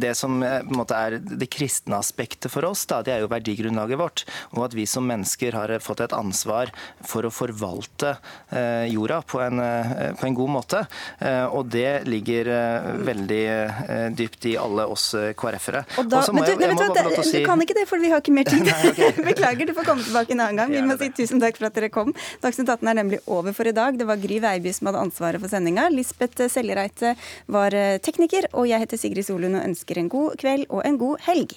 Det 0.00 0.12
som 0.18 0.40
på 0.40 0.46
en 0.46 0.78
måte 0.80 0.98
er 0.98 1.18
det 1.20 1.48
kristne 1.52 2.00
aspektet 2.00 2.50
for 2.52 2.66
oss, 2.66 2.84
da, 2.90 3.02
det 3.06 3.14
er 3.14 3.22
jo 3.22 3.30
verdigrunnlaget 3.30 4.00
vårt. 4.00 4.24
Og 4.56 4.64
at 4.66 4.76
vi 4.76 4.86
som 4.90 5.06
mennesker 5.06 5.54
har 5.56 5.72
fått 5.84 6.02
et 6.04 6.16
ansvar 6.16 6.72
for 7.06 7.26
å 7.26 7.32
forvalte 7.34 8.16
jorda 8.90 9.20
på 9.28 9.40
en, 9.44 9.62
på 10.18 10.28
en 10.28 10.38
god 10.38 10.52
måte. 10.56 10.82
Og 11.52 11.70
det 11.72 12.06
ligger 12.08 12.50
veldig 13.04 13.40
eh, 13.52 14.06
dypt 14.16 14.46
i 14.50 14.54
alle 14.60 14.86
oss 14.92 15.08
eh, 15.18 15.32
KrF-ere. 15.38 15.82
Men 15.96 16.10
du, 16.10 17.44
kan 17.46 17.62
ikke 17.64 17.76
det, 17.78 17.86
for 17.90 18.02
vi 18.02 18.10
har 18.12 18.22
ikke 18.22 18.34
mer 18.36 18.48
tid. 18.48 18.64
Nei, 18.70 18.92
okay. 18.92 19.12
Beklager, 19.30 19.68
du 19.68 19.74
får 19.76 19.88
komme 19.88 20.06
tilbake 20.06 20.36
en 20.36 20.44
annen 20.44 20.62
gang. 20.62 20.72
Vi 20.74 20.84
må 20.86 20.98
si 21.00 21.10
tusen 21.16 21.42
takk 21.42 21.60
for 21.60 21.70
at 21.70 21.78
dere 21.78 21.90
kom. 21.92 22.14
Dagsnytt 22.44 22.70
18 22.72 22.92
er 22.92 23.00
nemlig 23.00 23.20
over 23.26 23.56
for 23.56 23.68
i 23.68 23.74
dag. 23.76 23.98
Det 23.98 24.08
var 24.08 24.20
Gry 24.22 24.40
Veiby 24.44 24.74
som 24.76 24.90
hadde 24.90 25.04
ansvaret 25.08 25.42
for 25.42 25.52
sendinga. 25.52 25.88
Lisbeth 25.94 26.48
Seljereite 26.52 27.14
var 27.52 27.76
eh, 27.76 27.98
tekniker, 28.02 28.50
og 28.54 28.68
jeg 28.70 28.84
heter 28.84 29.00
Sigrid 29.00 29.28
Solund 29.28 29.58
og 29.58 29.64
ønsker 29.66 30.02
en 30.02 30.12
god 30.12 30.36
kveld 30.42 30.68
og 30.70 30.84
en 30.86 31.00
god 31.00 31.24
helg. 31.28 31.56